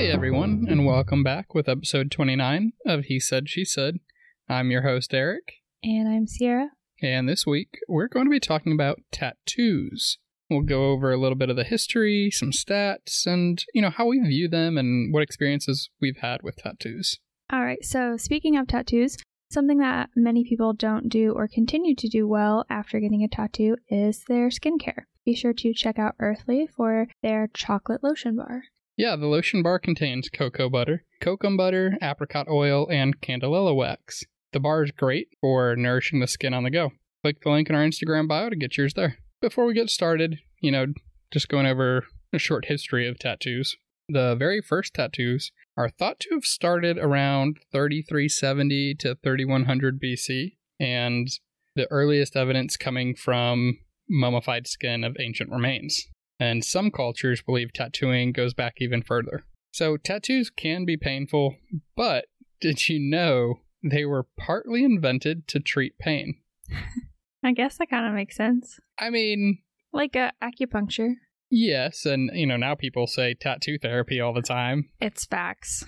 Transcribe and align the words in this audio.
Hey 0.00 0.10
everyone, 0.10 0.64
and 0.66 0.86
welcome 0.86 1.22
back 1.22 1.54
with 1.54 1.68
episode 1.68 2.10
29 2.10 2.72
of 2.86 3.04
He 3.04 3.20
Said, 3.20 3.50
She 3.50 3.66
Said. 3.66 3.98
I'm 4.48 4.70
your 4.70 4.80
host, 4.80 5.12
Eric, 5.12 5.56
And 5.84 6.08
I'm 6.08 6.26
Sierra. 6.26 6.70
and 7.02 7.28
this 7.28 7.46
week 7.46 7.78
we're 7.86 8.08
going 8.08 8.24
to 8.24 8.30
be 8.30 8.40
talking 8.40 8.72
about 8.72 9.00
tattoos. 9.12 10.16
We'll 10.48 10.62
go 10.62 10.86
over 10.86 11.12
a 11.12 11.18
little 11.18 11.36
bit 11.36 11.50
of 11.50 11.56
the 11.56 11.64
history, 11.64 12.30
some 12.30 12.50
stats, 12.50 13.26
and, 13.26 13.62
you 13.74 13.82
know, 13.82 13.90
how 13.90 14.06
we 14.06 14.20
view 14.20 14.48
them 14.48 14.78
and 14.78 15.12
what 15.12 15.22
experiences 15.22 15.90
we've 16.00 16.16
had 16.22 16.40
with 16.42 16.56
tattoos. 16.56 17.18
All 17.52 17.62
right, 17.62 17.84
so 17.84 18.16
speaking 18.16 18.56
of 18.56 18.68
tattoos, 18.68 19.18
something 19.52 19.80
that 19.80 20.08
many 20.16 20.44
people 20.44 20.72
don't 20.72 21.10
do 21.10 21.32
or 21.32 21.46
continue 21.46 21.94
to 21.96 22.08
do 22.08 22.26
well 22.26 22.64
after 22.70 23.00
getting 23.00 23.22
a 23.22 23.28
tattoo 23.28 23.76
is 23.90 24.24
their 24.28 24.48
skincare. 24.48 25.02
Be 25.26 25.34
sure 25.34 25.52
to 25.52 25.74
check 25.74 25.98
out 25.98 26.14
Earthly 26.18 26.66
for 26.74 27.08
their 27.22 27.50
chocolate 27.52 28.02
lotion 28.02 28.36
bar. 28.36 28.62
Yeah, 29.00 29.16
the 29.16 29.28
lotion 29.28 29.62
bar 29.62 29.78
contains 29.78 30.28
cocoa 30.28 30.68
butter, 30.68 31.04
kokum 31.22 31.56
butter, 31.56 31.96
apricot 32.02 32.48
oil, 32.50 32.86
and 32.90 33.18
candelilla 33.22 33.74
wax. 33.74 34.24
The 34.52 34.60
bar 34.60 34.84
is 34.84 34.90
great 34.90 35.28
for 35.40 35.74
nourishing 35.74 36.20
the 36.20 36.26
skin 36.26 36.52
on 36.52 36.64
the 36.64 36.70
go. 36.70 36.92
Click 37.22 37.40
the 37.40 37.48
link 37.48 37.70
in 37.70 37.74
our 37.74 37.82
Instagram 37.82 38.28
bio 38.28 38.50
to 38.50 38.56
get 38.56 38.76
yours 38.76 38.92
there. 38.92 39.16
Before 39.40 39.64
we 39.64 39.72
get 39.72 39.88
started, 39.88 40.40
you 40.60 40.70
know, 40.70 40.88
just 41.30 41.48
going 41.48 41.64
over 41.64 42.08
a 42.34 42.38
short 42.38 42.66
history 42.66 43.08
of 43.08 43.18
tattoos. 43.18 43.74
The 44.06 44.36
very 44.38 44.60
first 44.60 44.92
tattoos 44.92 45.50
are 45.78 45.88
thought 45.88 46.20
to 46.20 46.34
have 46.34 46.44
started 46.44 46.98
around 46.98 47.56
3370 47.72 48.96
to 48.96 49.14
3100 49.14 49.98
BC, 49.98 50.56
and 50.78 51.26
the 51.74 51.90
earliest 51.90 52.36
evidence 52.36 52.76
coming 52.76 53.14
from 53.14 53.78
mummified 54.10 54.66
skin 54.66 55.04
of 55.04 55.16
ancient 55.18 55.50
remains 55.50 56.06
and 56.40 56.64
some 56.64 56.90
cultures 56.90 57.42
believe 57.42 57.72
tattooing 57.72 58.32
goes 58.32 58.54
back 58.54 58.74
even 58.78 59.02
further. 59.02 59.44
So, 59.72 59.96
tattoos 59.96 60.50
can 60.50 60.84
be 60.84 60.96
painful, 60.96 61.54
but 61.96 62.24
did 62.60 62.88
you 62.88 62.98
know 62.98 63.60
they 63.84 64.04
were 64.04 64.26
partly 64.38 64.82
invented 64.82 65.46
to 65.48 65.60
treat 65.60 65.96
pain? 65.98 66.34
I 67.44 67.52
guess 67.52 67.78
that 67.78 67.88
kind 67.90 68.06
of 68.06 68.12
makes 68.14 68.36
sense. 68.36 68.78
I 68.98 69.10
mean, 69.10 69.58
Like 69.92 70.16
uh, 70.16 70.32
acupuncture. 70.42 71.12
yes, 71.50 72.04
and 72.04 72.30
you 72.34 72.46
know, 72.46 72.56
now 72.56 72.74
people 72.74 73.06
say 73.06 73.34
tattoo 73.34 73.78
therapy 73.78 74.20
all 74.20 74.32
the 74.34 74.42
time. 74.42 74.88
It's 75.00 75.24
facts. 75.24 75.84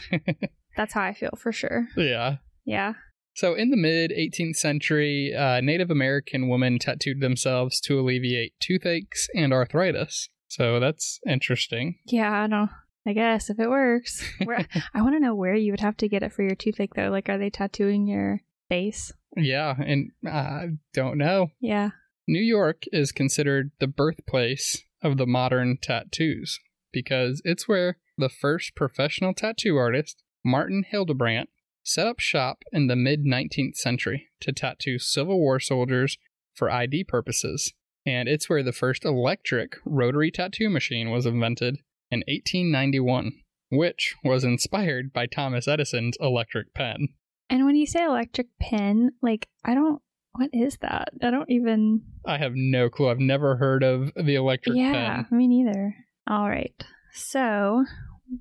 That's 0.77 0.95
how 0.95 1.03
I 1.03 1.12
feel 1.12 1.33
for 1.36 1.53
sure. 1.53 1.89
Yeah. 1.97 2.36
Yeah. 2.64 2.95
So, 3.34 3.55
in 3.55 3.70
the 3.70 3.77
mid 3.77 4.11
18th 4.12 4.56
century, 4.56 5.34
uh, 5.34 5.61
Native 5.61 5.91
American 5.91 6.48
women 6.48 6.78
tattooed 6.78 7.20
themselves 7.20 7.80
to 7.80 7.98
alleviate 7.98 8.53
toothaches 8.61 9.28
and 9.34 9.53
arthritis. 9.53 10.28
So, 10.53 10.81
that's 10.81 11.19
interesting. 11.27 11.98
Yeah, 12.06 12.42
I 12.42 12.47
don't 12.47 12.70
I 13.06 13.12
guess 13.12 13.50
if 13.50 13.58
it 13.58 13.69
works. 13.69 14.25
Where, 14.45 14.67
I 14.95 15.03
want 15.03 15.17
to 15.17 15.20
know 15.20 15.34
where 15.34 15.55
you 15.55 15.72
would 15.72 15.81
have 15.81 15.97
to 15.98 16.08
get 16.08 16.22
it 16.22 16.33
for 16.33 16.42
your 16.42 16.55
toothache 16.55 16.95
though. 16.95 17.11
Like 17.11 17.28
are 17.28 17.39
they 17.39 17.50
tattooing 17.50 18.06
your 18.06 18.41
face? 18.69 19.12
Yeah, 19.36 19.75
and 19.78 20.11
I 20.27 20.77
don't 20.95 21.19
know. 21.19 21.48
Yeah. 21.61 21.91
New 22.28 22.41
York 22.41 22.84
is 22.92 23.11
considered 23.11 23.73
the 23.80 23.89
birthplace 23.89 24.84
of 25.03 25.17
the 25.17 25.27
modern 25.27 25.78
tattoos 25.83 26.61
because 26.92 27.42
it's 27.45 27.67
where 27.67 27.98
the 28.17 28.28
first 28.28 28.77
professional 28.77 29.34
tattoo 29.34 29.77
artist, 29.77 30.23
Martin 30.45 30.84
Hildebrandt, 30.89 31.48
set 31.83 32.06
up 32.06 32.20
shop 32.20 32.62
in 32.70 32.86
the 32.86 32.95
mid 32.95 33.25
19th 33.25 33.75
century 33.77 34.28
to 34.41 34.53
tattoo 34.53 34.98
Civil 34.98 35.41
War 35.41 35.58
soldiers 35.58 36.19
for 36.55 36.70
ID 36.70 37.05
purposes. 37.05 37.73
And 38.05 38.29
it's 38.29 38.48
where 38.48 38.63
the 38.63 38.73
first 38.73 39.05
electric 39.05 39.77
rotary 39.85 40.30
tattoo 40.30 40.68
machine 40.68 41.11
was 41.11 41.27
invented 41.27 41.79
in 42.11 42.20
1891, 42.27 43.33
which 43.70 44.14
was 44.24 44.45
inspired 44.45 45.13
by 45.13 45.27
Thomas 45.27 45.68
Edison's 45.68 46.17
electric 46.20 46.74
pen. 46.74 47.08
And 47.48 47.64
when 47.64 47.77
you 47.77 47.86
say 47.86 48.05
electric 48.05 48.48
pen, 48.61 49.13
like 49.23 49.46
I 49.64 49.74
don't 49.74 50.01
what 50.35 50.51
is 50.52 50.79
that? 50.79 51.11
I 51.23 51.30
don't 51.30 51.51
even 51.51 52.02
I 52.24 52.39
have 52.39 52.52
no 52.55 52.89
clue. 52.89 53.11
I've 53.11 53.18
never 53.18 53.57
heard 53.57 53.83
of 53.83 54.13
the 54.14 54.34
electric 54.34 54.77
Yeah, 54.77 54.92
pen. 54.92 55.27
Yeah, 55.30 55.36
me 55.36 55.46
neither. 55.46 55.95
All 56.27 56.48
right. 56.48 56.74
So, 57.13 57.84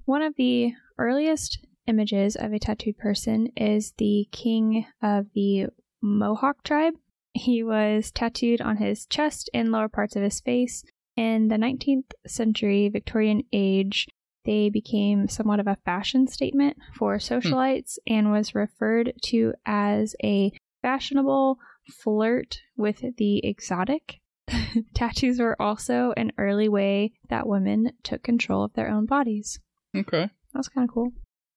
one 0.05 0.21
of 0.21 0.35
the 0.37 0.71
earliest 0.97 1.59
images 1.87 2.37
of 2.37 2.53
a 2.53 2.59
tattooed 2.59 2.97
person 2.97 3.47
is 3.57 3.93
the 3.97 4.27
king 4.31 4.85
of 5.01 5.27
the 5.35 5.67
Mohawk 6.01 6.63
tribe. 6.63 6.93
He 7.33 7.63
was 7.63 8.11
tattooed 8.11 8.61
on 8.61 8.77
his 8.77 9.05
chest 9.05 9.49
and 9.53 9.71
lower 9.71 9.87
parts 9.87 10.15
of 10.15 10.23
his 10.23 10.39
face. 10.41 10.83
In 11.15 11.49
the 11.49 11.57
19th 11.57 12.11
century 12.25 12.89
Victorian 12.89 13.43
age, 13.51 14.07
they 14.45 14.69
became 14.69 15.27
somewhat 15.27 15.59
of 15.59 15.67
a 15.67 15.77
fashion 15.85 16.27
statement 16.27 16.77
for 16.95 17.13
hmm. 17.13 17.19
socialites 17.19 17.97
and 18.07 18.31
was 18.31 18.55
referred 18.55 19.13
to 19.23 19.53
as 19.65 20.15
a 20.23 20.51
fashionable 20.81 21.57
flirt 21.89 22.59
with 22.75 23.03
the 23.17 23.45
exotic. 23.45 24.19
Tattoos 24.93 25.39
were 25.39 25.61
also 25.61 26.13
an 26.17 26.31
early 26.37 26.67
way 26.67 27.13
that 27.29 27.47
women 27.47 27.93
took 28.03 28.23
control 28.23 28.63
of 28.63 28.73
their 28.73 28.89
own 28.89 29.05
bodies. 29.05 29.59
Okay. 29.95 30.29
That's 30.53 30.69
kind 30.69 30.89
of 30.89 30.93
cool. 30.93 31.11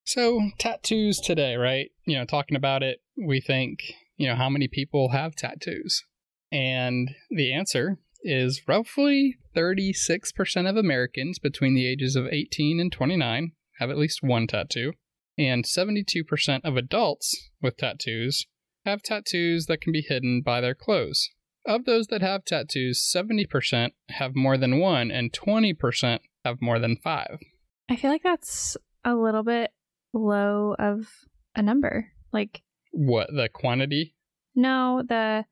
So, 0.05 0.51
tattoos 0.59 1.19
today, 1.19 1.57
right? 1.57 1.91
You 2.05 2.19
know, 2.19 2.27
talking 2.27 2.57
about 2.57 2.83
it, 2.83 3.01
we 3.17 3.41
think, 3.41 3.95
you 4.17 4.29
know, 4.29 4.37
how 4.37 4.49
many 4.49 4.69
people 4.69 5.11
have 5.11 5.35
tattoos? 5.35 6.03
And 6.53 7.11
the 7.31 7.53
answer 7.53 7.99
is 8.23 8.63
roughly 8.67 9.37
36% 9.57 10.69
of 10.69 10.77
Americans 10.77 11.39
between 11.39 11.75
the 11.75 11.87
ages 11.87 12.17
of 12.17 12.27
18 12.27 12.81
and 12.81 12.91
29 12.91 13.53
have 13.79 13.91
at 13.91 13.99
least 13.99 14.21
one 14.23 14.47
tattoo. 14.47 14.93
And 15.37 15.65
72% 15.65 16.61
of 16.63 16.77
adults 16.77 17.51
with 17.61 17.77
tattoos 17.77 18.47
have 18.87 19.03
tattoos 19.03 19.67
that 19.67 19.81
can 19.81 19.93
be 19.93 20.05
hidden 20.07 20.43
by 20.45 20.61
their 20.61 20.75
clothes. 20.75 21.29
Of 21.67 21.87
those 21.87 22.09
that 22.09 22.21
have 22.21 22.45
tattoos, 22.45 23.03
70% 23.15 23.91
have 24.11 24.37
more 24.37 24.59
than 24.59 24.79
one, 24.79 25.11
and 25.11 25.33
20% 25.33 26.19
have 26.45 26.61
more 26.61 26.79
than 26.79 26.97
five. 27.03 27.39
I 27.89 27.97
feel 27.97 28.11
like 28.11 28.23
that's 28.23 28.77
a 29.05 29.15
little 29.15 29.43
bit 29.43 29.71
low 30.13 30.77
of 30.79 31.09
a 31.57 31.63
number. 31.63 32.13
Like, 32.33 32.63
What, 32.95 33.29
the 33.29 33.49
quantity? 33.53 34.15
no, 34.55 35.03
the 35.07 35.45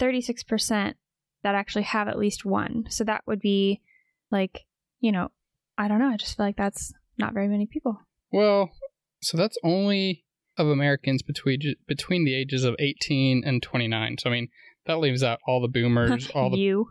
36% 0.00 0.94
that 1.42 1.54
actually 1.54 1.82
have 1.82 2.08
at 2.08 2.18
least 2.18 2.44
one. 2.44 2.86
So 2.88 3.04
that 3.04 3.22
would 3.26 3.40
be 3.40 3.82
like, 4.30 4.64
you 5.00 5.12
know, 5.12 5.30
I 5.78 5.88
don't 5.88 5.98
know. 5.98 6.08
I 6.08 6.16
just 6.16 6.36
feel 6.36 6.46
like 6.46 6.56
that's 6.56 6.92
not 7.18 7.34
very 7.34 7.48
many 7.48 7.66
people. 7.66 8.00
Well, 8.32 8.70
so 9.20 9.36
that's 9.36 9.58
only 9.62 10.24
of 10.58 10.68
Americans 10.68 11.22
between 11.22 11.60
between 11.86 12.24
the 12.24 12.34
ages 12.34 12.64
of 12.64 12.74
18 12.78 13.42
and 13.44 13.62
29. 13.62 14.16
So 14.18 14.30
I 14.30 14.32
mean, 14.32 14.48
that 14.86 14.98
leaves 14.98 15.22
out 15.22 15.38
all 15.46 15.60
the 15.60 15.68
boomers, 15.68 16.30
all 16.34 16.50
the 16.50 16.56
you. 16.56 16.88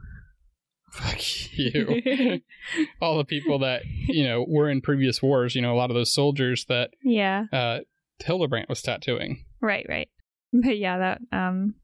fuck 0.92 1.18
you, 1.58 2.42
all 3.02 3.18
the 3.18 3.26
people 3.26 3.60
that 3.60 3.82
you 4.08 4.24
know 4.24 4.46
were 4.48 4.70
in 4.70 4.82
previous 4.82 5.22
wars. 5.22 5.56
You 5.56 5.64
know, 5.64 5.74
a 5.74 5.78
lot 5.78 5.90
of 5.90 5.96
those 5.96 6.14
soldiers 6.14 6.66
that 6.70 6.92
yeah. 7.04 7.46
uh, 7.52 7.80
Hildebrandt 8.24 8.70
was 8.70 8.82
tattooing. 8.82 9.44
Right, 9.66 9.86
right. 9.90 10.10
But 10.54 10.78
yeah, 10.78 10.98
that 11.00 11.22
um 11.34 11.76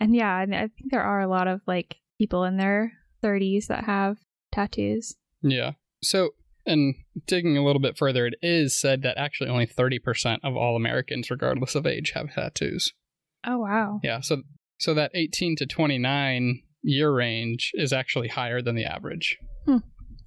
and 0.00 0.14
yeah, 0.14 0.34
I 0.34 0.42
I 0.42 0.68
think 0.68 0.90
there 0.90 1.02
are 1.02 1.20
a 1.20 1.28
lot 1.28 1.48
of 1.48 1.60
like 1.66 1.96
people 2.18 2.44
in 2.44 2.56
their 2.56 2.92
30s 3.22 3.66
that 3.66 3.84
have 3.84 4.18
tattoos. 4.52 5.16
Yeah. 5.42 5.72
So, 6.02 6.30
and 6.64 6.94
digging 7.26 7.56
a 7.56 7.64
little 7.64 7.80
bit 7.80 7.98
further, 7.98 8.26
it 8.26 8.34
is 8.42 8.78
said 8.78 9.02
that 9.02 9.18
actually 9.18 9.50
only 9.50 9.66
30% 9.66 10.38
of 10.42 10.56
all 10.56 10.76
Americans, 10.76 11.30
regardless 11.30 11.74
of 11.74 11.86
age, 11.86 12.12
have 12.12 12.34
tattoos. 12.34 12.92
Oh 13.46 13.58
wow. 13.58 14.00
Yeah. 14.02 14.20
So, 14.20 14.42
so 14.78 14.94
that 14.94 15.10
18 15.14 15.56
to 15.56 15.66
29 15.66 16.62
year 16.82 17.12
range 17.12 17.72
is 17.74 17.92
actually 17.92 18.28
higher 18.28 18.62
than 18.62 18.76
the 18.76 18.84
average. 18.84 19.38
Hmm. 19.66 19.78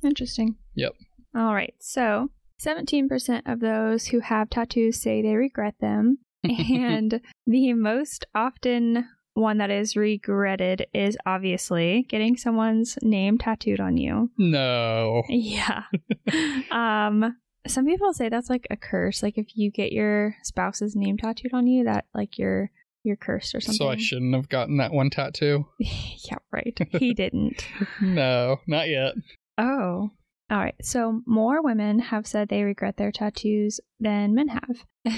Interesting. 0.04 0.56
Yep. 0.76 0.94
All 1.36 1.54
right. 1.54 1.74
So, 1.80 2.30
17% 2.62 3.42
of 3.46 3.60
those 3.60 4.08
who 4.08 4.20
have 4.20 4.50
tattoos 4.50 5.02
say 5.02 5.22
they 5.22 5.36
regret 5.36 5.76
them, 5.80 6.20
and 6.44 7.22
the 7.46 7.74
most 7.74 8.26
often 8.34 9.08
one 9.34 9.58
that 9.60 9.72
is 9.72 9.96
regretted 9.96 10.88
is 10.94 11.18
obviously 11.26 12.06
getting 12.10 12.36
someone's 12.36 12.98
name 13.02 13.38
tattooed 13.38 13.80
on 13.80 13.98
you. 13.98 14.30
No. 14.38 15.24
Yeah. 15.30 15.84
um 16.72 17.38
some 17.68 17.86
people 17.86 18.14
say 18.14 18.30
that's 18.30 18.50
like 18.50 18.68
a 18.70 18.78
curse. 18.78 19.22
Like 19.22 19.38
if 19.38 19.56
you 19.56 19.72
get 19.72 19.92
your 19.92 20.36
spouse's 20.44 20.96
name 20.96 21.18
tattooed 21.18 21.54
on 21.54 21.68
you, 21.68 21.84
that 21.86 22.06
like 22.14 22.38
you're 22.38 22.72
you're 23.04 23.16
cursed 23.16 23.56
or 23.56 23.62
something. 23.62 23.78
So 23.78 23.90
I 23.90 23.98
shouldn't 23.98 24.36
have 24.36 24.50
gotten 24.50 24.78
that 24.78 24.92
one 24.92 25.10
tattoo. 25.10 25.66
yeah, 25.80 26.38
right. 26.52 26.78
He 26.92 27.14
didn't. 27.16 27.66
No, 28.02 28.58
not 28.68 28.90
yet. 28.90 29.14
Oh. 29.58 30.10
All 30.52 30.58
right. 30.58 30.76
So 30.82 31.22
more 31.26 31.62
women 31.62 32.00
have 32.00 32.26
said 32.26 32.50
they 32.50 32.64
regret 32.64 32.98
their 32.98 33.12
tattoos 33.12 33.80
than 34.00 34.34
men 34.34 34.48
have. 34.48 35.14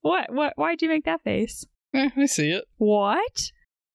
What? 0.00 0.32
What? 0.32 0.52
Why'd 0.56 0.82
you 0.82 0.88
make 0.88 1.04
that 1.04 1.22
face? 1.22 1.64
Eh, 1.94 2.10
I 2.16 2.26
see 2.26 2.50
it. 2.50 2.64
What? 2.76 3.50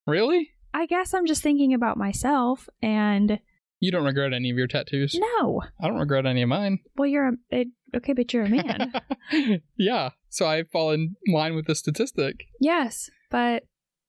Really? 0.07 0.50
I 0.73 0.85
guess 0.88 1.13
I'm 1.13 1.25
just 1.27 1.44
thinking 1.44 1.73
about 1.73 1.97
myself 1.97 2.67
and 2.81 3.39
You 3.79 3.91
don't 3.91 4.05
regret 4.05 4.33
any 4.33 4.50
of 4.50 4.57
your 4.57 4.67
tattoos? 4.67 5.15
no. 5.15 5.61
I 5.81 5.88
don't 5.88 6.00
regret 6.00 6.25
any 6.25 6.41
of 6.41 6.50
mine. 6.50 6.79
Well, 6.97 7.07
you're 7.07 7.27
a, 7.29 7.33
it, 7.51 7.67
Okay, 7.95 8.13
but 8.13 8.33
you're 8.33 8.45
a 8.45 8.50
man. 8.50 8.91
yeah, 9.77 10.09
so 10.29 10.47
I 10.47 10.63
fall 10.63 10.89
in 10.91 11.15
line 11.27 11.53
with 11.55 11.67
the 11.67 11.75
statistic. 11.75 12.45
yes, 12.59 13.09
but 13.29 13.63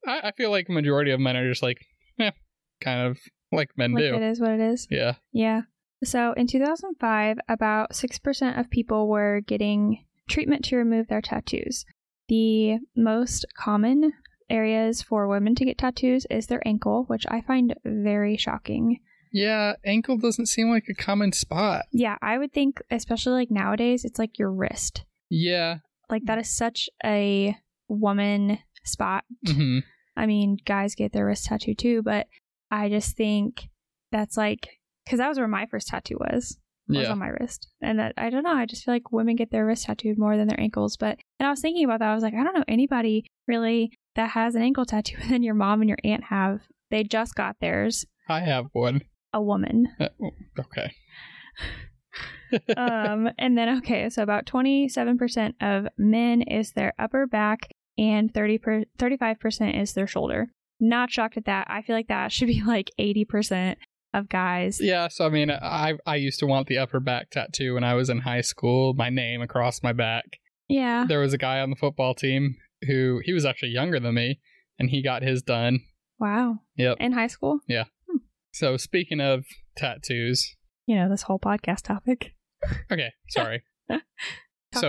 I, 0.07 0.29
I 0.29 0.33
feel 0.33 0.51
like 0.51 0.69
a 0.71 0.73
majority 0.73 1.11
of 1.11 1.21
men 1.21 1.37
are 1.37 1.47
just 1.49 1.63
like, 1.63 1.85
eh, 2.19 2.31
kind 2.81 3.07
of 3.09 3.19
like 3.53 3.71
men 3.77 3.93
like 3.93 4.05
do. 4.05 4.15
it 4.15 4.23
is 4.23 4.41
what 4.41 4.53
it 4.53 4.61
is. 4.61 4.87
Yeah. 4.91 5.17
Yeah. 5.33 5.63
So 6.03 6.33
in 6.33 6.47
2005, 6.47 7.37
about 7.49 7.93
6% 7.93 8.59
of 8.59 8.71
people 8.71 9.07
were 9.09 9.41
getting 9.47 10.05
treatment 10.29 10.65
to 10.67 10.77
remove 10.77 11.09
their 11.09 11.21
tattoos. 11.21 11.85
The 12.29 12.79
most 12.97 13.45
common 13.57 14.13
areas 14.51 15.03
for 15.03 15.29
women 15.29 15.55
to 15.57 15.65
get 15.65 15.79
tattoos 15.79 16.27
is 16.31 16.47
their 16.47 16.67
ankle, 16.67 17.05
which 17.07 17.25
I 17.29 17.41
find 17.41 17.75
very 17.85 18.37
shocking. 18.37 19.01
Yeah, 19.33 19.75
ankle 19.85 20.17
doesn't 20.17 20.47
seem 20.47 20.71
like 20.71 20.87
a 20.89 20.95
common 20.95 21.33
spot. 21.33 21.87
Yeah, 21.93 22.17
I 22.23 22.39
would 22.39 22.53
think, 22.53 22.81
especially 22.91 23.33
like 23.33 23.51
nowadays, 23.51 24.05
it's 24.05 24.19
like 24.19 24.39
your 24.39 24.53
wrist. 24.53 25.05
Yeah. 25.29 25.79
Like 26.09 26.25
that 26.27 26.39
is 26.39 26.49
such 26.57 26.89
a 27.05 27.57
woman 27.89 28.59
spot. 28.85 29.25
hmm 29.47 29.81
I 30.17 30.27
mean, 30.27 30.59
guys 30.65 30.95
get 30.95 31.13
their 31.13 31.27
wrist 31.27 31.47
tattoo 31.47 31.75
too, 31.75 32.01
but 32.03 32.29
I 32.71 32.89
just 32.89 33.17
think 33.17 33.69
that's 34.13 34.37
like, 34.37 34.69
because 35.05 35.19
that 35.19 35.29
was 35.29 35.39
where 35.39 35.49
my 35.49 35.67
first 35.67 35.89
tattoo 35.89 36.17
was. 36.21 36.57
Was 36.89 36.99
Yeah. 36.99 37.13
on 37.13 37.19
my 37.19 37.29
wrist. 37.29 37.69
And 37.81 37.99
that 37.99 38.15
I 38.17 38.31
don't 38.31 38.43
know, 38.43 38.55
I 38.55 38.67
just 38.67 38.85
feel 38.85 38.95
like 38.95 39.13
women 39.13 39.37
get 39.37 39.51
their 39.51 39.67
wrist 39.67 39.87
tattooed 39.87 40.19
more 40.19 40.37
than 40.37 40.49
their 40.49 40.61
ankles. 40.61 40.97
But 40.97 41.19
and 41.39 41.47
I 41.47 41.51
was 41.51 41.61
thinking 41.61 41.85
about 41.85 42.01
that. 42.01 42.11
I 42.11 42.15
was 42.15 42.23
like, 42.23 42.35
I 42.35 42.43
don't 42.45 42.55
know 42.55 42.65
anybody 42.69 43.27
really 43.49 43.93
that 44.17 44.31
has 44.31 44.55
an 44.55 44.63
ankle 44.63 44.85
tattoo 44.85 45.17
than 45.29 45.43
your 45.43 45.55
mom 45.55 45.81
and 45.81 45.89
your 45.89 45.99
aunt 46.05 46.25
have. 46.25 46.61
They 46.91 47.03
just 47.05 47.35
got 47.35 47.57
theirs. 47.61 48.05
I 48.29 48.41
have 48.41 48.67
one. 48.73 49.03
A 49.33 49.43
woman. 49.43 49.89
Uh, 49.99 50.09
okay. 50.61 50.93
um 52.77 53.29
and 53.39 53.59
then 53.59 53.79
okay, 53.79 54.09
so 54.09 54.23
about 54.23 54.47
twenty 54.47 54.89
seven 54.89 55.19
percent 55.19 55.57
of 55.61 55.87
men 55.99 56.43
is 56.43 56.73
their 56.73 56.93
upper 56.99 57.27
back 57.27 57.69
and 57.97 58.35
30 58.35 58.59
per, 58.59 58.85
35% 58.99 59.81
is 59.81 59.93
their 59.93 60.09
shoulder. 60.09 60.49
Not 60.81 61.13
shocked 61.13 61.37
at 61.37 61.45
that. 61.45 61.69
I 61.71 61.81
feel 61.83 61.95
like 61.95 62.09
that 62.09 62.33
should 62.33 62.49
be 62.49 62.61
like 62.67 62.91
80% 62.99 63.77
of 64.15 64.29
guys. 64.29 64.81
Yeah, 64.81 65.09
so 65.09 65.27
I 65.27 65.29
mean, 65.29 65.51
I 65.51 65.95
I 66.07 66.17
used 66.17 66.39
to 66.41 66.47
want 66.47 66.69
the 66.69 66.79
upper 66.79 67.01
back 67.01 67.31
tattoo 67.31 67.75
when 67.75 67.85
I 67.85 67.95
was 67.95 68.09
in 68.09 68.21
high 68.21 68.41
school. 68.41 68.95
My 68.95 69.11
name 69.11 69.43
across 69.43 69.83
my 69.83 69.93
back. 69.93 70.25
Yeah. 70.69 71.05
There 71.07 71.21
was 71.21 71.35
a 71.35 71.39
guy 71.39 71.61
on 71.61 71.71
the 71.71 71.77
football 71.77 72.15
team 72.15 72.57
who 72.87 73.21
he 73.25 73.33
was 73.33 73.45
actually 73.45 73.73
younger 73.73 74.01
than 74.01 74.15
me, 74.15 74.41
and 74.79 74.89
he 74.89 75.03
got 75.03 75.23
his 75.23 75.43
done. 75.43 75.81
Wow. 76.19 76.61
Yep. 76.77 76.99
In 77.01 77.13
high 77.13 77.27
school? 77.27 77.59
Yeah. 77.69 77.85
So 78.53 78.77
speaking 78.77 79.21
of 79.21 79.45
tattoos, 79.77 80.55
You 80.87 80.95
know, 80.97 81.09
this 81.09 81.23
whole 81.23 81.41
podcast 81.41 81.83
topic. 81.83 82.35
okay, 82.93 83.13
sorry. 83.29 83.65
Talking 83.89 84.01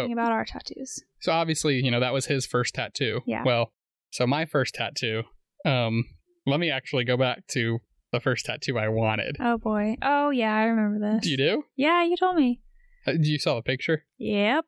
so 0.07 0.11
about 0.11 0.31
our 0.31 0.45
tattoos. 0.45 1.03
so 1.19 1.31
obviously, 1.31 1.75
you 1.83 1.91
know, 1.91 1.99
that 1.99 2.13
was 2.13 2.27
his 2.27 2.45
first 2.45 2.75
tattoo. 2.75 3.21
Yeah. 3.25 3.43
Well, 3.43 3.71
so 4.11 4.25
my 4.27 4.45
first 4.45 4.75
tattoo. 4.75 5.23
Um, 5.65 6.05
let 6.45 6.59
me 6.59 6.69
actually 6.69 7.05
go 7.05 7.17
back 7.17 7.47
to 7.49 7.79
the 8.15 8.21
first 8.21 8.45
tattoo 8.45 8.77
I 8.77 8.87
wanted. 8.87 9.37
Oh 9.39 9.57
boy. 9.57 9.97
Oh 10.01 10.29
yeah, 10.29 10.53
I 10.55 10.63
remember 10.63 11.15
this. 11.19 11.29
You 11.29 11.37
do? 11.37 11.63
Yeah, 11.75 12.03
you 12.03 12.17
told 12.17 12.35
me. 12.35 12.61
Uh, 13.07 13.13
You 13.19 13.37
saw 13.37 13.55
the 13.55 13.61
picture. 13.61 14.05
Yep. 14.17 14.65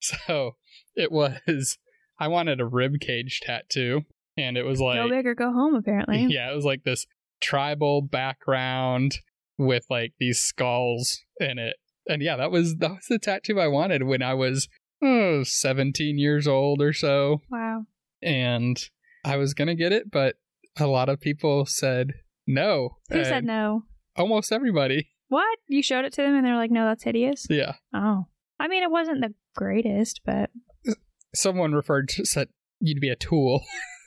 So 0.00 0.56
it 0.94 1.10
was. 1.10 1.78
I 2.20 2.28
wanted 2.28 2.60
a 2.60 2.66
rib 2.66 3.00
cage 3.00 3.40
tattoo, 3.42 4.02
and 4.36 4.56
it 4.56 4.62
was 4.64 4.80
like 4.80 4.96
go 4.96 5.08
big 5.08 5.26
or 5.26 5.34
go 5.34 5.52
home. 5.52 5.74
Apparently. 5.74 6.24
Yeah, 6.30 6.50
it 6.52 6.54
was 6.54 6.64
like 6.64 6.84
this 6.84 7.06
tribal 7.40 8.02
background 8.02 9.18
with 9.56 9.84
like 9.90 10.12
these 10.18 10.40
skulls 10.40 11.24
in 11.40 11.58
it. 11.58 11.76
And 12.08 12.22
yeah, 12.22 12.36
that 12.36 12.50
was 12.50 12.76
that 12.76 12.90
was 12.90 13.06
the 13.08 13.18
tattoo 13.18 13.60
I 13.60 13.66
wanted 13.68 14.04
when 14.04 14.22
I 14.22 14.34
was 14.34 14.68
oh, 15.02 15.42
17 15.44 16.18
years 16.18 16.46
old 16.46 16.80
or 16.80 16.92
so. 16.92 17.42
Wow. 17.50 17.84
And 18.22 18.80
I 19.24 19.36
was 19.36 19.54
going 19.54 19.68
to 19.68 19.74
get 19.74 19.92
it, 19.92 20.10
but 20.10 20.36
a 20.78 20.86
lot 20.86 21.08
of 21.08 21.20
people 21.20 21.66
said 21.66 22.12
no. 22.48 22.96
Who 23.10 23.24
said 23.24 23.44
no? 23.44 23.84
Almost 24.16 24.50
everybody. 24.52 25.10
What? 25.28 25.58
You 25.68 25.82
showed 25.82 26.04
it 26.04 26.12
to 26.14 26.22
them 26.22 26.34
and 26.34 26.44
they're 26.44 26.56
like, 26.56 26.70
no, 26.70 26.86
that's 26.86 27.04
hideous. 27.04 27.46
Yeah. 27.48 27.74
Oh. 27.94 28.26
I 28.58 28.66
mean, 28.66 28.82
it 28.82 28.90
wasn't 28.90 29.20
the 29.20 29.34
greatest, 29.54 30.22
but 30.24 30.50
Someone 31.34 31.74
referred 31.74 32.08
to 32.08 32.24
said 32.24 32.48
you'd 32.80 33.00
be 33.00 33.10
a 33.10 33.16
tool. 33.16 33.62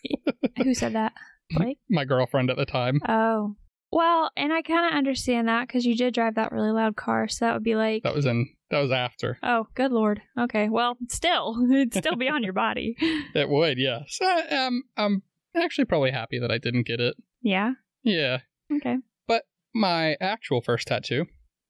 who 0.58 0.74
said 0.74 0.94
that? 0.94 1.14
Blake? 1.52 1.78
My 1.90 2.04
girlfriend 2.04 2.50
at 2.50 2.58
the 2.58 2.66
time. 2.66 3.00
Oh. 3.08 3.56
Well, 3.92 4.32
and 4.38 4.52
I 4.54 4.62
kind 4.62 4.92
of 4.92 4.98
understand 4.98 5.48
that 5.48 5.68
because 5.68 5.86
you 5.86 5.96
did 5.96 6.14
drive 6.14 6.36
that 6.36 6.52
really 6.52 6.72
loud 6.72 6.96
car, 6.96 7.28
so 7.28 7.46
that 7.46 7.54
would 7.54 7.64
be 7.64 7.76
like, 7.76 8.04
That 8.04 8.16
was 8.16 8.26
in 8.26 8.48
that 8.72 8.80
was 8.80 8.92
after. 8.92 9.38
oh, 9.44 9.68
good 9.76 9.92
lord. 9.92 10.22
Okay, 10.40 10.70
well, 10.70 10.98
still, 11.10 11.58
it'd 11.72 11.94
still 11.94 12.16
be 12.16 12.30
on 12.30 12.42
your 12.42 12.54
body. 12.54 12.96
It 13.36 13.50
would, 13.50 13.78
yeah. 13.78 14.00
So 14.08 14.26
I, 14.26 14.66
um, 14.66 14.84
I'm 14.96 15.24
actually 15.56 15.86
probably 15.86 16.12
happy 16.12 16.40
that 16.40 16.52
I 16.52 16.58
didn't 16.58 16.88
get 16.88 17.02
it. 17.02 17.16
Yeah. 17.42 17.72
Yeah. 18.03 18.39
Okay. 18.74 18.98
But 19.27 19.44
my 19.75 20.15
actual 20.21 20.62
first 20.62 20.88
tattoo 20.88 21.25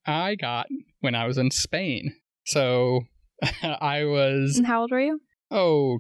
I 0.05 0.35
got 0.35 0.67
when 1.01 1.13
I 1.15 1.25
was 1.27 1.37
in 1.37 1.51
Spain. 1.51 2.13
So 2.45 3.01
I 3.63 4.03
was, 4.05 4.57
And 4.57 4.65
how 4.67 4.81
old 4.81 4.91
were 4.91 4.99
you? 5.01 5.21
oh, 5.51 5.99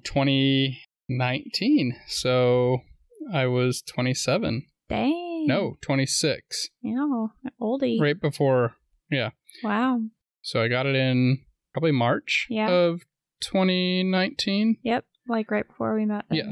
2019. 1.09 1.95
So 2.07 2.79
I 3.33 3.45
was 3.47 3.81
27. 3.83 4.65
Dang. 4.89 5.45
No, 5.47 5.77
26. 5.81 6.69
Yeah, 6.81 7.05
oldie. 7.61 7.99
Right 7.99 8.19
before. 8.19 8.75
Yeah. 9.09 9.29
Wow. 9.63 10.01
So 10.41 10.61
I 10.61 10.67
got 10.67 10.85
it 10.85 10.95
in 10.95 11.39
probably 11.73 11.91
March 11.91 12.47
Yeah. 12.49 12.69
of 12.69 13.01
2019. 13.41 14.77
Yep. 14.83 15.05
Like 15.27 15.51
right 15.51 15.67
before 15.67 15.95
we 15.95 16.05
met. 16.05 16.25
then. 16.29 16.37
Yeah. 16.37 16.51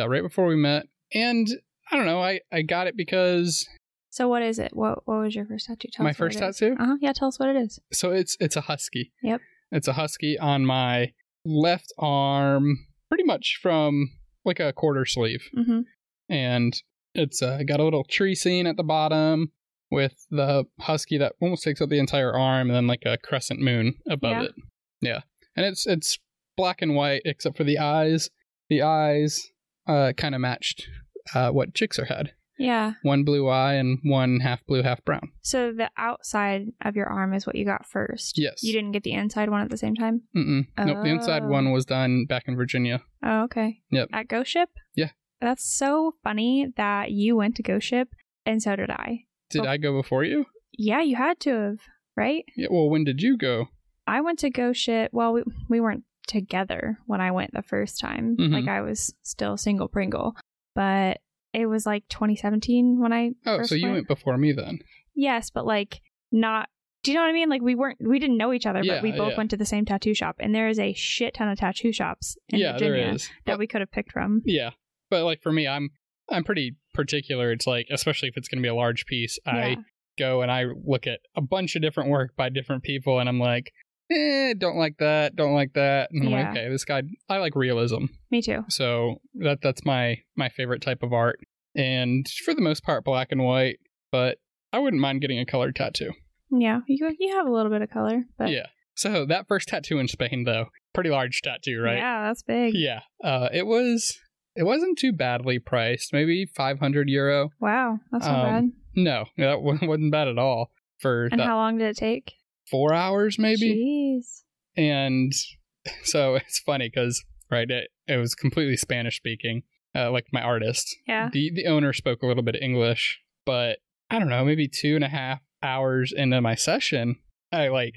Yeah, 0.00 0.04
right 0.06 0.22
before 0.22 0.46
we 0.46 0.56
met. 0.56 0.86
And 1.12 1.46
I 1.92 1.96
don't 1.96 2.06
know, 2.06 2.20
I, 2.22 2.40
I 2.50 2.62
got 2.62 2.86
it 2.86 2.96
because 2.96 3.66
So 4.10 4.26
what 4.28 4.42
is 4.42 4.58
it? 4.58 4.74
What 4.74 5.06
What 5.06 5.20
was 5.20 5.34
your 5.34 5.44
first 5.46 5.66
tattoo? 5.66 5.88
Tell 5.92 6.04
my 6.04 6.12
first 6.12 6.38
tattoo? 6.38 6.74
Uh 6.78 6.86
huh. 6.86 6.96
Yeah. 7.00 7.12
Tell 7.12 7.28
us 7.28 7.38
what 7.38 7.48
it 7.50 7.56
is. 7.56 7.78
So 7.92 8.10
it's 8.10 8.36
it's 8.40 8.56
a 8.56 8.62
husky. 8.62 9.12
Yep. 9.22 9.40
It's 9.70 9.88
a 9.88 9.92
husky 9.94 10.38
on 10.38 10.64
my 10.66 11.12
left 11.44 11.92
arm, 11.98 12.78
pretty 13.08 13.24
much 13.24 13.58
from 13.62 14.10
like 14.44 14.58
a 14.60 14.72
quarter 14.72 15.04
sleeve, 15.04 15.42
Mm-hmm. 15.56 15.80
and 16.28 16.74
it's 17.14 17.42
uh, 17.42 17.60
got 17.66 17.80
a 17.80 17.84
little 17.84 18.04
tree 18.04 18.34
scene 18.34 18.66
at 18.66 18.76
the 18.76 18.82
bottom 18.82 19.52
with 19.90 20.14
the 20.30 20.64
husky 20.80 21.18
that 21.18 21.34
almost 21.40 21.62
takes 21.62 21.80
up 21.82 21.90
the 21.90 21.98
entire 21.98 22.32
arm, 22.36 22.68
and 22.68 22.76
then 22.76 22.86
like 22.86 23.02
a 23.04 23.18
crescent 23.18 23.60
moon 23.60 23.94
above 24.08 24.30
Yeah. 24.32 24.42
it. 24.44 24.52
Yeah, 25.00 25.20
and 25.56 25.66
it's 25.66 25.86
it's 25.86 26.18
black 26.56 26.80
and 26.82 26.94
white 26.94 27.22
except 27.24 27.56
for 27.56 27.64
the 27.64 27.78
eyes. 27.78 28.30
The 28.68 28.82
eyes 28.82 29.50
uh, 29.86 30.12
kind 30.16 30.34
of 30.34 30.40
matched 30.40 30.88
uh, 31.34 31.50
what 31.50 31.72
Jixer 31.74 32.06
had. 32.06 32.32
Yeah. 32.58 32.92
One 33.02 33.24
blue 33.24 33.48
eye 33.48 33.74
and 33.74 33.98
one 34.04 34.40
half 34.40 34.64
blue, 34.66 34.82
half 34.82 35.04
brown. 35.04 35.32
So 35.40 35.72
the 35.72 35.90
outside 35.96 36.66
of 36.84 36.94
your 36.94 37.06
arm 37.06 37.32
is 37.34 37.46
what 37.46 37.56
you 37.56 37.64
got 37.64 37.86
first. 37.86 38.38
Yes. 38.38 38.62
You 38.62 38.72
didn't 38.72 38.92
get 38.92 39.02
the 39.02 39.14
inside 39.14 39.50
one 39.50 39.62
at 39.62 39.70
the 39.70 39.76
same 39.78 39.94
time. 39.96 40.22
Mm-mm. 40.36 40.66
Nope. 40.78 41.02
The 41.02 41.10
inside 41.10 41.42
Oh. 41.44 41.48
one 41.48 41.72
was 41.72 41.84
done 41.86 42.26
back 42.26 42.44
in 42.46 42.54
Virginia. 42.54 43.02
Oh, 43.24 43.44
okay. 43.44 43.80
Yep. 43.90 44.08
At 44.12 44.28
Ghost 44.28 44.50
Ship. 44.50 44.68
Yeah. 44.94 45.10
That's 45.40 45.64
so 45.64 46.12
funny 46.22 46.68
that 46.76 47.10
you 47.10 47.34
went 47.36 47.56
to 47.56 47.62
Ghost 47.64 47.86
Ship, 47.88 48.08
and 48.46 48.62
so 48.62 48.76
did 48.76 48.90
I. 48.90 49.24
Did 49.50 49.62
Oh. 49.66 49.68
I 49.68 49.76
go 49.76 50.00
before 50.00 50.22
you? 50.22 50.44
Yeah, 50.72 51.00
you 51.02 51.16
had 51.16 51.40
to 51.40 51.50
have, 51.50 51.78
right? 52.16 52.44
Yeah. 52.56 52.68
Well, 52.70 52.88
when 52.90 53.02
did 53.02 53.22
you 53.22 53.36
go? 53.36 53.68
I 54.06 54.20
went 54.20 54.38
to 54.40 54.50
Ghost 54.50 54.80
Ship. 54.80 55.10
Well, 55.12 55.32
we 55.32 55.42
we 55.68 55.80
weren't 55.80 56.04
together 56.28 56.98
when 57.06 57.20
I 57.20 57.30
went 57.32 57.52
the 57.54 57.62
first 57.62 57.98
time. 57.98 58.36
Mhm. 58.38 58.52
Like 58.52 58.68
I 58.68 58.80
was 58.82 59.14
still 59.22 59.56
single 59.56 59.88
Pringle, 59.88 60.34
but 60.74 61.18
it 61.52 61.66
was 61.66 61.84
like 61.86 62.08
2017 62.08 62.98
when 63.00 63.12
I. 63.12 63.30
Oh, 63.46 63.62
so 63.62 63.74
you 63.74 63.90
went 63.90 64.08
before 64.08 64.38
me 64.38 64.52
then? 64.52 64.78
Yes, 65.14 65.50
but 65.50 65.66
like 65.66 66.00
not. 66.30 66.68
Do 67.04 67.10
you 67.10 67.16
know 67.16 67.22
what 67.24 67.30
I 67.30 67.32
mean? 67.32 67.48
Like 67.48 67.62
we 67.62 67.74
weren't, 67.74 67.98
we 68.00 68.20
didn't 68.20 68.36
know 68.36 68.52
each 68.52 68.64
other, 68.64 68.80
Yeah, 68.82 68.94
but 68.94 69.02
we 69.02 69.10
both 69.10 69.32
yeah. 69.32 69.36
went 69.38 69.50
to 69.50 69.56
the 69.56 69.66
same 69.66 69.84
tattoo 69.84 70.14
shop, 70.14 70.36
and 70.38 70.54
there 70.54 70.68
is 70.68 70.78
a 70.78 70.92
shit 70.92 71.34
ton 71.34 71.48
of 71.48 71.58
tattoo 71.58 71.92
shops 71.92 72.36
in 72.48 72.60
yeah, 72.60 72.72
Virginia 72.74 73.04
there 73.04 73.14
is. 73.14 73.22
that 73.44 73.52
But- 73.54 73.58
we 73.58 73.66
could 73.66 73.80
have 73.80 73.90
picked 73.90 74.12
from. 74.12 74.42
yeah, 74.44 74.70
but 75.10 75.24
like 75.24 75.42
for 75.42 75.50
me, 75.52 75.66
I'm 75.66 75.90
I'm 76.30 76.44
pretty 76.44 76.76
particular. 76.94 77.50
It's 77.50 77.66
like 77.66 77.88
especially 77.90 78.28
if 78.28 78.36
it's 78.36 78.46
going 78.48 78.60
to 78.60 78.66
be 78.66 78.68
a 78.70 78.74
large 78.74 79.04
piece, 79.06 79.38
Yeah. 79.44 79.52
I 79.52 79.76
go 80.18 80.42
and 80.42 80.50
I 80.52 80.64
look 80.84 81.06
at 81.08 81.18
a 81.34 81.40
bunch 81.40 81.74
of 81.74 81.82
different 81.82 82.08
work 82.10 82.36
by 82.36 82.48
different 82.50 82.82
people, 82.84 83.18
and 83.18 83.28
I'm 83.28 83.40
like, 83.40 83.72
eh, 84.12 84.54
don't 84.58 84.76
like 84.76 84.98
that, 84.98 85.34
don't 85.36 85.54
like 85.54 85.72
that, 85.74 86.10
and 86.12 86.22
I'm 86.24 86.30
Yeah. 86.30 86.38
like, 86.50 86.50
okay, 86.58 86.68
this 86.68 86.84
guy, 86.84 87.02
I 87.28 87.38
like 87.38 87.54
realism, 87.56 88.06
Me 88.30 88.42
too. 88.42 88.64
so 88.68 89.16
that 89.34 89.60
that's 89.62 89.84
my 89.84 90.18
my 90.36 90.48
favorite 90.48 90.82
type 90.82 91.02
of 91.02 91.12
art, 91.12 91.40
and 91.74 92.26
for 92.44 92.54
the 92.54 92.60
most 92.62 92.82
part, 92.84 93.04
black 93.04 93.32
and 93.32 93.42
white, 93.44 93.78
but 94.10 94.38
I 94.72 94.78
wouldn't 94.78 95.00
mind 95.02 95.20
getting 95.20 95.38
a 95.38 95.46
colored 95.46 95.74
tattoo. 95.76 96.12
Yeah, 96.50 96.80
you 96.86 97.10
you 97.18 97.36
have 97.36 97.46
a 97.46 97.50
little 97.52 97.70
bit 97.70 97.82
of 97.82 97.90
color, 97.90 98.24
but 98.38 98.50
yeah. 98.50 98.66
So 98.94 99.24
that 99.24 99.48
first 99.48 99.68
tattoo 99.68 99.98
in 99.98 100.06
Spain, 100.08 100.44
though, 100.44 100.66
pretty 100.92 101.08
large 101.08 101.40
tattoo, 101.40 101.80
right? 101.80 101.96
Yeah, 101.96 102.24
that's 102.24 102.42
big. 102.42 102.74
Yeah. 102.74 103.00
Uh, 103.24 103.48
it 103.52 103.66
was. 103.66 104.18
It 104.54 104.64
wasn't 104.64 104.98
too 104.98 105.12
badly 105.14 105.58
priced. 105.58 106.12
Maybe 106.12 106.44
500 106.44 107.08
euro. 107.08 107.48
Wow, 107.58 108.00
that's 108.10 108.26
not 108.26 108.44
Um, 108.44 108.50
bad. 108.52 108.72
No, 108.94 109.24
that 109.38 109.62
wasn't 109.62 110.12
bad 110.12 110.28
at 110.28 110.36
all 110.36 110.70
for 110.98 111.24
And 111.32 111.40
that. 111.40 111.46
how 111.46 111.56
long 111.56 111.78
did 111.78 111.88
it 111.88 111.96
take? 111.96 112.34
Four 112.70 112.92
hours 112.94 113.38
maybe. 113.38 114.20
Jeez. 114.20 114.42
And 114.76 115.32
so 116.04 116.36
it's 116.36 116.58
funny 116.60 116.90
because 116.92 117.22
right, 117.50 117.70
it, 117.70 117.88
it 118.06 118.16
was 118.16 118.34
completely 118.34 118.76
Spanish 118.76 119.16
speaking, 119.16 119.62
uh, 119.94 120.10
like 120.10 120.26
my 120.32 120.40
artist. 120.42 120.96
Yeah. 121.06 121.28
The 121.32 121.50
the 121.54 121.66
owner 121.66 121.92
spoke 121.92 122.22
a 122.22 122.26
little 122.26 122.42
bit 122.42 122.54
of 122.56 122.62
English, 122.62 123.20
but 123.44 123.78
I 124.10 124.18
don't 124.18 124.28
know, 124.28 124.44
maybe 124.44 124.68
two 124.68 124.94
and 124.94 125.04
a 125.04 125.08
half 125.08 125.40
hours 125.62 126.12
into 126.14 126.40
my 126.40 126.54
session, 126.54 127.16
I 127.52 127.68
like 127.68 127.94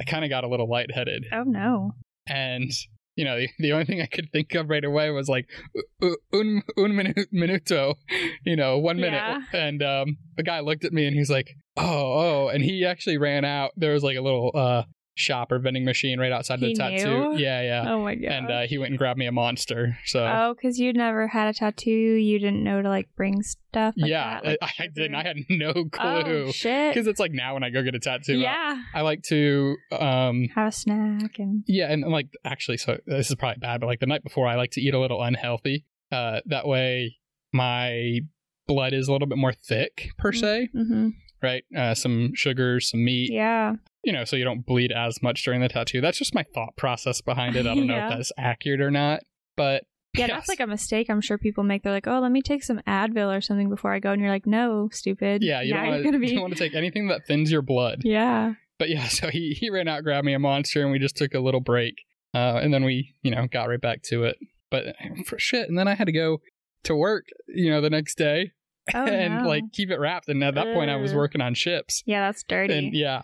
I 0.00 0.04
kind 0.04 0.24
of 0.24 0.30
got 0.30 0.44
a 0.44 0.48
little 0.48 0.68
lightheaded, 0.68 1.26
Oh 1.32 1.44
no. 1.44 1.92
and 2.26 2.70
you 3.16 3.24
know 3.24 3.38
the, 3.38 3.48
the 3.58 3.72
only 3.72 3.84
thing 3.84 4.00
I 4.00 4.06
could 4.06 4.30
think 4.32 4.54
of 4.54 4.68
right 4.70 4.84
away 4.84 5.10
was 5.10 5.28
like 5.28 5.46
"U- 5.74 5.84
u- 6.02 6.18
un 6.32 6.62
un 6.76 7.14
minuto, 7.32 7.94
you 8.44 8.56
know, 8.56 8.78
one 8.78 8.96
minute, 8.96 9.22
Yeah. 9.22 9.40
and 9.52 9.82
um, 9.82 10.16
the 10.36 10.42
guy 10.42 10.60
looked 10.60 10.84
at 10.84 10.92
me 10.92 11.06
and 11.06 11.14
he's 11.16 11.30
like, 11.30 11.54
oh 11.76 12.44
oh, 12.44 12.48
and 12.48 12.62
he 12.62 12.84
actually 12.84 13.18
ran 13.18 13.44
out. 13.44 13.70
There 13.76 13.92
was 13.92 14.02
like 14.02 14.16
a 14.16 14.22
little 14.22 14.50
uh 14.54 14.82
shop 15.16 15.52
or 15.52 15.58
vending 15.60 15.84
machine 15.84 16.18
right 16.18 16.32
outside 16.32 16.58
the 16.60 16.74
tattoo. 16.74 17.32
knew? 17.32 17.38
Yeah, 17.38 17.62
yeah. 17.62 17.84
Oh 17.92 18.02
my 18.02 18.14
god. 18.16 18.30
and 18.32 18.50
uh, 18.50 18.60
he 18.62 18.78
went 18.78 18.90
and 18.90 18.98
grabbed 18.98 19.18
me 19.18 19.26
a 19.26 19.32
monster. 19.32 19.96
So 20.06 20.24
oh, 20.26 20.54
because 20.54 20.78
you'd 20.78 20.96
never 20.96 21.28
had 21.28 21.48
a 21.48 21.52
tattoo, 21.52 21.90
you 21.90 22.38
didn't 22.38 22.62
know 22.64 22.82
to 22.82 22.88
like 22.88 23.08
bring 23.16 23.42
stuff. 23.42 23.94
Like 23.96 24.10
yeah, 24.10 24.40
that, 24.40 24.44
like 24.44 24.58
I, 24.62 24.84
I 24.84 24.86
didn't. 24.88 25.14
I 25.14 25.22
had 25.22 25.36
no 25.48 25.72
clue. 25.72 25.88
Oh 26.02 26.22
clue 26.24 26.52
shit. 26.52 26.94
because 26.94 27.06
it's 27.06 27.20
like 27.20 27.32
now 27.32 27.54
when 27.54 27.62
I 27.62 27.70
go 27.70 27.82
get 27.82 27.94
a 27.94 28.00
tattoo, 28.00 28.38
Yeah. 28.38 28.82
I 28.94 29.02
like 29.02 29.22
to 29.24 29.76
um 29.92 30.48
Have 30.54 30.68
a 30.68 30.72
snack 30.72 31.38
and 31.38 31.64
yeah, 31.66 31.90
and 31.92 32.02
like 32.10 32.28
actually, 32.44 32.76
so 32.78 32.98
this 33.06 33.30
is 33.30 33.36
probably 33.36 33.60
bad, 33.60 33.80
but 33.80 33.86
like 33.86 34.00
the 34.00 34.06
night 34.06 34.24
before, 34.24 34.46
I 34.48 34.56
like 34.56 34.72
to 34.72 34.80
eat 34.80 34.94
a 34.94 34.98
little 35.00 35.22
unhealthy. 35.22 35.84
Uh, 36.12 36.40
that 36.46 36.66
way 36.66 37.16
my 37.52 38.18
blood 38.66 38.92
is 38.92 39.08
a 39.08 39.12
little 39.12 39.28
bit 39.28 39.38
more 39.38 39.52
thick 39.52 40.08
per 40.18 40.32
Mm. 40.32 40.40
se, 40.40 40.68
hmm 40.72 41.08
right? 41.42 41.64
Uh, 41.76 41.94
some 41.94 42.32
sugars, 42.34 42.88
some 42.90 43.04
meat, 43.04 43.30
yeah. 43.30 43.74
You 44.04 44.12
know, 44.12 44.24
so 44.24 44.36
you 44.36 44.44
don't 44.44 44.64
bleed 44.66 44.92
as 44.92 45.22
much 45.22 45.44
during 45.44 45.60
the 45.60 45.68
tattoo. 45.68 46.00
That's 46.00 46.18
just 46.18 46.34
my 46.34 46.42
thought 46.42 46.76
process 46.76 47.20
behind 47.20 47.56
it. 47.56 47.66
I 47.66 47.74
don't 47.74 47.86
know 47.86 47.96
if 48.06 48.10
that's 48.16 48.32
accurate 48.38 48.80
or 48.80 48.90
not, 48.90 49.20
but 49.56 49.84
Yeah, 50.16 50.26
Yes. 50.26 50.30
that's 50.30 50.48
like 50.48 50.60
a 50.60 50.66
mistake 50.66 51.08
I'm 51.10 51.20
sure 51.20 51.38
people 51.38 51.64
make. 51.64 51.82
They're 51.82 51.92
like, 51.92 52.06
oh, 52.06 52.20
let 52.20 52.30
me 52.32 52.42
take 52.42 52.62
some 52.62 52.80
Advil 52.86 53.36
or 53.36 53.40
something 53.40 53.68
before 53.68 53.92
I 53.92 53.98
go. 53.98 54.12
And 54.12 54.20
you're 54.20 54.30
like, 54.30 54.46
no, 54.46 54.88
stupid. 54.92 55.42
yeah, 55.42 55.60
you 55.62 55.74
now 55.74 55.78
don't 55.78 55.86
you're 55.86 55.94
want 55.94 56.04
gonna 56.04 56.18
be. 56.18 56.26
you 56.28 56.32
don't 56.34 56.42
want 56.42 56.52
to 56.56 56.58
take 56.58 56.74
anything 56.74 57.08
that 57.08 57.26
thins 57.26 57.50
your 57.50 57.62
blood. 57.62 58.02
Yeah. 58.04 58.54
But 58.78 58.90
yeah, 58.90 59.06
so 59.08 59.28
he 59.28 59.56
he 59.58 59.70
ran 59.70 59.88
out, 59.88 60.02
grabbed 60.04 60.24
me 60.26 60.34
a 60.34 60.38
monster, 60.38 60.82
and 60.82 60.90
we 60.92 60.98
just 60.98 61.16
took 61.16 61.34
a 61.34 61.40
little 61.40 61.60
break, 61.60 61.94
uh, 62.34 62.58
and 62.62 62.72
then 62.74 62.84
we 62.84 63.14
you 63.22 63.30
know 63.30 63.46
got 63.46 63.68
right 63.68 63.80
back 63.80 64.02
to 64.04 64.24
it. 64.24 64.36
But 64.70 64.96
for 65.26 65.38
shit, 65.38 65.68
and 65.68 65.78
then 65.78 65.88
I 65.88 65.94
had 65.94 66.06
to 66.06 66.12
go 66.12 66.38
to 66.84 66.94
work, 66.94 67.24
you 67.48 67.70
know, 67.70 67.80
the 67.80 67.88
next 67.90 68.18
day 68.18 68.52
Oh, 68.92 69.06
and 69.06 69.42
no. 69.44 69.48
like 69.48 69.62
keep 69.72 69.90
it 69.90 69.98
wrapped. 69.98 70.28
And 70.28 70.44
at 70.44 70.54
that 70.56 70.74
point, 70.74 70.90
I 70.90 70.96
was 70.96 71.14
working 71.14 71.40
on 71.40 71.54
ships, 71.54 72.02
Yeah, 72.04 72.26
that's 72.26 72.42
dirty. 72.42 72.74
and 72.76 72.92
yeah, 72.94 73.22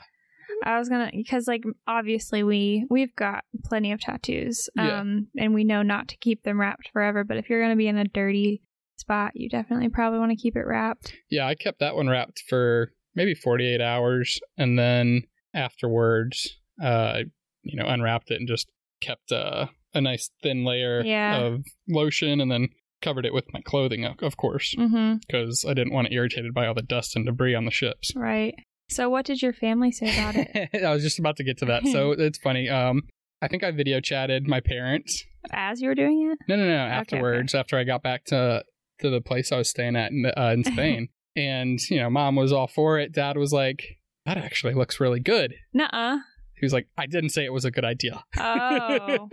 I 0.65 0.79
was 0.79 0.89
gonna 0.89 1.11
because 1.13 1.47
like 1.49 1.63
obviously 1.87 2.43
we 2.43 2.87
we've 2.91 3.15
got 3.17 3.45
plenty 3.65 3.93
of 3.93 4.01
tattoos, 4.01 4.69
Yeah. 4.77 5.01
um, 5.01 5.29
and 5.39 5.55
we 5.55 5.65
know 5.65 5.83
not 5.83 6.09
to 6.09 6.17
keep 6.19 6.43
them 6.43 6.61
wrapped 6.61 6.91
forever. 6.93 7.25
But 7.25 7.37
if 7.39 7.49
you're 7.49 7.63
gonna 7.63 7.77
be 7.77 7.89
in 7.89 7.97
a 7.99 8.05
dirty 8.05 8.63
spot, 8.97 9.33
you 9.35 9.49
definitely 9.49 9.89
probably 9.89 10.19
want 10.19 10.31
to 10.33 10.37
keep 10.37 10.57
it 10.57 10.67
wrapped. 10.67 11.15
yeah, 11.31 11.47
I 11.47 11.55
kept 11.55 11.81
that 11.81 11.97
one 11.97 12.09
wrapped 12.09 12.43
for 12.49 12.93
maybe 13.15 13.35
forty 13.35 13.67
eight 13.67 13.81
hours, 13.81 14.39
and 14.59 14.79
then 14.79 15.23
afterwards, 15.55 16.59
uh, 16.83 17.21
you 17.63 17.77
know, 17.77 17.87
unwrapped 17.87 18.31
it 18.31 18.37
and 18.41 18.49
just 18.49 18.69
kept 19.01 19.33
uh, 19.33 19.67
a 19.95 20.01
nice 20.01 20.31
thin 20.43 20.65
layer 20.65 21.03
Yeah. 21.03 21.39
of 21.39 21.65
lotion, 21.89 22.41
and 22.41 22.51
then 22.51 22.69
covered 23.03 23.25
it 23.25 23.33
with 23.33 23.47
my 23.55 23.61
clothing, 23.63 24.05
of 24.05 24.37
course, 24.37 24.75
Mm-hmm. 24.79 25.17
because 25.27 25.65
I 25.67 25.73
didn't 25.73 25.95
want 25.95 26.09
it 26.09 26.13
irritated 26.13 26.53
by 26.53 26.67
all 26.67 26.75
the 26.75 26.83
dust 26.83 27.17
and 27.17 27.25
debris 27.25 27.55
on 27.55 27.65
the 27.65 27.71
ships. 27.71 28.13
Right. 28.15 28.55
So, 28.91 29.09
what 29.09 29.25
did 29.25 29.41
your 29.43 29.53
family 29.53 29.93
say 29.93 30.13
about 30.19 30.35
it 30.37 30.71
I 30.85 30.91
was 30.93 31.03
just 31.03 31.19
about 31.19 31.37
to 31.37 31.45
get 31.45 31.59
to 31.59 31.65
that. 31.67 31.87
So 31.87 32.13
it's 32.19 32.39
funny. 32.39 32.69
Um, 32.69 33.03
I 33.43 33.49
think 33.49 33.65
I 33.65 33.71
video 33.71 34.01
chatted 34.01 34.47
my 34.47 34.61
parents. 34.61 35.25
as 35.53 35.81
you 35.81 35.89
were 35.89 35.95
doing 35.95 36.31
it? 36.31 36.39
No, 36.49 36.57
no, 36.57 36.67
no. 36.67 36.75
okay. 36.75 36.93
Afterwards, 36.93 37.55
after 37.55 37.79
I 37.79 37.85
got 37.85 38.03
back 38.03 38.25
to 38.27 38.65
to 39.01 39.09
the 39.11 39.21
place 39.23 39.51
I 39.53 39.57
was 39.57 39.71
staying 39.71 39.97
at 39.97 40.13
in, 40.13 40.27
uh, 40.27 40.51
in 40.53 40.65
Spain, 40.73 41.09
and 41.37 41.79
you 41.89 41.99
know, 42.01 42.11
mom 42.11 42.37
was 42.37 42.53
all 42.53 42.67
for 42.67 42.99
it. 42.99 43.13
Dad 43.13 43.37
was 43.39 43.53
like, 43.53 43.83
"That 44.27 44.37
actually 44.37 44.75
looks 44.75 45.01
really 45.01 45.21
good." 45.21 45.55
Nuh-uh. 45.73 46.19
He 46.59 46.67
was 46.67 46.75
like, 46.75 46.89
"I 46.99 47.07
didn't 47.07 47.31
say 47.31 47.47
it 47.47 47.53
was 47.55 47.65
a 47.65 47.71
good 47.71 47.87
idea." 47.87 48.23
Oh. 48.37 49.29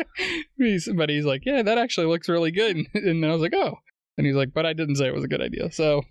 He's- 0.58 0.88
but 0.96 1.10
he's 1.10 1.26
like, 1.26 1.42
"Yeah, 1.46 1.62
that 1.64 1.78
actually 1.78 2.08
looks 2.08 2.30
really 2.30 2.52
good." 2.52 2.78
And 2.94 3.22
then 3.24 3.30
I 3.30 3.34
was 3.34 3.42
like, 3.42 3.54
"Oh," 3.54 3.80
and 4.18 4.26
he's 4.26 4.36
like, 4.38 4.54
"But 4.54 4.66
I 4.66 4.72
didn't 4.72 4.96
say 4.96 5.08
it 5.08 5.14
was 5.14 5.26
a 5.26 5.28
good 5.28 5.42
idea." 5.42 5.70
So 5.74 6.04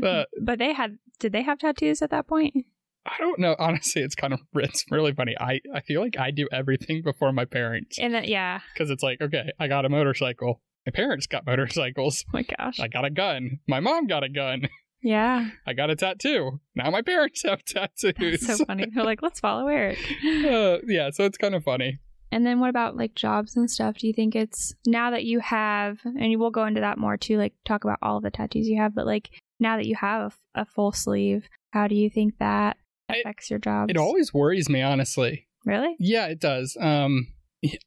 But- 0.00 0.28
but 0.42 0.58
they 0.58 0.72
had. 0.72 0.98
Did 1.18 1.32
they 1.32 1.42
have 1.42 1.58
tattoos 1.58 2.02
at 2.02 2.10
that 2.10 2.26
point? 2.26 2.66
I 3.06 3.16
don't 3.18 3.38
know. 3.38 3.54
Honestly, 3.58 4.02
it's 4.02 4.14
kind 4.14 4.32
of 4.32 4.40
it's 4.54 4.84
really 4.90 5.12
funny. 5.12 5.34
I 5.38 5.60
I 5.74 5.80
feel 5.80 6.00
like 6.00 6.18
I 6.18 6.30
do 6.30 6.48
everything 6.52 7.02
before 7.02 7.32
my 7.32 7.44
parents. 7.44 7.98
And 7.98 8.14
that, 8.14 8.28
yeah. 8.28 8.60
because 8.72 8.90
it's 8.90 9.02
like 9.02 9.20
okay 9.20 9.50
i 9.58 9.68
got 9.68 9.84
a 9.84 9.88
motorcycle 9.88 10.60
my 10.86 10.90
parents 10.90 11.26
got 11.26 11.46
motorcycles 11.52 12.24
Oh 12.28 12.30
my 12.34 12.42
gosh. 12.42 12.80
i 12.80 12.88
got 12.88 13.04
a 13.04 13.10
gun 13.10 13.60
my 13.66 13.80
mom 13.80 14.06
got 14.06 14.24
a 14.24 14.28
gun 14.28 14.68
yeah. 15.02 15.50
i 15.66 15.72
got 15.74 15.90
a 15.90 15.96
tattoo 15.96 16.60
now 16.74 16.90
my 16.90 17.02
parents 17.02 17.42
have 17.44 17.64
tattoos 17.64 18.40
That's 18.40 18.58
so 18.58 18.64
funny. 18.64 18.86
They're 18.92 19.04
like, 19.04 19.22
let's 19.22 19.40
follow 19.40 19.66
Eric. 19.68 19.98
Uh, 20.24 20.78
yeah 20.86 21.10
so 21.10 21.24
it's 21.24 21.38
kind 21.38 21.54
of 21.54 21.62
funny 21.64 21.98
And 22.32 22.44
then 22.46 22.58
what 22.58 22.70
about 22.70 22.96
like 22.96 23.14
jobs 23.14 23.54
and 23.56 23.70
stuff? 23.70 23.98
Do 23.98 24.06
you 24.06 24.12
think 24.12 24.34
it's 24.34 24.74
now 24.86 25.10
that 25.12 25.24
you 25.24 25.38
have, 25.40 26.00
and 26.04 26.40
we'll 26.40 26.50
go 26.50 26.66
into 26.66 26.80
that 26.80 26.98
more 26.98 27.16
too, 27.16 27.36
like 27.38 27.52
talk 27.64 27.84
about 27.84 27.98
all 28.02 28.20
the 28.20 28.30
tattoos 28.30 28.66
you 28.66 28.78
have, 28.80 28.92
but 28.94 29.06
like 29.06 29.30
now 29.60 29.76
that 29.76 29.86
you 29.86 29.96
have 29.96 30.36
a 30.54 30.64
full 30.64 30.92
sleeve, 30.92 31.48
how 31.72 31.86
do 31.88 31.94
you 31.94 32.10
think 32.10 32.38
that 32.38 32.76
I- 33.08 33.18
affects 33.18 33.50
your 33.50 33.58
job? 33.58 33.90
it 33.90 33.96
always 33.96 34.32
worries 34.32 34.68
me 34.68 34.80
honestly 34.82 35.46
really? 35.64 35.94
yeah 35.98 36.26
it 36.26 36.40
does 36.40 36.76
um 36.80 37.28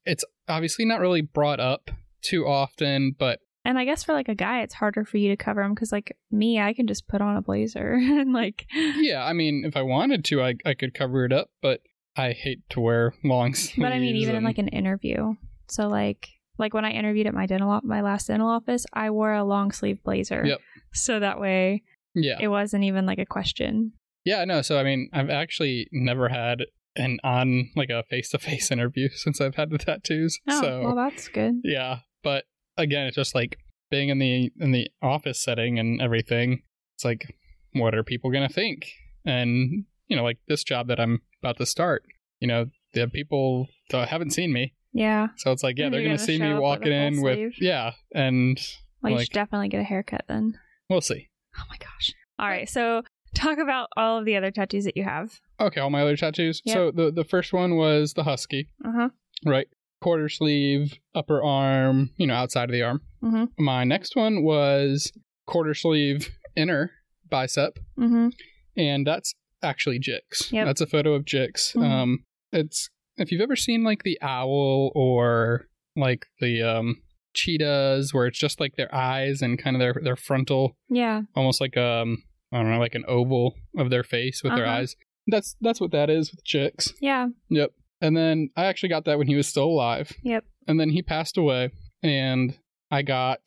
it's 0.05 0.24
obviously 0.47 0.86
not 0.86 1.00
really 1.00 1.21
brought 1.21 1.59
up 1.59 1.91
too 2.21 2.45
often 2.47 3.15
but 3.17 3.39
And 3.65 3.77
I 3.77 3.86
guess 3.86 4.03
for 4.03 4.13
like 4.13 4.29
a 4.29 4.36
guy, 4.36 4.62
it's 4.62 4.74
harder 4.74 5.03
for 5.05 5.17
you 5.17 5.29
to 5.29 5.36
cover 5.38 5.62
them 5.62 5.74
because 5.74 5.91
like 5.91 6.15
me, 6.31 6.59
I 6.59 6.74
can 6.74 6.88
just 6.88 7.07
put 7.07 7.21
on 7.21 7.36
a 7.38 7.41
blazer 7.41 7.93
and 8.01 8.31
like, 8.33 8.65
yeah 8.74 9.24
i 9.24 9.33
mean 9.33 9.63
if 9.65 9.75
i 9.75 9.81
wanted 9.81 10.24
to 10.25 10.41
i, 10.41 10.55
I 10.65 10.74
could 10.74 10.93
cover 10.93 11.25
it 11.25 11.33
up 11.33 11.50
but 11.62 11.81
i 12.15 12.31
hate 12.31 12.62
to 12.69 12.79
wear 12.79 13.13
long 13.24 13.53
sleeves 13.53 13.77
but 13.86 13.91
I 13.91 14.00
mean, 14.00 14.15
even 14.15 14.36
in 14.36 14.43
like 14.43 14.57
an 14.57 14.69
interview. 14.69 15.36
So 15.69 15.88
like, 15.88 16.29
like 16.57 16.74
when 16.74 16.86
I 16.86 16.91
interviewed 16.91 17.27
at 17.27 17.33
my 17.36 17.45
dental, 17.45 17.69
op- 17.69 17.83
my 17.83 18.01
last 18.01 18.27
dental 18.27 18.47
office, 18.50 18.86
I 18.93 19.12
wore 19.12 19.33
a 19.33 19.43
long 19.43 19.71
sleeve 19.71 20.01
blazer. 20.03 20.43
Yep. 20.45 20.59
So 21.03 21.19
that 21.19 21.39
way, 21.39 21.83
yeah 22.15 22.37
it 22.39 22.47
wasn't 22.47 22.83
even 22.83 23.05
like 23.05 23.19
a 23.19 23.25
question. 23.25 23.93
Yeah, 24.25 24.43
no. 24.45 24.61
So 24.61 24.79
I 24.79 24.83
mean, 24.83 25.09
I've 25.13 25.29
actually 25.29 25.87
never 25.91 26.29
had 26.29 26.63
an 26.95 27.19
on 27.23 27.69
like 27.75 27.89
a 27.89 28.03
face 28.09 28.29
to 28.31 28.39
face 28.39 28.71
interview 28.71 29.09
since 29.09 29.39
I've 29.39 29.55
had 29.55 29.69
the 29.69 29.77
tattoos. 29.77 30.39
Oh, 30.47 30.61
so 30.61 30.81
well, 30.81 30.95
that's 30.95 31.27
good. 31.27 31.61
yeah, 31.63 31.99
but 32.23 32.45
again, 32.77 33.07
it's 33.07 33.15
just 33.15 33.35
like 33.35 33.57
being 33.89 34.09
in 34.09 34.19
the 34.19 34.51
in 34.59 34.71
the 34.71 34.87
office 35.01 35.41
setting 35.43 35.79
and 35.79 36.01
everything. 36.01 36.61
It's 36.95 37.05
like, 37.05 37.35
what 37.73 37.93
are 37.95 38.03
people 38.03 38.31
gonna 38.31 38.49
think? 38.49 38.87
And 39.25 39.85
you 40.07 40.15
know, 40.17 40.23
like 40.23 40.39
this 40.47 40.63
job 40.63 40.87
that 40.87 40.99
I'm 40.99 41.19
about 41.43 41.57
to 41.57 41.65
start, 41.65 42.03
you 42.39 42.47
know, 42.47 42.65
the 42.93 43.07
people 43.07 43.67
that 43.91 44.07
haven't 44.09 44.31
seen 44.31 44.51
me, 44.51 44.73
Yeah. 44.93 45.27
so 45.37 45.51
it's 45.51 45.63
like, 45.63 45.77
yeah, 45.77 45.85
And 45.85 45.93
they're 45.93 46.01
gonna 46.01 46.15
gonna 46.15 46.25
see 46.25 46.39
me 46.39 46.53
with 46.53 46.61
walking 46.61 46.91
in 46.91 47.21
with 47.21 47.35
sleeve? 47.35 47.55
yeah, 47.61 47.91
and 48.15 48.57
Well, 49.01 49.13
you 49.13 49.19
should 49.19 49.33
definitely 49.33 49.67
get 49.69 49.81
a 49.81 49.83
haircut 49.83 50.23
then. 50.27 50.57
We'll 50.89 51.01
see. 51.01 51.27
Oh 51.58 51.63
my 51.70 51.77
gosh. 51.77 52.13
All 52.39 52.48
right. 52.48 52.70
So 52.70 53.01
talk 53.36 53.58
about 53.58 53.89
all 53.98 54.20
of 54.20 54.25
the 54.25 54.36
other 54.36 54.51
tattoos 54.51 54.86
that 54.86 54.96
you 54.98 55.03
have. 55.03 55.39
Okay, 55.60 55.79
all 55.82 55.89
my 55.89 56.01
other 56.01 56.15
tattoos. 56.17 56.62
Yep. 56.65 56.74
So 56.75 56.91
the 56.91 57.12
the 57.12 57.24
first 57.24 57.53
one 57.53 57.75
was 57.75 58.13
the 58.13 58.24
husky. 58.24 58.70
Uh 58.86 58.91
huh. 58.96 59.10
right? 59.46 59.67
Quarter 60.01 60.29
sleeve, 60.29 60.94
upper 61.15 61.44
arm, 61.44 62.12
you 62.17 62.27
know, 62.27 62.36
outside 62.36 62.65
of 62.70 62.74
the 62.74 62.84
arm. 62.84 63.01
Mhm. 63.24 63.48
My 63.58 63.84
next 63.84 64.15
one 64.15 64.44
was 64.44 65.12
quarter 65.48 65.74
sleeve, 65.74 66.29
inner 66.56 66.91
bicep, 67.29 67.79
Mm-hmm. 68.00 68.29
and 68.77 69.08
that's 69.08 69.34
actually 69.63 70.00
Jix. 70.00 70.51
Yep. 70.51 70.65
That's 70.67 70.82
a 70.82 70.86
photo 70.88 71.13
of 71.13 71.25
Jix. 71.25 71.75
Mhm. 71.75 71.84
Um, 71.84 72.24
it's 72.51 72.89
if 73.17 73.32
you've 73.32 73.41
ever 73.41 73.56
seen 73.56 73.84
like 73.84 74.03
the 74.03 74.20
owl 74.22 74.91
or 74.94 75.65
like 75.96 76.27
the 76.39 76.62
um 76.62 77.01
cheetahs, 77.38 78.13
where 78.13 78.25
it's 78.27 78.39
just 78.39 78.60
like 78.60 78.75
their 78.75 78.94
eyes 78.94 79.41
and 79.41 79.58
kind 79.58 79.75
of 79.75 79.79
their 79.79 79.96
their 80.03 80.15
frontal, 80.15 80.75
Yeah. 80.89 81.22
almost 81.36 81.62
like 81.62 81.77
um 81.77 82.24
I 82.51 82.58
don't 82.62 82.72
know, 82.72 82.79
like 82.79 82.96
an 82.96 83.06
oval 83.08 83.56
of 83.77 83.89
their 83.89 84.03
face 84.03 84.41
with 84.44 84.53
their 84.56 84.65
Uh-huh. 84.65 84.77
eyes. 84.79 84.96
That's 85.27 85.56
that's 85.62 85.79
what 85.82 85.91
that 85.91 86.10
is 86.10 86.32
with 86.32 86.44
Jix. 86.46 86.94
Yeah. 87.01 87.27
Yep. 87.50 87.72
And 88.01 88.15
then 88.15 88.50
I 88.56 88.65
actually 88.65 88.89
got 88.89 89.06
that 89.06 89.17
when 89.17 89.27
he 89.27 89.36
was 89.36 89.48
still 89.48 89.65
alive. 89.65 90.12
Yep. 90.24 90.46
And 90.67 90.79
then 90.79 90.89
he 90.89 91.01
passed 91.01 91.38
away, 91.38 91.72
and 92.03 92.58
I 92.91 93.01
got 93.01 93.41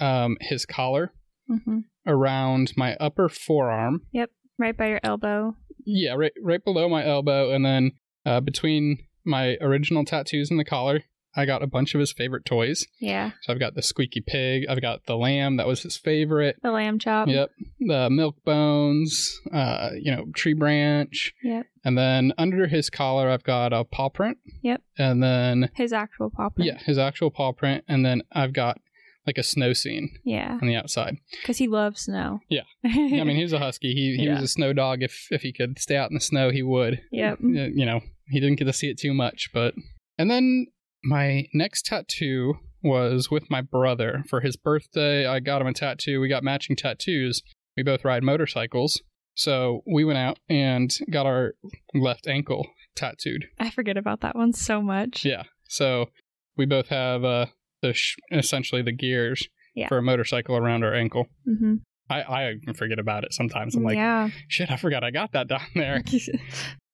um, 0.00 0.36
his 0.40 0.64
collar 0.66 1.12
Mm-hmm. 1.50 1.80
around 2.06 2.72
my 2.76 2.94
upper 2.96 3.28
forearm. 3.28 4.02
Yep. 4.12 4.30
Right 4.58 4.76
by 4.76 4.88
your 4.88 5.00
elbow. 5.02 5.56
Yeah, 5.84 6.14
right, 6.14 6.32
right 6.40 6.64
below 6.64 6.88
my 6.88 7.04
elbow, 7.04 7.50
and 7.52 7.64
then 7.64 7.92
uh, 8.24 8.40
between 8.40 8.98
my 9.24 9.56
original 9.60 10.04
tattoos 10.04 10.50
and 10.50 10.58
the 10.58 10.64
collar, 10.64 11.02
I 11.34 11.46
got 11.46 11.62
a 11.62 11.66
bunch 11.66 11.94
of 11.94 12.00
his 12.00 12.12
favorite 12.12 12.44
toys. 12.44 12.86
Yeah. 13.00 13.30
So 13.42 13.52
I've 13.52 13.58
got 13.60 13.74
the 13.74 13.82
squeaky 13.82 14.20
pig. 14.20 14.64
I've 14.68 14.82
got 14.82 15.06
the 15.06 15.16
lamb. 15.16 15.56
That 15.56 15.66
was 15.66 15.82
his 15.82 15.96
favorite. 15.96 16.56
The 16.62 16.70
lamb 16.72 16.98
chop. 16.98 17.28
Yep. 17.28 17.50
The 17.80 18.10
milk 18.10 18.36
bones, 18.44 19.40
uh, 19.52 19.90
you 19.98 20.14
know, 20.14 20.26
tree 20.34 20.52
branch. 20.54 21.32
Yep. 21.42 21.66
And 21.84 21.96
then 21.98 22.32
under 22.38 22.66
his 22.66 22.90
collar, 22.90 23.30
I've 23.30 23.44
got 23.44 23.72
a 23.72 23.84
paw 23.84 24.08
print. 24.10 24.38
Yep. 24.62 24.82
And 24.98 25.22
then, 25.22 25.70
His 25.74 25.92
actual 25.92 26.30
paw 26.30 26.50
print. 26.50 26.66
yeah, 26.70 26.78
his 26.84 26.98
actual 26.98 27.30
paw 27.30 27.52
print. 27.52 27.84
And 27.88 28.04
then 28.04 28.22
I've 28.32 28.52
got 28.52 28.78
like 29.26 29.38
a 29.38 29.42
snow 29.42 29.72
scene 29.72 30.18
Yeah. 30.24 30.58
on 30.60 30.66
the 30.68 30.74
outside. 30.76 31.16
Because 31.40 31.56
he 31.58 31.68
loves 31.68 32.02
snow. 32.02 32.40
Yeah. 32.50 32.62
I 32.84 32.88
mean, 33.24 33.36
he 33.36 33.42
was 33.42 33.52
a 33.52 33.58
husky. 33.58 33.94
He, 33.94 34.16
he 34.16 34.24
Yeah. 34.26 34.34
was 34.34 34.42
a 34.42 34.48
snow 34.48 34.72
dog. 34.72 35.02
If, 35.02 35.28
if 35.30 35.42
he 35.42 35.52
could 35.52 35.78
stay 35.78 35.96
out 35.96 36.10
in 36.10 36.14
the 36.14 36.20
snow, 36.20 36.50
he 36.50 36.62
would. 36.62 37.00
Yep. 37.12 37.38
You 37.40 37.86
know, 37.86 38.00
he 38.28 38.40
didn't 38.40 38.56
get 38.58 38.64
to 38.64 38.72
see 38.72 38.90
it 38.90 38.98
too 38.98 39.14
much, 39.14 39.50
but. 39.54 39.74
And 40.18 40.30
then 40.30 40.66
my 41.04 41.46
next 41.54 41.86
tattoo 41.86 42.54
was 42.82 43.30
with 43.30 43.50
my 43.50 43.60
brother. 43.60 44.24
For 44.28 44.40
his 44.40 44.56
birthday, 44.56 45.26
I 45.26 45.40
got 45.40 45.60
him 45.60 45.68
a 45.68 45.72
tattoo. 45.72 46.20
We 46.20 46.28
got 46.28 46.42
matching 46.44 46.76
tattoos. 46.76 47.42
We 47.76 47.82
both 47.82 48.04
ride 48.04 48.22
motorcycles. 48.22 49.00
So 49.34 49.82
we 49.86 50.04
went 50.04 50.18
out 50.18 50.38
and 50.48 50.90
got 51.10 51.26
our 51.26 51.54
left 51.94 52.26
ankle 52.26 52.66
tattooed. 52.96 53.46
I 53.58 53.70
forget 53.70 53.96
about 53.96 54.20
that 54.20 54.36
one 54.36 54.52
so 54.52 54.82
much. 54.82 55.24
Yeah. 55.24 55.44
So 55.68 56.10
we 56.56 56.66
both 56.66 56.88
have 56.88 57.24
uh, 57.24 57.46
the 57.80 57.94
sh- 57.94 58.16
essentially 58.30 58.82
the 58.82 58.92
gears 58.92 59.48
Yeah. 59.74 59.88
for 59.88 59.96
a 59.98 60.02
motorcycle 60.02 60.56
around 60.56 60.84
our 60.84 60.94
ankle. 60.94 61.26
hmm 61.46 61.76
I, 62.10 62.20
I 62.68 62.72
forget 62.74 62.98
about 62.98 63.24
it 63.24 63.32
sometimes. 63.32 63.74
I'm 63.74 63.84
like, 63.84 63.94
yeah. 63.96 64.28
shit, 64.48 64.70
I 64.70 64.76
forgot 64.76 65.02
I 65.02 65.10
got 65.12 65.32
that 65.32 65.48
down 65.48 65.62
there. 65.74 66.02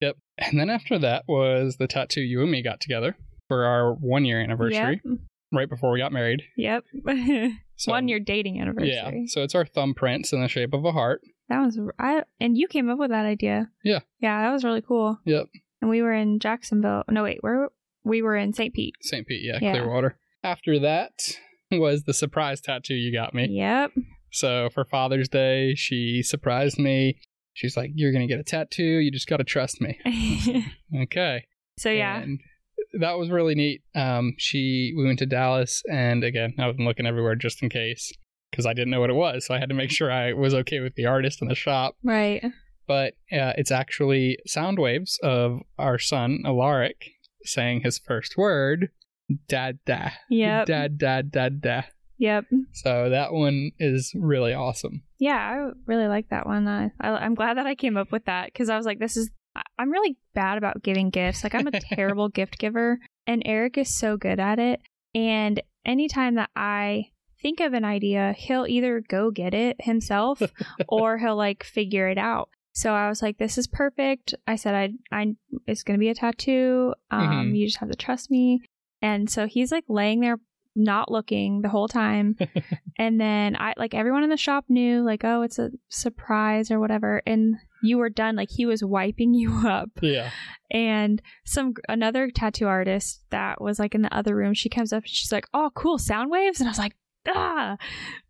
Yep. 0.01 0.17
And 0.39 0.61
then 0.61 0.71
after 0.71 0.97
that 1.01 1.25
was 1.27 1.77
the 1.79 1.89
tattoo 1.89 2.21
you 2.21 2.41
and 2.43 2.53
me 2.53 2.63
got 2.63 2.81
together 2.81 3.17
for 3.49 3.65
our 3.65 3.95
one 3.95 4.25
year 4.25 4.41
anniversary, 4.41 5.01
Yep. 5.05 5.19
right 5.53 5.69
before 5.69 5.91
we 5.91 5.99
got 5.99 6.13
married. 6.13 6.43
Yep. 6.57 6.85
So, 7.81 7.93
one 7.93 8.09
year 8.09 8.19
dating 8.19 8.61
anniversary. 8.61 8.91
Yeah. 8.93 9.13
So 9.27 9.45
it's 9.45 9.55
our 9.55 9.65
thumbprints 9.65 10.33
in 10.33 10.41
the 10.43 10.49
shape 10.49 10.75
of 10.75 10.85
a 10.85 10.91
heart. 10.91 11.21
That 11.49 11.61
was 11.61 11.79
I 11.97 12.25
and 12.41 12.59
you 12.59 12.67
came 12.67 12.91
up 12.91 12.99
with 12.99 13.11
that 13.11 13.25
idea. 13.25 13.71
Yeah. 13.85 14.01
Yeah, 14.19 14.43
that 14.43 14.53
was 14.53 14.65
really 14.65 14.83
cool. 14.83 15.17
Yep. 15.25 15.47
And 15.81 15.89
we 15.89 16.03
were 16.03 16.13
in 16.13 16.41
Jacksonville. 16.41 17.05
No, 17.09 17.23
wait, 17.23 17.39
where 17.43 17.69
we 18.03 18.21
were 18.21 18.35
in 18.35 18.53
St. 18.53 18.75
Pete. 18.75 18.95
St. 19.03 19.25
Pete, 19.29 19.45
yeah, 19.45 19.61
Yeah. 19.63 19.71
Clearwater. 19.75 20.19
After 20.43 20.81
that 20.81 21.13
was 21.71 22.03
the 22.03 22.15
surprise 22.15 22.61
tattoo 22.61 22.95
you 22.95 23.13
got 23.13 23.33
me. 23.33 23.47
Yep. 23.49 23.93
So 24.33 24.71
for 24.75 24.85
Father's 24.85 25.29
Day, 25.29 25.77
she 25.77 26.21
surprised 26.25 26.81
me. 26.81 27.21
She's 27.53 27.77
like, 27.77 27.93
You're 27.95 28.11
going 28.11 28.27
to 28.27 28.33
get 28.35 28.41
a 28.41 28.45
tattoo. 28.45 28.83
You 28.99 29.13
just 29.13 29.29
got 29.29 29.37
to 29.37 29.45
trust 29.45 29.81
me. 29.81 30.01
Okay. 31.03 31.45
so 31.77 31.91
yeah. 31.91 32.19
And 32.23 32.41
that 32.95 33.19
was 33.19 33.31
really 33.31 33.55
neat. 33.55 33.83
Um, 33.95 34.35
she 34.39 34.95
we 34.97 35.05
went 35.05 35.19
to 35.21 35.27
Dallas, 35.27 35.83
and 35.91 36.25
again, 36.25 36.55
I 36.59 36.67
was 36.67 36.77
looking 36.79 37.07
everywhere 37.07 37.35
just 37.35 37.63
in 37.63 37.69
case 37.69 38.13
because 38.51 38.67
I 38.67 38.73
didn't 38.73 38.91
know 38.91 39.01
what 39.01 39.11
it 39.11 39.15
was, 39.15 39.47
so 39.47 39.55
I 39.55 39.59
had 39.59 39.69
to 39.69 39.75
make 39.75 39.91
sure 39.93 40.11
I 40.11 40.33
was 40.33 40.55
okay 40.55 40.81
with 40.81 40.95
the 40.95 41.07
artist 41.07 41.41
and 41.41 41.51
the 41.51 41.55
shop. 41.55 41.97
Right. 42.03 42.45
But 42.87 43.15
uh, 43.33 43.53
it's 43.59 43.71
actually 43.71 44.39
sound 44.47 44.79
waves 44.79 45.19
of 45.23 45.61
our 45.79 45.99
son 45.99 46.43
Alaric 46.47 47.11
saying 47.45 47.83
his 47.83 47.99
first 47.99 48.37
word, 48.37 48.89
"dad 49.49 49.79
da." 49.85 50.11
Yep. 50.31 50.67
Dad 50.67 50.99
dad 50.99 51.31
dad 51.31 51.61
da. 51.61 51.83
Yep. 52.19 52.47
So 52.73 53.11
that 53.11 53.33
one 53.33 53.71
is 53.79 54.13
really 54.17 54.53
awesome. 54.53 55.03
Yeah, 55.19 55.37
I 55.37 55.71
really 55.87 56.09
like 56.09 56.29
that 56.31 56.47
one. 56.47 56.67
I, 56.67 56.91
I, 57.01 57.11
I'm 57.11 57.35
glad 57.35 57.59
that 57.59 57.67
I 57.67 57.75
came 57.75 57.97
up 57.97 58.11
with 58.13 58.25
that 58.27 58.47
because 58.53 58.69
I 58.69 58.77
was 58.77 58.87
like, 58.87 58.99
this 58.99 59.17
is. 59.17 59.31
I'm 59.79 59.91
really 59.91 60.17
bad 60.35 60.59
about 60.59 60.83
giving 60.83 61.11
gifts. 61.11 61.43
Like, 61.45 61.55
I'm 61.55 61.67
a 61.67 61.81
terrible 61.95 62.29
gift 62.29 62.59
giver, 62.59 62.99
and 63.27 63.43
Eric 63.45 63.79
is 63.79 63.97
so 63.97 64.17
good 64.17 64.39
at 64.41 64.59
it. 64.59 64.81
And 65.15 65.63
anytime 65.85 66.35
that 66.37 66.51
I 66.55 67.07
think 67.41 67.61
of 67.61 67.73
an 67.73 67.85
idea, 67.85 68.35
he'll 68.37 68.67
either 68.67 69.03
go 69.09 69.31
get 69.31 69.55
it 69.55 69.77
himself 69.81 70.41
or 70.89 71.19
he'll 71.19 71.37
like 71.37 71.65
figure 71.65 72.09
it 72.09 72.19
out. 72.19 72.51
So 72.73 72.93
I 72.93 73.09
was 73.09 73.23
like, 73.23 73.39
this 73.39 73.59
is 73.59 73.67
perfect. 73.67 74.35
I 74.47 74.55
said, 74.57 74.75
I, 74.75 74.91
I, 75.17 75.35
it's 75.67 75.83
going 75.83 75.99
to 75.99 76.01
be 76.01 76.11
a 76.11 76.15
tattoo. 76.15 76.95
Um, 77.11 77.29
Mhm. 77.53 77.57
You 77.57 77.67
just 77.67 77.79
have 77.79 77.91
to 77.91 77.97
trust 77.97 78.31
me. 78.31 78.61
And 79.03 79.29
so 79.29 79.47
he's 79.47 79.73
like 79.73 79.85
laying 79.89 80.21
there, 80.21 80.39
not 80.77 81.11
looking 81.11 81.63
the 81.63 81.69
whole 81.71 81.89
time. 81.89 82.37
and 82.99 83.21
then 83.21 83.57
I, 83.57 83.75
like, 83.77 83.95
everyone 83.95 84.23
in 84.23 84.31
the 84.31 84.37
shop 84.37 84.67
knew, 84.69 85.03
like, 85.05 85.25
oh, 85.25 85.43
it's 85.43 85.59
a 85.59 85.71
surprise 85.89 86.71
or 86.71 86.79
whatever. 86.79 87.21
And 87.27 87.57
you 87.83 87.99
were 87.99 88.09
done. 88.11 88.37
Like, 88.37 88.51
he 88.51 88.67
was 88.67 88.83
wiping 88.85 89.35
you 89.41 89.67
up. 89.67 89.91
Yeah. 90.03 90.31
And 90.71 91.23
some, 91.45 91.75
another 91.89 92.31
tattoo 92.31 92.67
artist 92.67 93.23
that 93.31 93.61
was 93.61 93.79
like 93.79 93.95
in 93.95 94.03
the 94.03 94.15
other 94.15 94.35
room, 94.37 94.55
she 94.55 94.69
comes 94.69 94.93
up 94.93 95.03
and 95.05 95.09
she's 95.11 95.33
like, 95.33 95.47
oh, 95.55 95.71
cool, 95.75 95.99
sound 95.99 96.31
waves. 96.31 96.61
And 96.61 96.69
I 96.69 96.71
was 96.71 96.79
like, 96.79 96.95
ah. 97.29 97.77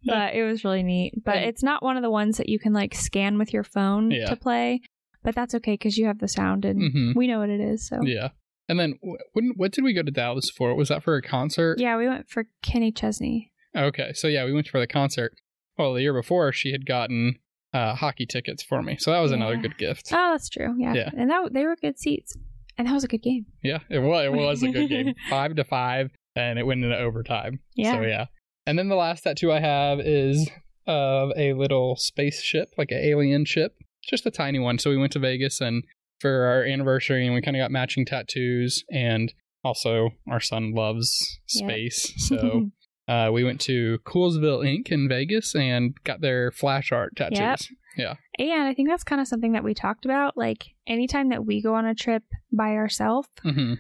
But 0.04 0.34
it 0.34 0.44
was 0.44 0.64
really 0.64 0.82
neat. 0.82 1.14
But 1.24 1.36
And- 1.36 1.46
it's 1.46 1.62
not 1.62 1.82
one 1.82 1.96
of 1.96 2.02
the 2.02 2.10
ones 2.10 2.36
that 2.38 2.48
you 2.48 2.58
can 2.58 2.72
like 2.72 2.94
scan 2.94 3.38
with 3.38 3.52
your 3.52 3.64
phone 3.64 4.10
Yeah. 4.10 4.26
to 4.26 4.36
play. 4.36 4.80
But 5.24 5.34
that's 5.34 5.54
okay 5.56 5.72
because 5.74 5.98
you 5.98 6.06
have 6.06 6.20
the 6.20 6.28
sound 6.28 6.64
and 6.64 6.92
hmm 6.92 7.12
we 7.16 7.26
know 7.26 7.40
what 7.40 7.50
it 7.50 7.60
is. 7.60 7.86
So 7.88 8.00
Yeah. 8.02 8.28
And 8.68 8.78
then 8.78 8.98
when, 9.32 9.52
what 9.56 9.72
did 9.72 9.82
we 9.82 9.94
go 9.94 10.02
to 10.02 10.10
Dallas 10.10 10.50
for? 10.50 10.74
Was 10.74 10.88
that 10.90 11.02
for 11.02 11.16
a 11.16 11.22
concert? 11.22 11.78
yeah, 11.80 11.96
we 11.96 12.06
went 12.06 12.28
for 12.28 12.44
Kenny 12.62 12.92
Chesney. 12.92 13.50
Okay, 13.74 14.12
so 14.14 14.28
yeah, 14.28 14.44
we 14.44 14.52
went 14.52 14.68
for 14.68 14.78
the 14.78 14.86
concert. 14.86 15.32
Well, 15.78 15.94
the 15.94 16.02
year 16.02 16.12
before, 16.12 16.52
she 16.52 16.72
had 16.72 16.84
gotten 16.86 17.36
uh, 17.74 17.94
hockey 17.94 18.26
tickets 18.26 18.62
for 18.62 18.82
me, 18.82 18.96
so 18.98 19.10
that 19.12 19.20
was 19.20 19.32
another 19.32 19.56
good 19.56 19.76
gift. 19.78 20.08
Oh, 20.12 20.30
that's 20.32 20.48
true. 20.48 20.74
Yeah, 20.78 20.94
Yeah. 20.94 21.10
and 21.16 21.30
that 21.30 21.52
they 21.52 21.64
were 21.64 21.76
good 21.76 21.98
seats, 21.98 22.36
and 22.76 22.88
that 22.88 22.92
was 22.94 23.04
a 23.04 23.08
good 23.08 23.22
game. 23.22 23.46
Yeah, 23.62 23.80
it 23.90 23.98
was. 23.98 24.24
It 24.26 24.32
was 24.32 24.62
a 24.62 24.68
good 24.68 24.88
game, 24.88 25.14
five 25.30 25.54
to 25.56 25.64
five, 25.64 26.10
and 26.36 26.58
it 26.58 26.66
went 26.66 26.82
into 26.84 26.96
overtime. 26.96 27.60
Yeah. 27.76 27.92
So 27.92 28.02
yeah, 28.02 28.26
and 28.66 28.78
then 28.78 28.88
the 28.88 28.94
last 28.96 29.22
tattoo 29.22 29.52
I 29.52 29.60
have 29.60 30.00
is 30.00 30.48
of 30.86 31.30
a 31.36 31.52
little 31.52 31.96
spaceship, 31.96 32.68
like 32.78 32.90
an 32.90 32.98
alien 32.98 33.44
ship, 33.44 33.74
just 34.08 34.24
a 34.24 34.30
tiny 34.30 34.58
one. 34.58 34.78
So 34.78 34.88
we 34.90 34.96
went 34.96 35.12
to 35.12 35.18
Vegas 35.18 35.60
and 35.60 35.84
for 36.20 36.44
our 36.46 36.64
anniversary, 36.64 37.26
and 37.26 37.34
we 37.34 37.42
kind 37.42 37.56
of 37.56 37.60
got 37.60 37.70
matching 37.70 38.04
tattoos, 38.06 38.82
and 38.90 39.32
also 39.62 40.10
our 40.30 40.40
son 40.40 40.72
loves 40.74 41.38
Yep. 41.54 41.68
space, 41.70 42.12
so. 42.16 42.70
Uh, 43.08 43.30
we 43.32 43.42
went 43.42 43.60
to 43.62 43.98
Coolsville 44.04 44.62
Inc. 44.64 44.92
in 44.92 45.08
Vegas 45.08 45.54
and 45.54 45.94
got 46.04 46.20
their 46.20 46.50
flash 46.52 46.92
art 46.92 47.16
tattoos. 47.16 47.68
Yep. 47.96 48.16
And 48.38 48.62
I 48.68 48.74
think 48.74 48.88
that's 48.88 49.02
kind 49.02 49.20
of 49.20 49.26
something 49.26 49.52
that 49.52 49.64
we 49.64 49.74
talked 49.74 50.04
about. 50.04 50.36
Like 50.36 50.66
anytime 50.86 51.30
that 51.30 51.44
we 51.46 51.60
go 51.62 51.74
on 51.74 51.86
a 51.86 51.94
trip 51.94 52.22
by 52.52 52.74
ourselves, 52.74 53.28
hmm 53.42 53.74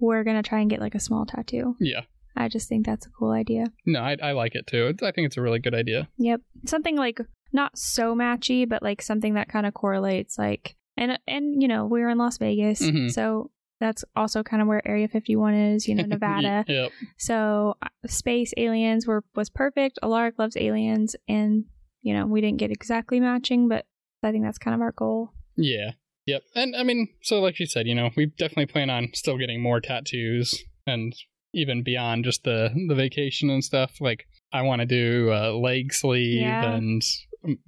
we're 0.00 0.24
gonna 0.24 0.42
try 0.42 0.60
and 0.60 0.68
get 0.68 0.80
like 0.80 0.94
a 0.94 1.00
small 1.00 1.24
tattoo. 1.24 1.76
Yeah. 1.80 2.02
I 2.36 2.48
just 2.48 2.68
think 2.68 2.84
that's 2.84 3.06
a 3.06 3.10
cool 3.18 3.30
idea. 3.30 3.64
No, 3.86 4.00
I, 4.00 4.16
I 4.22 4.32
like 4.32 4.54
it 4.54 4.66
too. 4.66 4.88
It's, 4.88 5.02
I 5.02 5.12
think 5.12 5.26
it's 5.26 5.36
a 5.36 5.40
really 5.40 5.60
good 5.60 5.74
idea. 5.74 6.08
Yep. 6.18 6.40
Something 6.66 6.96
like 6.96 7.20
not 7.52 7.78
so 7.78 8.14
matchy, 8.14 8.68
but 8.68 8.82
like 8.82 9.00
something 9.00 9.34
that 9.34 9.48
kind 9.48 9.64
of 9.66 9.72
correlates. 9.72 10.36
Like 10.36 10.76
and 10.96 11.18
and 11.26 11.62
you 11.62 11.68
know 11.68 11.86
we're 11.86 12.08
in 12.10 12.18
Las 12.18 12.38
Vegas, 12.38 12.82
Mhm. 12.82 13.10
so 13.12 13.50
that's 13.84 14.04
also 14.16 14.42
kind 14.42 14.62
of 14.62 14.68
where 14.68 14.86
Area 14.88 15.06
51 15.08 15.54
is. 15.54 15.86
You 15.86 15.94
know, 15.94 16.04
Nevada. 16.06 16.64
yep. 16.66 16.90
So 17.18 17.74
uh, 17.82 17.88
space 18.06 18.52
aliens 18.56 19.06
were 19.06 19.22
was 19.34 19.50
perfect. 19.50 19.98
Alaric 20.02 20.38
loves 20.38 20.56
aliens, 20.56 21.14
and 21.28 21.64
you 22.02 22.14
know 22.14 22.26
we 22.26 22.40
didn't 22.40 22.58
get 22.58 22.70
exactly 22.70 23.20
matching, 23.20 23.68
but 23.68 23.84
I 24.22 24.32
think 24.32 24.44
that's 24.44 24.58
kind 24.58 24.74
of 24.74 24.80
our 24.80 24.92
goal. 24.92 25.30
Yeah. 25.56 25.92
Yep. 26.26 26.42
And 26.56 26.74
I 26.74 26.82
mean, 26.84 27.08
so 27.22 27.40
like 27.40 27.60
you 27.60 27.66
said, 27.66 27.86
you 27.86 27.94
know, 27.94 28.08
we 28.16 28.26
definitely 28.26 28.66
plan 28.66 28.88
on 28.88 29.08
still 29.12 29.36
getting 29.36 29.62
more 29.62 29.80
tattoos 29.80 30.54
and 30.86 31.14
even 31.52 31.82
beyond 31.82 32.24
just 32.24 32.44
the 32.44 32.70
the 32.88 32.94
vacation 32.94 33.50
and 33.50 33.62
stuff. 33.62 34.00
Like 34.00 34.24
I 34.52 34.62
want 34.62 34.80
to 34.80 34.86
do 34.86 35.30
a 35.32 35.52
leg 35.52 35.92
sleeve 35.92 36.40
Yeah. 36.40 36.72
and 36.74 37.02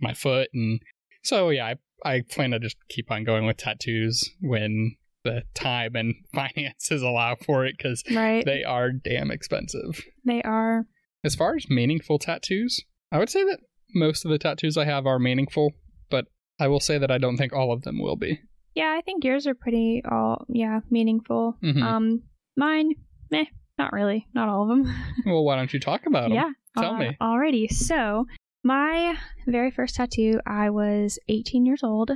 my 0.01 0.15
foot 0.15 0.49
and 0.55 0.81
so 1.23 1.51
yeah, 1.51 1.67
I 1.67 1.75
I 2.05 2.23
plan 2.31 2.53
to 2.53 2.59
just 2.59 2.77
keep 2.89 3.11
on 3.11 3.25
going 3.25 3.45
with 3.47 3.59
tattoos 3.59 4.31
when 4.41 4.97
the 5.27 5.43
time 5.55 5.95
and 5.95 6.15
finances 6.35 7.03
allow 7.03 7.35
for 7.37 7.67
it 7.67 7.77
cuz 7.79 8.03
Right? 8.11 8.45
they 8.45 8.65
are 8.65 8.91
damn 8.93 9.31
expensive. 9.31 10.03
they 10.25 10.41
are. 10.43 10.87
As 11.25 11.35
far 11.35 11.55
as 11.57 11.69
meaningful 11.69 12.19
tattoos, 12.19 12.81
I 13.13 13.19
would 13.19 13.29
say 13.31 13.43
that 13.45 13.61
most 13.95 14.25
of 14.25 14.31
the 14.31 14.39
tattoos 14.39 14.77
I 14.77 14.85
have 14.85 15.07
are 15.07 15.19
meaningful, 15.19 15.73
but 16.11 16.27
I 16.59 16.69
will 16.69 16.81
say 16.81 16.99
that 16.99 17.11
I 17.11 17.19
don't 17.19 17.37
think 17.37 17.53
all 17.53 17.73
of 17.73 17.83
them 17.83 17.99
will 18.01 18.17
be. 18.17 18.41
Yeah, 18.75 18.95
I 18.97 19.01
think 19.01 19.25
yours 19.25 19.47
are 19.47 19.55
pretty 19.55 20.03
all 20.11 20.45
yeah 20.49 20.81
meaningful. 20.91 21.57
Mhm. 21.63 21.83
Um, 21.83 22.23
mine, 22.57 22.93
meh, 23.31 23.47
not 23.79 23.93
really, 23.93 24.27
not 24.35 24.49
all 24.49 24.63
of 24.63 24.69
them. 24.69 24.83
Well, 25.27 25.45
why 25.45 25.57
don't 25.57 25.73
you 25.73 25.81
talk 25.81 26.07
about 26.07 26.25
them? 26.29 26.33
yeah, 26.35 26.51
Tell 26.79 26.95
uh, 26.95 26.99
me. 26.99 27.17
Alrighty, 27.21 27.71
so 27.71 28.27
my 28.63 29.17
very 29.47 29.71
first 29.71 29.95
tattoo, 29.97 30.41
I 30.47 30.71
was 30.71 31.19
18 31.29 31.65
years 31.67 31.83
old, 31.83 32.11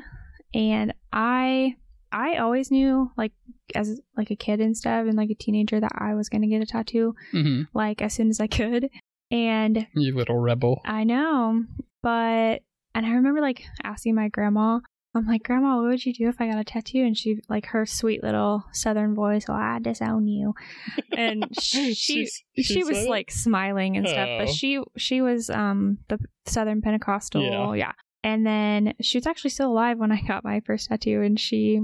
and 0.55 0.92
I 1.12 1.75
I 2.12 2.37
always 2.37 2.70
knew 2.70 3.11
like 3.16 3.33
as 3.75 4.01
like 4.16 4.31
a 4.31 4.37
kid 4.37 4.61
and 4.61 4.77
stuff, 4.77 5.07
and 5.07 5.16
like 5.16 5.31
a 5.31 5.35
teenager 5.35 5.79
that 5.81 5.92
I 5.96 6.14
was 6.14 6.29
gonna 6.29 6.49
get 6.49 6.62
a 6.62 6.66
tattoo 6.66 7.14
hmm 7.31 7.62
like 7.73 8.03
as 8.03 8.14
soon 8.14 8.29
as 8.31 8.40
I 8.40 8.46
could, 8.59 8.88
and 9.31 9.87
You 9.94 10.14
little 10.16 10.38
rebel. 10.38 10.81
I 10.85 11.05
know, 11.05 11.64
but 12.03 12.62
and 12.94 13.07
I 13.07 13.11
remember 13.11 13.40
like 13.40 13.62
asking 13.85 14.14
my 14.14 14.29
grandma 14.29 14.81
I'm 15.12 15.27
like, 15.27 15.42
Grandma, 15.42 15.75
what 15.79 15.87
would 15.88 16.07
you 16.07 16.12
do 16.14 16.29
if 16.29 16.40
I 16.40 16.46
got 16.49 16.61
a 16.61 16.62
tattoo? 16.62 17.03
And 17.03 17.18
she, 17.18 17.40
like, 17.49 17.66
her 17.66 17.85
sweet 17.85 18.23
little 18.23 18.62
Southern 18.73 19.16
voice, 19.16 19.46
well, 19.49 19.57
I 19.57 19.81
disown 19.81 20.29
you. 20.29 20.55
And 21.16 21.49
she, 21.61 21.94
she, 21.94 22.29
she 22.57 22.62
she 22.62 22.85
was 22.85 23.07
like 23.09 23.29
smiling 23.33 23.96
and 23.96 24.09
stuff, 24.09 24.29
but 24.38 24.49
Oh. 24.49 24.53
she, 24.53 24.81
she 24.96 25.20
was 25.20 25.51
um 25.51 25.99
the 26.09 26.20
Southern 26.46 26.81
Pentecostal, 26.81 27.42
Yeah. 27.42 27.87
yeah. 27.87 27.92
And 28.23 28.46
then 28.46 28.94
she 29.01 29.18
was 29.18 29.27
actually 29.27 29.51
still 29.51 29.73
alive 29.73 29.99
when 29.99 30.12
I 30.12 30.20
got 30.23 30.44
my 30.44 30.61
first 30.61 30.88
tattoo, 30.88 31.23
and 31.23 31.40
she, 31.40 31.81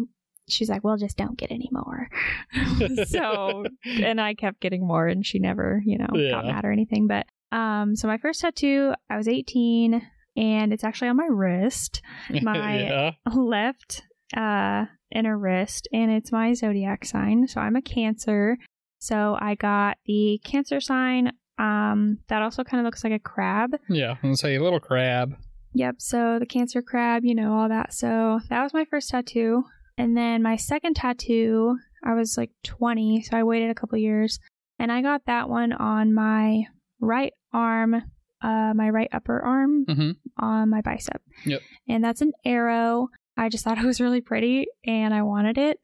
she's 0.48 0.68
like, 0.68 0.82
well, 0.84 0.96
just 0.96 1.16
don't 1.16 1.36
get 1.38 1.50
any 1.50 1.68
more. 1.72 2.08
so 3.06 3.64
and 3.84 4.20
I 4.20 4.34
kept 4.34 4.60
getting 4.60 4.86
more, 4.86 5.06
and 5.06 5.24
she 5.24 5.38
never, 5.38 5.82
you 5.84 5.98
know, 5.98 6.08
Yeah. 6.14 6.30
got 6.32 6.46
mad 6.46 6.64
or 6.64 6.72
anything. 6.72 7.06
But 7.06 7.26
um, 7.56 7.96
so 7.96 8.08
my 8.08 8.18
first 8.18 8.40
tattoo, 8.40 8.92
I 9.10 9.16
was 9.16 9.28
18, 9.28 10.02
and 10.36 10.72
it's 10.72 10.84
actually 10.84 11.08
on 11.08 11.16
my 11.16 11.28
wrist, 11.30 12.02
my- 12.42 12.78
yeah. 12.80 13.10
left 13.34 14.02
uh 14.36 14.86
inner 15.14 15.38
wrist, 15.38 15.86
and 15.92 16.10
it's 16.10 16.32
my 16.32 16.52
zodiac 16.52 17.04
sign. 17.04 17.46
So 17.46 17.60
I'm 17.60 17.76
a 17.76 17.82
Cancer. 17.82 18.58
So 18.98 19.36
I 19.40 19.54
got 19.54 19.98
the 20.06 20.40
Cancer 20.44 20.80
sign. 20.80 21.32
Um, 21.58 22.18
that 22.28 22.42
also 22.42 22.64
kind 22.64 22.80
of 22.80 22.84
looks 22.84 23.04
like 23.04 23.12
a 23.12 23.18
crab. 23.18 23.76
Yeah. 23.88 24.10
I'm 24.10 24.18
gonna 24.22 24.36
say 24.36 24.56
a 24.56 24.62
little 24.62 24.80
crab. 24.80 25.36
Yep. 25.74 25.96
So 25.98 26.38
the 26.40 26.46
Cancer 26.46 26.82
crab, 26.82 27.24
you 27.24 27.34
know, 27.34 27.54
all 27.56 27.68
that. 27.68 27.92
So 27.94 28.40
that 28.50 28.62
was 28.62 28.74
my 28.74 28.84
first 28.84 29.10
tattoo. 29.10 29.64
And 29.98 30.16
then 30.16 30.42
my 30.42 30.56
second 30.56 30.94
tattoo, 30.94 31.78
I 32.04 32.14
was 32.14 32.36
like 32.36 32.50
20, 32.64 33.22
so 33.22 33.36
I 33.36 33.42
waited 33.42 33.70
a 33.70 33.74
couple 33.74 33.98
years, 33.98 34.38
and 34.78 34.92
I 34.92 35.02
got 35.02 35.22
that 35.26 35.48
one 35.48 35.72
on 35.72 36.12
my 36.12 36.64
right 37.00 37.32
arm, 37.52 37.94
uh, 38.42 38.72
my 38.74 38.90
right 38.90 39.08
upper 39.12 39.40
arm 39.40 39.84
hmm 39.86 40.10
on 40.38 40.68
my 40.68 40.82
bicep. 40.82 41.22
Yep. 41.46 41.62
And 41.88 42.04
that's 42.04 42.20
an 42.20 42.32
arrow. 42.44 43.08
I 43.38 43.48
just 43.48 43.64
thought 43.64 43.78
it 43.78 43.84
was 43.86 44.00
really 44.00 44.20
pretty, 44.20 44.66
and 44.84 45.14
I 45.14 45.22
wanted 45.22 45.56
it, 45.56 45.78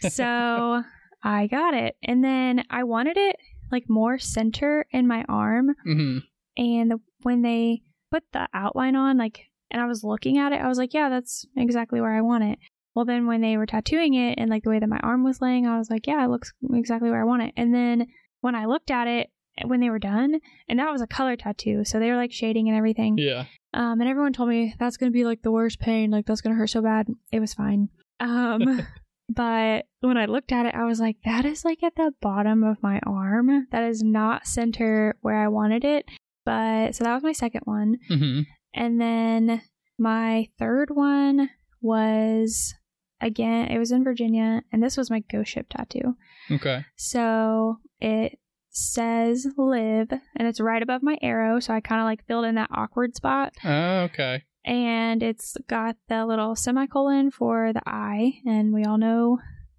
so 0.00 0.82
I 1.22 1.46
got 1.46 1.74
it. 1.74 1.96
And 2.02 2.24
then 2.24 2.64
I 2.70 2.84
wanted 2.84 3.16
it 3.16 3.36
like 3.70 3.84
more 3.88 4.18
center 4.18 4.86
in 4.90 5.06
my 5.06 5.24
arm, 5.28 5.74
hmm 5.84 6.18
and 6.56 6.90
the, 6.90 6.98
when 7.22 7.42
they 7.42 7.82
put 8.10 8.24
the 8.32 8.48
outline 8.52 8.96
on 8.96 9.16
like 9.16 9.46
and 9.70 9.80
i 9.80 9.86
was 9.86 10.02
looking 10.02 10.38
at 10.38 10.52
it 10.52 10.60
i 10.60 10.66
was 10.66 10.78
like 10.78 10.92
yeah 10.92 11.08
that's 11.08 11.46
exactly 11.56 12.00
where 12.00 12.14
i 12.14 12.20
want 12.20 12.42
it 12.42 12.58
well 12.98 13.04
then 13.04 13.28
when 13.28 13.40
they 13.40 13.56
were 13.56 13.64
tattooing 13.64 14.14
it 14.14 14.36
and 14.38 14.50
like 14.50 14.64
the 14.64 14.70
way 14.70 14.80
that 14.80 14.88
my 14.88 14.98
arm 15.04 15.22
was 15.22 15.40
laying 15.40 15.68
i 15.68 15.78
was 15.78 15.88
like 15.88 16.08
yeah 16.08 16.24
it 16.24 16.28
looks 16.28 16.52
exactly 16.74 17.08
where 17.08 17.20
i 17.20 17.24
want 17.24 17.42
it. 17.42 17.54
And 17.56 17.72
then 17.72 18.08
when 18.40 18.56
i 18.56 18.64
looked 18.64 18.90
at 18.90 19.06
it 19.06 19.30
when 19.64 19.78
they 19.78 19.88
were 19.88 20.00
done 20.00 20.40
and 20.68 20.80
that 20.80 20.90
was 20.90 21.00
a 21.00 21.06
color 21.06 21.36
tattoo 21.36 21.84
so 21.84 22.00
they 22.00 22.10
were 22.10 22.16
like 22.16 22.32
shading 22.32 22.68
and 22.68 22.76
everything. 22.76 23.16
Yeah. 23.16 23.44
um 23.72 24.00
and 24.00 24.10
everyone 24.10 24.32
told 24.32 24.48
me 24.48 24.74
that's 24.80 24.96
gonna 24.96 25.12
be 25.12 25.24
like 25.24 25.42
the 25.42 25.52
worst 25.52 25.78
pain 25.78 26.10
like 26.10 26.26
that's 26.26 26.40
gonna 26.40 26.56
hurt 26.56 26.70
so 26.70 26.82
bad. 26.82 27.06
It 27.30 27.38
was 27.38 27.54
fine. 27.54 27.88
Um 28.18 28.82
but 29.28 29.84
when 30.00 30.16
i 30.16 30.24
looked 30.24 30.50
at 30.50 30.66
it 30.66 30.74
i 30.74 30.84
was 30.84 30.98
like 30.98 31.18
that 31.24 31.44
is 31.44 31.64
like 31.64 31.84
at 31.84 31.94
the 31.94 32.10
bottom 32.20 32.64
of 32.64 32.82
my 32.82 32.98
arm. 33.06 33.68
That 33.70 33.84
is 33.84 34.02
not 34.02 34.48
center 34.48 35.16
where 35.20 35.40
i 35.40 35.46
wanted 35.46 35.84
it. 35.84 36.04
But 36.44 36.96
so 36.96 37.04
that 37.04 37.14
was 37.14 37.22
my 37.22 37.32
second 37.32 37.62
one. 37.64 37.98
Hmm 38.08 38.40
and 38.74 39.00
then 39.00 39.62
my 39.98 40.48
third 40.58 40.90
one 40.90 41.50
was 41.80 42.74
again 43.20 43.68
it 43.68 43.78
was 43.78 43.90
in 43.92 44.04
virginia 44.04 44.62
and 44.72 44.82
this 44.82 44.96
was 44.96 45.10
my 45.10 45.20
ghost 45.30 45.50
ship 45.50 45.66
tattoo 45.70 46.16
Okay. 46.50 46.84
so 46.96 47.78
it 48.00 48.38
says 48.70 49.46
live 49.56 50.10
and 50.36 50.46
it's 50.48 50.60
right 50.60 50.82
above 50.82 51.02
my 51.02 51.18
arrow 51.20 51.58
so 51.58 51.74
i 51.74 51.80
kind 51.80 52.00
of 52.00 52.04
like 52.04 52.24
filled 52.26 52.44
in 52.44 52.54
that 52.54 52.70
awkward 52.72 53.14
spot 53.16 53.52
Oh, 53.64 54.00
okay. 54.02 54.44
and 54.64 55.22
it's 55.22 55.56
got 55.68 55.96
the 56.08 56.24
little 56.26 56.54
semicolon 56.54 57.30
for 57.30 57.72
the 57.72 57.82
I, 57.86 58.34
and 58.46 58.72
we 58.74 58.84
all 58.84 58.98
know, 58.98 59.38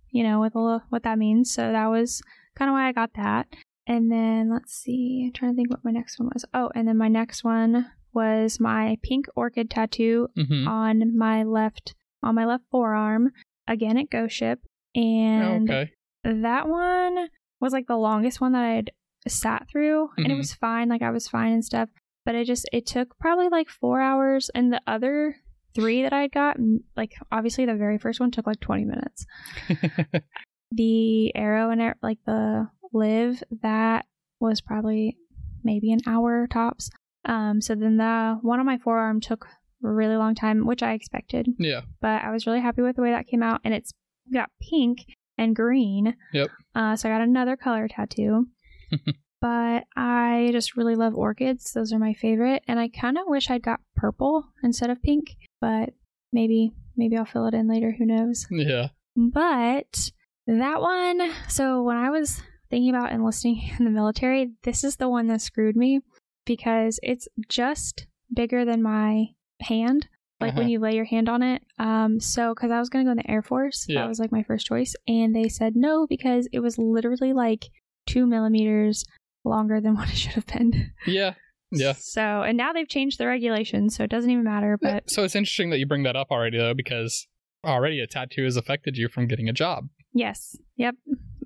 you 0.10 0.24
know, 0.24 0.40
what 0.40 0.54
the, 0.54 0.82
what 0.90 1.04
that 1.04 1.18
means. 1.20 1.54
So 1.54 1.72
that 1.72 1.86
was 1.88 2.22
kind 2.56 2.70
of 2.70 2.74
why 2.74 2.88
I 2.88 2.92
got 2.92 3.12
that. 3.16 3.46
And 3.86 4.12
then 4.12 4.50
let's 4.52 4.74
see, 4.74 5.26
I'm 5.28 5.34
trying 5.34 5.52
to 5.52 5.56
think 5.56 5.70
what 5.70 5.86
my 5.86 5.92
next 5.92 6.20
one 6.20 6.30
was. 6.34 6.44
Oh, 6.54 6.72
and 6.76 6.88
then 6.88 6.98
my 6.98 7.08
next 7.08 7.44
one 7.44 7.86
was 8.14 8.60
my 8.60 8.98
pink 9.04 9.28
orchid 9.36 9.70
tattoo 9.70 10.28
hmm 10.36 10.68
on 10.68 11.16
my 11.18 11.44
left 11.44 11.94
on 12.24 12.36
my 12.36 12.46
left 12.46 12.64
forearm. 12.72 13.32
Again 13.68 13.98
at 13.98 14.10
Ghost 14.10 14.36
Ship, 14.36 14.60
and 14.96 15.70
okay. 15.70 15.92
that 16.24 16.68
one 16.68 17.28
was 17.62 17.72
like 17.74 17.86
the 17.88 17.98
longest 17.98 18.42
one 18.42 18.54
that 18.54 18.64
I 18.64 18.74
had 18.76 18.92
sat 19.28 19.68
through, 19.72 20.10
and 20.18 20.26
it 20.28 20.32
Mhm. 20.34 20.38
was 20.38 20.54
fine. 20.54 20.90
Like 20.90 21.02
I 21.04 21.12
was 21.12 21.28
fine 21.28 21.52
and 21.52 21.64
stuff, 21.64 21.90
but 22.26 22.34
it 22.36 22.46
just 22.46 22.68
it 22.74 22.86
took 22.88 23.18
probably 23.20 23.48
like 23.50 23.70
four 23.70 24.02
hours, 24.02 24.50
and 24.56 24.74
the 24.74 24.82
other 24.88 25.36
three 25.76 26.02
that 26.02 26.14
I 26.14 26.22
had 26.22 26.32
got, 26.32 26.58
like 26.98 27.14
obviously 27.32 27.66
the 27.68 27.76
very 27.76 28.00
first 28.00 28.20
one 28.20 28.32
took 28.32 28.48
like 28.48 28.60
twenty 28.60 28.86
minutes. 28.86 29.26
The 30.72 31.36
arrow 31.36 31.72
and 31.72 31.82
it, 31.82 31.98
like 32.04 32.20
the 32.26 32.68
live 32.94 33.42
that 33.64 34.06
was 34.40 34.62
probably 34.62 35.18
maybe 35.64 35.92
an 35.92 36.02
hour 36.06 36.46
tops. 36.48 36.92
Um, 37.26 37.60
so 37.60 37.74
then 37.76 37.98
the 37.98 38.38
one 38.44 38.60
on 38.60 38.66
my 38.68 38.78
forearm 38.78 39.20
took 39.20 39.48
really 39.82 40.16
long 40.16 40.36
time, 40.36 40.66
which 40.66 40.84
I 40.84 40.94
expected 40.94 41.48
yeah. 41.58 41.82
but 42.02 42.22
I 42.24 42.32
was 42.32 42.46
really 42.46 42.62
happy 42.62 42.82
with 42.82 42.96
the 42.96 43.02
way 43.02 43.12
that 43.12 43.28
came 43.28 43.44
out, 43.44 43.62
and 43.64 43.74
it's 43.74 43.94
got 44.34 44.52
pink 44.62 45.06
and 45.38 45.56
green. 45.56 46.16
Yep. 46.34 46.50
Uh, 46.76 46.96
so 46.96 47.10
I 47.10 47.14
got 47.14 47.22
another 47.22 47.56
color 47.56 47.88
tattoo. 47.88 48.48
but 49.42 49.86
I 49.96 50.50
just 50.52 50.76
really 50.76 50.96
love 50.96 51.16
orchids; 51.16 51.72
those 51.74 51.94
are 51.94 52.00
my 52.00 52.14
favorite. 52.14 52.64
And 52.68 52.80
I 52.80 52.90
kind 52.90 53.18
of 53.18 53.24
wish 53.28 53.50
I'd 53.50 53.64
got 53.64 53.82
purple 53.96 54.46
instead 54.64 54.90
of 54.90 55.02
pink, 55.02 55.36
but 55.62 55.90
maybe 56.32 56.74
maybe 56.96 57.18
I'll 57.18 57.26
fill 57.26 57.48
it 57.48 57.54
in 57.54 57.70
later. 57.70 57.96
Who 57.98 58.06
knows? 58.06 58.46
Yeah. 58.52 58.90
But 59.16 60.12
that 60.48 60.82
one, 60.82 61.32
so 61.48 61.84
when 61.84 61.98
I 61.98 62.10
was 62.10 62.42
thinking 62.70 62.94
about 62.94 63.12
enlisting 63.12 63.62
in 63.80 63.86
the 63.86 63.92
military, 63.92 64.52
this 64.64 64.84
is 64.84 64.98
the 64.98 65.10
one 65.10 65.28
that 65.28 65.42
screwed 65.42 65.76
me 65.76 66.02
because 66.46 67.00
it's 67.04 67.28
just 67.48 68.08
bigger 68.34 68.66
than 68.66 68.82
my 68.82 69.28
hand. 69.62 70.08
Like 70.42 70.54
when 70.56 70.64
Uh-huh. 70.66 70.70
you 70.72 70.80
lay 70.80 70.96
your 70.96 71.04
hand 71.06 71.28
on 71.28 71.44
it. 71.44 71.62
Um, 71.80 72.20
so 72.22 72.54
because 72.54 72.72
I 72.72 72.80
was 72.80 72.90
gonna 72.90 73.04
go 73.04 73.12
in 73.12 73.18
the 73.18 73.30
Air 73.30 73.42
Force, 73.42 73.86
Yeah. 73.90 74.02
that 74.02 74.08
was 74.08 74.20
like 74.20 74.32
my 74.32 74.44
first 74.44 74.66
choice, 74.66 74.96
and 75.08 75.36
they 75.36 75.50
said 75.50 75.76
no 75.76 76.08
because 76.08 76.48
it 76.54 76.60
was 76.62 76.78
literally 76.78 77.34
like 77.34 77.66
two 78.08 78.26
millimeters 78.26 79.04
longer 79.44 79.82
than 79.82 79.96
what 79.98 80.10
it 80.10 80.16
should 80.16 80.32
have 80.34 80.46
been. 80.48 80.92
Yeah. 81.06 81.34
Yeah. 81.72 81.94
So 82.00 82.22
and 82.42 82.58
now 82.58 82.72
they've 82.74 82.88
changed 82.88 83.18
the 83.20 83.28
regulations, 83.28 83.96
so 83.96 84.04
it 84.06 84.10
doesn't 84.10 84.30
even 84.32 84.44
matter. 84.46 84.78
But 84.82 85.10
so 85.10 85.24
it's 85.24 85.36
interesting 85.36 85.70
that 85.72 85.78
you 85.80 85.86
bring 85.86 86.04
that 86.04 86.16
up 86.16 86.28
already, 86.32 86.58
though, 86.58 86.74
because 86.74 87.28
already 87.66 88.00
a 88.00 88.08
tattoo 88.08 88.46
has 88.46 88.56
affected 88.56 88.96
you 88.98 89.10
from 89.10 89.28
getting 89.28 89.50
a 89.50 89.54
job. 89.54 89.90
Yes. 90.14 90.56
Yep. 90.78 90.96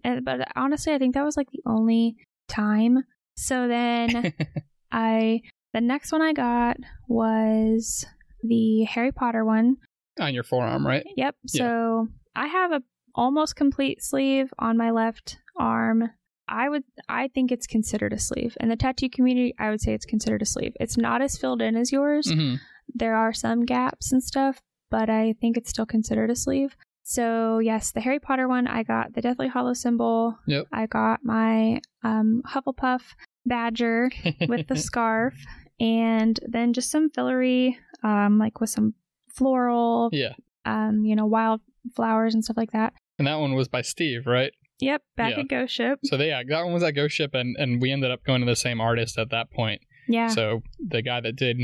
And, 0.03 0.23
but 0.23 0.47
honestly, 0.55 0.93
I 0.93 0.99
think 0.99 1.15
that 1.15 1.25
was 1.25 1.35
like 1.35 1.49
the 1.51 1.63
only 1.65 2.15
time. 2.47 2.99
So 3.35 3.67
then 3.67 4.33
I, 4.91 5.41
the 5.73 5.81
next 5.81 6.11
one 6.11 6.21
I 6.21 6.33
got 6.33 6.77
was 7.07 8.05
the 8.41 8.83
Harry 8.83 9.11
Potter 9.11 9.43
one. 9.45 9.77
On 10.19 10.33
your 10.33 10.43
forearm, 10.43 10.85
right? 10.85 11.05
Yep. 11.17 11.35
Yeah. 11.51 11.59
So 11.59 12.07
I 12.35 12.47
have 12.47 12.71
a 12.71 12.81
almost 13.15 13.55
complete 13.55 14.03
sleeve 14.03 14.53
on 14.59 14.77
my 14.77 14.91
left 14.91 15.37
arm. 15.57 16.09
I 16.47 16.69
would, 16.69 16.83
I 17.07 17.29
think 17.29 17.51
it's 17.51 17.65
considered 17.65 18.13
a 18.13 18.19
sleeve. 18.19 18.57
In 18.59 18.69
the 18.69 18.75
tattoo 18.75 19.09
community, 19.09 19.55
I 19.57 19.69
would 19.69 19.81
say 19.81 19.93
it's 19.93 20.05
considered 20.05 20.41
a 20.41 20.45
sleeve. 20.45 20.73
It's 20.79 20.97
not 20.97 21.21
as 21.21 21.37
filled 21.37 21.61
in 21.61 21.75
as 21.75 21.91
yours 21.91 22.31
hmm 22.31 22.55
there 22.93 23.15
are 23.15 23.33
some 23.33 23.65
gaps 23.65 24.11
and 24.11 24.23
stuff, 24.23 24.61
but 24.89 25.09
I 25.09 25.33
think 25.39 25.57
it's 25.57 25.69
still 25.69 25.85
considered 25.85 26.29
a 26.29 26.35
sleeve. 26.35 26.75
So 27.03 27.59
yes, 27.59 27.91
the 27.91 28.01
Harry 28.01 28.19
Potter 28.19 28.47
one, 28.47 28.67
I 28.67 28.83
got 28.83 29.13
the 29.13 29.21
Deathly 29.21 29.47
Hallow 29.49 29.73
symbol. 29.73 30.37
Yep. 30.47 30.67
I 30.71 30.85
got 30.85 31.23
my 31.23 31.81
um, 32.03 32.43
Hufflepuff 32.47 33.01
badger 33.45 34.09
with 34.47 34.67
the 34.67 34.77
scarf, 34.77 35.33
and 35.79 36.39
then 36.47 36.73
just 36.73 36.91
some 36.91 37.09
fillery, 37.09 37.77
um, 38.03 38.37
like 38.39 38.59
with 38.59 38.69
some 38.69 38.93
floral, 39.33 40.09
yeah. 40.11 40.33
um, 40.65 41.03
you 41.05 41.15
know, 41.15 41.25
wild 41.25 41.61
flowers 41.95 42.33
and 42.33 42.43
stuff 42.43 42.57
like 42.57 42.71
that. 42.71 42.93
And 43.19 43.27
that 43.27 43.35
one 43.39 43.53
was 43.53 43.67
by 43.67 43.81
Steve, 43.81 44.25
right? 44.27 44.51
Yep, 44.79 45.01
back 45.15 45.31
Yeah. 45.31 45.39
at 45.41 45.47
Ghost 45.47 45.73
Ship. 45.73 45.99
So 46.03 46.17
they, 46.17 46.27
yeah, 46.29 46.41
that 46.47 46.63
one 46.63 46.73
was 46.73 46.83
at 46.83 46.91
Ghost 46.91 47.15
Ship, 47.15 47.33
and, 47.33 47.55
and 47.57 47.81
we 47.81 47.91
ended 47.91 48.11
up 48.11 48.23
going 48.23 48.41
to 48.41 48.47
the 48.47 48.55
same 48.55 48.81
artist 48.81 49.17
at 49.17 49.29
that 49.31 49.51
point. 49.51 49.81
Yeah, 50.09 50.27
So 50.27 50.61
the 50.85 51.01
guy 51.01 51.21
that 51.21 51.35
did 51.35 51.57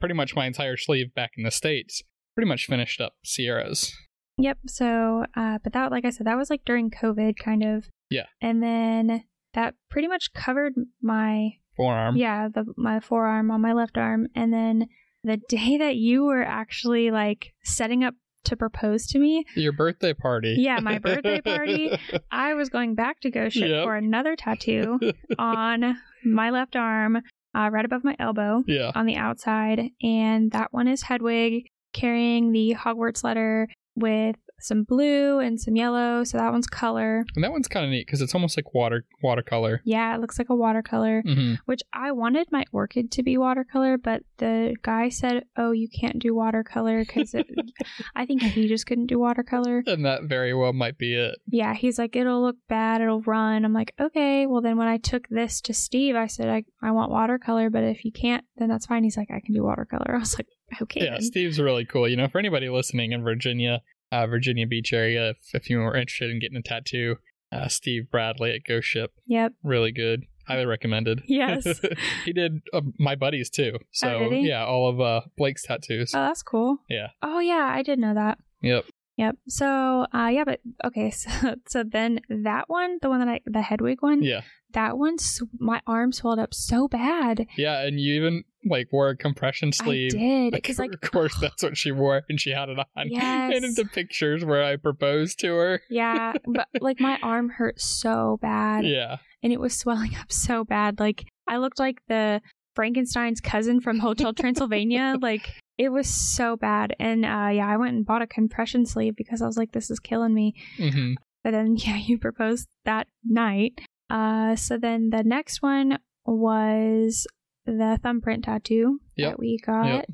pretty 0.00 0.14
much 0.14 0.34
my 0.34 0.46
entire 0.46 0.76
sleeve 0.76 1.14
back 1.14 1.32
in 1.36 1.44
the 1.44 1.50
States 1.50 2.02
pretty 2.34 2.48
much 2.48 2.66
finished 2.66 3.00
up 3.00 3.14
Sierra's. 3.24 3.92
Yep. 4.38 4.58
So, 4.68 5.24
uh, 5.36 5.58
but 5.62 5.72
that, 5.74 5.90
like 5.92 6.04
I 6.04 6.10
said, 6.10 6.26
that 6.26 6.36
was 6.36 6.50
like 6.50 6.64
during 6.64 6.90
COVID, 6.90 7.36
kind 7.36 7.62
of. 7.62 7.88
Yeah. 8.10 8.26
And 8.40 8.62
then 8.62 9.24
that 9.52 9.74
pretty 9.90 10.08
much 10.08 10.32
covered 10.32 10.74
my 11.02 11.50
Forearm. 11.76 12.16
yeah 12.16 12.48
the 12.48 12.64
my 12.76 13.00
forearm 13.00 13.50
on 13.50 13.60
my 13.60 13.72
left 13.72 13.96
arm, 13.98 14.28
and 14.34 14.52
then 14.52 14.86
the 15.22 15.36
day 15.48 15.78
that 15.78 15.96
you 15.96 16.24
were 16.24 16.42
actually 16.42 17.10
like 17.10 17.52
setting 17.62 18.04
up 18.04 18.14
to 18.44 18.56
propose 18.56 19.06
to 19.06 19.18
me, 19.18 19.42
Your 19.56 19.72
birthday 19.72 20.12
party. 20.12 20.56
Yeah, 20.58 20.78
my 20.80 20.98
birthday 20.98 21.40
party. 21.40 21.98
I 22.30 22.52
was 22.52 22.68
going 22.68 22.94
back 22.94 23.20
to 23.20 23.30
Ship 23.50 23.68
Yep. 23.68 23.84
for 23.84 23.96
another 23.96 24.36
tattoo 24.36 25.00
on 25.38 25.96
my 26.26 26.50
left 26.50 26.76
arm, 26.76 27.22
uh, 27.56 27.70
right 27.72 27.86
above 27.86 28.04
my 28.04 28.14
elbow 28.18 28.62
yeah. 28.66 28.92
on 28.94 29.06
the 29.06 29.16
outside, 29.16 29.80
and 30.02 30.52
that 30.52 30.74
one 30.74 30.88
is 30.88 31.02
Hedwig. 31.02 31.68
carrying 31.94 32.52
the 32.52 32.74
Hogwarts 32.78 33.24
letter 33.24 33.66
with 33.96 34.36
some 34.64 34.84
blue 34.84 35.38
and 35.38 35.60
some 35.60 35.76
yellow. 35.76 36.24
So 36.24 36.38
that 36.38 36.52
one's 36.52 36.66
color. 36.66 37.24
And 37.34 37.44
that 37.44 37.52
one's 37.52 37.68
kind 37.68 37.84
of 37.84 37.90
neat 37.90 38.06
because 38.06 38.20
it's 38.20 38.34
almost 38.34 38.56
like 38.56 38.74
water 38.74 39.04
watercolor. 39.22 39.80
Yeah, 39.84 40.14
it 40.14 40.20
looks 40.20 40.38
like 40.38 40.48
a 40.50 40.54
watercolor, 40.54 41.22
hmm 41.24 41.54
which 41.66 41.82
I 41.92 42.12
wanted 42.12 42.48
my 42.50 42.64
orchid 42.72 43.10
to 43.12 43.22
be 43.22 43.36
watercolor, 43.38 43.96
but 43.96 44.22
the 44.38 44.76
guy 44.82 45.08
said, 45.08 45.44
"Oh, 45.56 45.72
you 45.72 45.88
can't 45.88 46.18
do 46.18 46.34
watercolor 46.34 47.04
because 47.04 47.34
I 48.14 48.26
think 48.26 48.42
he 48.42 48.68
just 48.68 48.86
couldn't 48.86 49.06
do 49.06 49.18
watercolor." 49.18 49.82
And 49.86 50.04
that 50.04 50.24
very 50.24 50.54
well 50.54 50.72
might 50.72 50.98
be 50.98 51.14
it. 51.14 51.36
Yeah, 51.46 51.74
he's 51.74 51.98
like, 51.98 52.16
"It'll 52.16 52.42
look 52.42 52.56
bad. 52.68 53.00
It'll 53.00 53.22
run." 53.22 53.64
I'm 53.64 53.72
like, 53.72 53.94
"Okay." 54.00 54.46
Well, 54.46 54.60
then 54.60 54.76
when 54.76 54.88
I 54.88 54.98
took 54.98 55.28
this 55.28 55.60
to 55.62 55.74
Steve, 55.74 56.16
I 56.16 56.26
said, 56.26 56.48
"I 56.48 56.64
I 56.82 56.90
want 56.90 57.10
watercolor, 57.10 57.70
but 57.70 57.84
if 57.84 58.04
you 58.04 58.12
can't, 58.12 58.44
then 58.56 58.68
that's 58.68 58.86
fine." 58.86 59.04
He's 59.04 59.16
like, 59.16 59.30
"I 59.30 59.40
can 59.44 59.54
do 59.54 59.62
watercolor." 59.62 60.14
I 60.14 60.18
was 60.18 60.36
like, 60.38 60.48
"Okay." 60.82 61.04
Yeah, 61.04 61.12
then." 61.12 61.22
Steve's 61.22 61.60
really 61.60 61.84
cool. 61.84 62.08
You 62.08 62.16
know, 62.16 62.28
for 62.28 62.38
anybody 62.38 62.68
listening 62.68 63.12
in 63.12 63.22
Virginia, 63.22 63.80
uh, 64.14 64.26
Virginia 64.26 64.66
Beach 64.66 64.92
area, 64.92 65.30
if, 65.30 65.36
if 65.54 65.70
you 65.70 65.78
were 65.78 65.96
interested 65.96 66.30
in 66.30 66.38
getting 66.40 66.56
a 66.56 66.62
tattoo, 66.62 67.16
uh, 67.52 67.68
Steve 67.68 68.10
Bradley 68.10 68.52
at 68.54 68.60
Ghost 68.66 68.86
Ship, 68.88 69.10
Yep. 69.26 69.52
really 69.62 69.92
good. 69.92 70.22
Highly 70.46 70.66
recommended. 70.66 71.22
Yes. 71.26 71.80
he 72.26 72.32
did 72.32 72.60
uh, 72.72 72.82
my 72.98 73.14
buddies 73.14 73.48
too. 73.48 73.78
So 73.92 74.08
Oh, 74.08 74.18
did 74.28 74.32
he? 74.40 74.48
yeah, 74.48 74.64
all 74.64 74.88
of 74.90 75.00
uh, 75.00 75.22
Blake's 75.38 75.62
tattoos. 75.62 76.12
Oh, 76.14 76.20
that's 76.26 76.42
cool. 76.42 76.78
Yeah. 76.88 77.08
Oh 77.22 77.38
yeah, 77.40 77.70
I 77.72 77.82
did 77.82 77.98
know 77.98 78.12
that. 78.14 78.38
yep. 78.60 78.84
Yep. 79.16 79.36
So, 79.48 80.06
uh, 80.12 80.28
yeah, 80.32 80.44
but 80.44 80.60
okay. 80.84 81.10
So, 81.14 81.54
so 81.68 81.84
then 81.84 82.20
that 82.28 82.68
one, 82.68 82.98
the 83.00 83.08
one 83.08 83.20
that 83.20 83.28
I, 83.28 83.40
the 83.46 83.62
Hedwig 83.62 83.98
one, 84.02 84.22
Yeah. 84.22 84.40
that 84.72 84.98
one, 84.98 85.18
sw- 85.18 85.42
my 85.58 85.80
arm 85.86 86.12
swelled 86.12 86.38
up 86.40 86.52
so 86.52 86.88
bad. 86.88 87.46
Yeah, 87.56 87.80
and 87.82 88.00
you 88.00 88.14
even 88.14 88.44
like 88.68 88.90
wore 88.92 89.10
a 89.10 89.16
compression 89.16 89.72
sleeve. 89.72 90.12
I 90.14 90.18
did 90.18 90.52
Like, 90.54 90.62
because, 90.62 90.78
like, 90.78 90.94
of 90.94 91.00
course, 91.12 91.36
that's 91.40 91.62
what 91.62 91.76
she 91.76 91.92
wore, 91.92 92.22
and 92.28 92.40
she 92.40 92.50
had 92.50 92.68
it 92.70 92.78
on. 92.78 92.86
Yes. 93.06 93.52
And 93.54 93.64
in 93.64 93.74
the 93.74 93.84
pictures 93.84 94.44
where 94.44 94.64
I 94.64 94.76
proposed 94.76 95.38
to 95.40 95.54
her. 95.54 95.80
yeah, 95.90 96.32
but 96.46 96.66
like 96.80 96.98
my 97.00 97.18
arm 97.22 97.50
hurt 97.50 97.80
so 97.80 98.38
bad, 98.42 98.84
Yeah. 98.86 99.18
and 99.42 99.52
it 99.52 99.60
was 99.60 99.76
swelling 99.76 100.16
up 100.16 100.32
so 100.32 100.64
bad. 100.64 100.98
Like 100.98 101.24
I 101.46 101.58
looked 101.58 101.78
like 101.78 101.98
the 102.08 102.40
Frankenstein's 102.74 103.40
cousin 103.40 103.80
from 103.80 104.00
Hotel 104.00 104.32
Transylvania. 104.32 105.16
Like 105.20 105.62
it 105.78 105.88
was 105.90 106.06
so 106.08 106.56
bad, 106.56 106.94
and 107.00 107.24
uh, 107.24 107.50
yeah, 107.52 107.66
I 107.68 107.76
went 107.76 107.96
and 107.96 108.06
bought 108.06 108.22
a 108.22 108.26
compression 108.26 108.86
sleeve 108.86 109.16
because 109.16 109.42
I 109.42 109.46
was 109.46 109.56
like, 109.56 109.72
this 109.72 109.90
is 109.90 109.98
killing 110.00 110.34
me. 110.34 110.54
hmm 110.76 111.14
But 111.42 111.50
then, 111.52 111.76
yeah, 111.78 111.96
you 111.96 112.18
proposed 112.18 112.68
that 112.84 113.08
night. 113.24 113.80
Uh, 114.10 114.54
so 114.56 114.78
then 114.78 115.10
the 115.10 115.24
next 115.24 115.62
one 115.62 115.98
was 116.26 117.26
the 117.66 117.98
thumbprint 118.02 118.44
tattoo 118.44 119.00
Yep. 119.16 119.30
that 119.32 119.38
we 119.38 119.58
got, 119.64 119.86
Yep. 119.88 120.04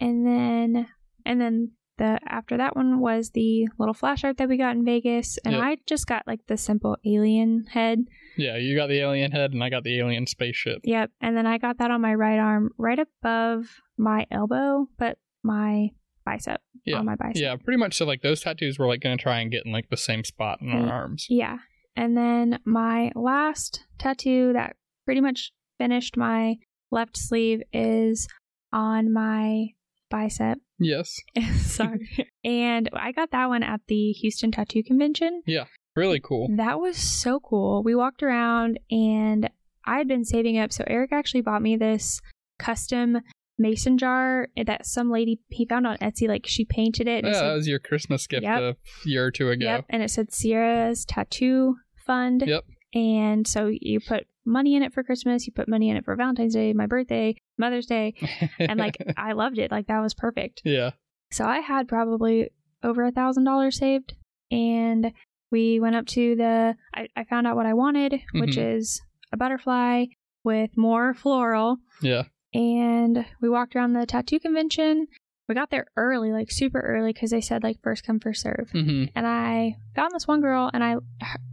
and 0.00 0.26
then 0.26 0.88
and 1.24 1.40
then 1.40 1.72
the 1.98 2.18
after 2.26 2.56
that 2.56 2.76
one 2.76 3.00
was 3.00 3.30
the 3.30 3.66
little 3.78 3.94
flash 3.94 4.24
art 4.24 4.36
that 4.38 4.48
we 4.48 4.56
got 4.56 4.76
in 4.76 4.84
Vegas, 4.84 5.38
and 5.44 5.54
Yep. 5.54 5.62
I 5.62 5.76
just 5.86 6.06
got 6.06 6.26
like 6.26 6.46
the 6.46 6.56
simple 6.56 6.96
alien 7.04 7.66
head. 7.70 8.00
Yeah, 8.36 8.56
you 8.58 8.76
got 8.76 8.88
the 8.88 8.98
alien 9.00 9.32
head, 9.32 9.52
and 9.52 9.62
I 9.64 9.70
got 9.70 9.84
the 9.84 9.98
alien 9.98 10.26
spaceship. 10.26 10.80
Yep, 10.84 11.10
and 11.20 11.36
then 11.36 11.46
I 11.46 11.58
got 11.58 11.78
that 11.78 11.90
on 11.90 12.00
my 12.00 12.14
right 12.14 12.38
arm, 12.38 12.70
right 12.78 12.98
above 12.98 13.80
my 13.96 14.26
elbow, 14.30 14.88
but 14.98 15.18
my 15.42 15.90
bicep 16.24 16.60
Yeah. 16.84 16.96
on 16.98 17.06
my 17.06 17.14
bicep. 17.14 17.36
Yeah, 17.40 17.56
pretty 17.56 17.78
much. 17.78 17.94
So 17.94 18.04
like 18.04 18.20
those 18.22 18.40
tattoos 18.40 18.78
were 18.78 18.86
like 18.86 19.00
going 19.00 19.16
to 19.16 19.22
try 19.22 19.38
and 19.40 19.50
get 19.50 19.64
in 19.64 19.72
like 19.72 19.88
the 19.90 19.96
same 19.96 20.24
spot 20.24 20.60
in 20.60 20.70
our 20.70 20.82
Mm. 20.82 20.90
arms. 20.90 21.26
Yeah. 21.30 21.58
And 21.94 22.16
then 22.16 22.58
my 22.64 23.12
last 23.14 23.84
tattoo 23.98 24.52
that 24.52 24.76
pretty 25.04 25.20
much 25.20 25.52
finished 25.78 26.16
my 26.16 26.56
left 26.90 27.16
sleeve 27.16 27.62
is 27.72 28.26
on 28.72 29.12
my 29.12 29.68
bicep. 30.10 30.58
Yes, 30.78 31.14
Sorry. 31.60 32.08
and 32.44 32.90
I 32.92 33.12
got 33.12 33.30
that 33.30 33.46
one 33.46 33.62
at 33.62 33.80
the 33.88 34.12
Houston 34.12 34.50
Tattoo 34.52 34.82
Convention. 34.82 35.42
Yeah. 35.46 35.64
Really 35.94 36.20
cool. 36.20 36.48
That 36.56 36.78
was 36.78 36.98
so 36.98 37.40
cool. 37.40 37.82
We 37.82 37.94
walked 37.94 38.22
around 38.22 38.78
and 38.90 39.48
I 39.86 39.96
had 39.98 40.08
been 40.08 40.24
saving 40.24 40.58
up. 40.58 40.70
So 40.72 40.84
Eric 40.86 41.10
actually 41.12 41.40
bought 41.40 41.62
me 41.62 41.76
this 41.76 42.20
custom 42.58 43.18
mason 43.58 43.96
jar 43.96 44.48
that 44.66 44.84
some 44.84 45.10
lady 45.10 45.40
he 45.48 45.64
found 45.64 45.86
on 45.86 45.96
Etsy. 45.98 46.28
Like 46.28 46.44
she 46.46 46.66
painted 46.66 47.08
it. 47.08 47.24
Yeah, 47.24 47.32
said- 47.32 47.42
that 47.48 47.54
was 47.54 47.68
your 47.68 47.78
Christmas 47.78 48.26
gift 48.26 48.42
Yep. 48.42 48.60
a 48.60 48.76
year 49.08 49.24
or 49.24 49.30
two 49.30 49.48
ago. 49.48 49.64
Yep, 49.64 49.86
and 49.88 50.02
it 50.02 50.10
said 50.10 50.34
Sierra's 50.34 51.06
Tattoo 51.06 51.76
Fund. 52.06 52.44
Yep. 52.46 52.64
And 52.94 53.46
so 53.46 53.70
you 53.72 54.00
put 54.00 54.26
money 54.46 54.74
in 54.76 54.82
it 54.82 54.92
for 54.94 55.02
Christmas, 55.02 55.46
you 55.46 55.52
put 55.52 55.68
money 55.68 55.90
in 55.90 55.96
it 55.96 56.04
for 56.04 56.14
Valentine's 56.16 56.54
Day, 56.54 56.72
my 56.72 56.86
birthday, 56.86 57.34
Mother's 57.58 57.86
Day, 57.86 58.14
and 58.58 58.78
like 58.78 58.96
I 59.16 59.32
loved 59.32 59.58
it. 59.58 59.70
Like 59.70 59.86
that 59.88 60.00
was 60.00 60.14
perfect. 60.14 60.62
yeah, 60.64 60.90
So 61.32 61.44
I 61.44 61.58
had 61.60 61.88
probably 61.88 62.50
over 62.82 63.04
a 63.04 63.10
thousand 63.12 63.44
dollars 63.44 63.78
saved, 63.78 64.14
and 64.50 65.12
we 65.50 65.80
went 65.80 65.96
up 65.96 66.06
to 66.08 66.36
the. 66.36 66.74
I, 66.94 67.08
I 67.16 67.24
found 67.24 67.46
out 67.46 67.56
what 67.56 67.66
I 67.66 67.74
wanted, 67.74 68.20
which 68.34 68.56
Mhm. 68.56 68.76
is 68.76 69.00
a 69.32 69.36
butterfly 69.36 70.06
with 70.44 70.76
more 70.76 71.12
floral, 71.14 71.78
yeah, 72.02 72.24
and 72.54 73.24
we 73.40 73.48
walked 73.48 73.74
around 73.76 73.92
the 73.94 74.06
tattoo 74.06 74.38
convention. 74.40 75.08
We 75.48 75.54
got 75.54 75.70
there 75.70 75.86
early, 75.96 76.32
like 76.32 76.50
super 76.50 76.80
early, 76.80 77.12
because 77.12 77.30
they 77.30 77.40
said 77.40 77.62
like 77.62 77.80
first 77.82 78.04
come 78.04 78.18
first 78.20 78.42
serve 78.42 78.70
hmm 78.72 79.04
and 79.14 79.26
I 79.26 79.76
found 79.94 80.10
this 80.12 80.26
one 80.26 80.40
girl 80.40 80.70
and 80.72 80.82
I 80.82 80.96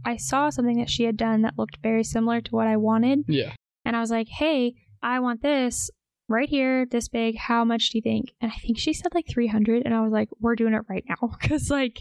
I 0.04 0.16
saw 0.16 0.50
something 0.50 0.78
that 0.78 0.90
she 0.90 1.04
had 1.04 1.16
done 1.16 1.42
that 1.42 1.58
looked 1.58 1.78
very 1.82 2.04
similar 2.04 2.40
to 2.40 2.50
what 2.50 2.66
I 2.66 2.76
wanted 2.76 3.24
yeah. 3.28 3.52
and 3.84 3.96
I 3.96 4.00
was 4.00 4.10
like, 4.10 4.28
"Hey, 4.28 4.74
I 5.02 5.20
want 5.20 5.42
this 5.42 5.90
right 6.28 6.48
here, 6.48 6.86
this 6.90 7.08
big. 7.08 7.36
How 7.36 7.64
much 7.64 7.90
do 7.90 7.98
you 7.98 8.02
think?" 8.02 8.32
And 8.40 8.50
I 8.50 8.56
think 8.56 8.78
she 8.78 8.92
said 8.92 9.14
like 9.14 9.26
300 9.28 9.82
and 9.84 9.94
I 9.94 10.00
was 10.00 10.12
like, 10.12 10.28
"We're 10.40 10.56
doing 10.56 10.74
it 10.74 10.82
right 10.88 11.04
now." 11.08 11.28
Cuz 11.40 11.70
like 11.70 11.98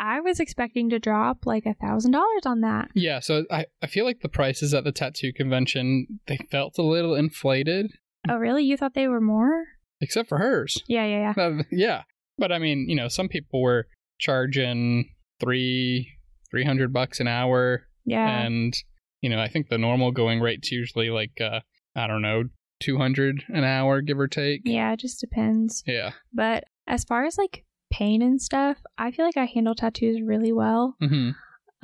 I 0.00 0.20
was 0.20 0.40
expecting 0.40 0.90
to 0.90 0.98
drop 0.98 1.46
like 1.46 1.66
a 1.66 1.74
$1000 1.74 2.46
on 2.46 2.60
that. 2.62 2.90
Yeah, 2.94 3.20
so 3.20 3.44
I, 3.50 3.66
I 3.82 3.86
feel 3.86 4.04
like 4.04 4.20
the 4.20 4.28
prices 4.28 4.74
at 4.74 4.84
the 4.84 4.92
tattoo 4.92 5.32
convention 5.32 6.20
they 6.26 6.38
felt 6.50 6.78
a 6.78 6.82
little 6.82 7.14
inflated, 7.14 7.92
Oh, 8.28 8.36
really? 8.36 8.64
You 8.64 8.76
thought 8.76 8.94
they 8.94 9.08
were 9.08 9.20
more? 9.20 9.64
Except 10.00 10.28
for 10.28 10.38
hers. 10.38 10.82
Yeah, 10.88 11.04
yeah, 11.06 11.32
yeah. 11.36 11.42
Uh, 11.44 11.62
yeah, 11.70 12.02
but 12.38 12.52
I 12.52 12.58
mean, 12.58 12.88
you 12.88 12.96
know, 12.96 13.08
some 13.08 13.28
people 13.28 13.60
were 13.62 13.86
charging 14.18 15.10
three 15.40 16.08
three 16.50 16.64
hundred 16.64 16.92
bucks 16.92 17.20
an 17.20 17.28
hour, 17.28 17.86
Yeah. 18.04 18.26
and 18.40 18.74
you 19.22 19.30
know, 19.30 19.40
I 19.40 19.48
think 19.48 19.68
the 19.68 19.78
normal 19.78 20.12
going 20.12 20.40
rate's 20.40 20.70
usually 20.70 21.10
like 21.10 21.40
uh, 21.40 21.60
I 21.94 22.06
don't 22.06 22.22
know, 22.22 22.44
two 22.80 22.98
hundred 22.98 23.42
an 23.48 23.64
hour, 23.64 24.00
give 24.00 24.18
or 24.18 24.28
take. 24.28 24.62
yeah, 24.64 24.92
it 24.92 25.00
just 25.00 25.20
depends. 25.20 25.82
Yeah. 25.86 26.12
But 26.32 26.64
as 26.86 27.04
far 27.04 27.24
as 27.24 27.36
like 27.38 27.64
pain 27.92 28.20
and 28.22 28.40
stuff, 28.40 28.78
I 28.98 29.10
feel 29.10 29.24
like 29.24 29.36
I 29.36 29.46
handle 29.46 29.74
tattoos 29.74 30.20
really 30.22 30.52
well. 30.52 30.96
hmm 31.00 31.30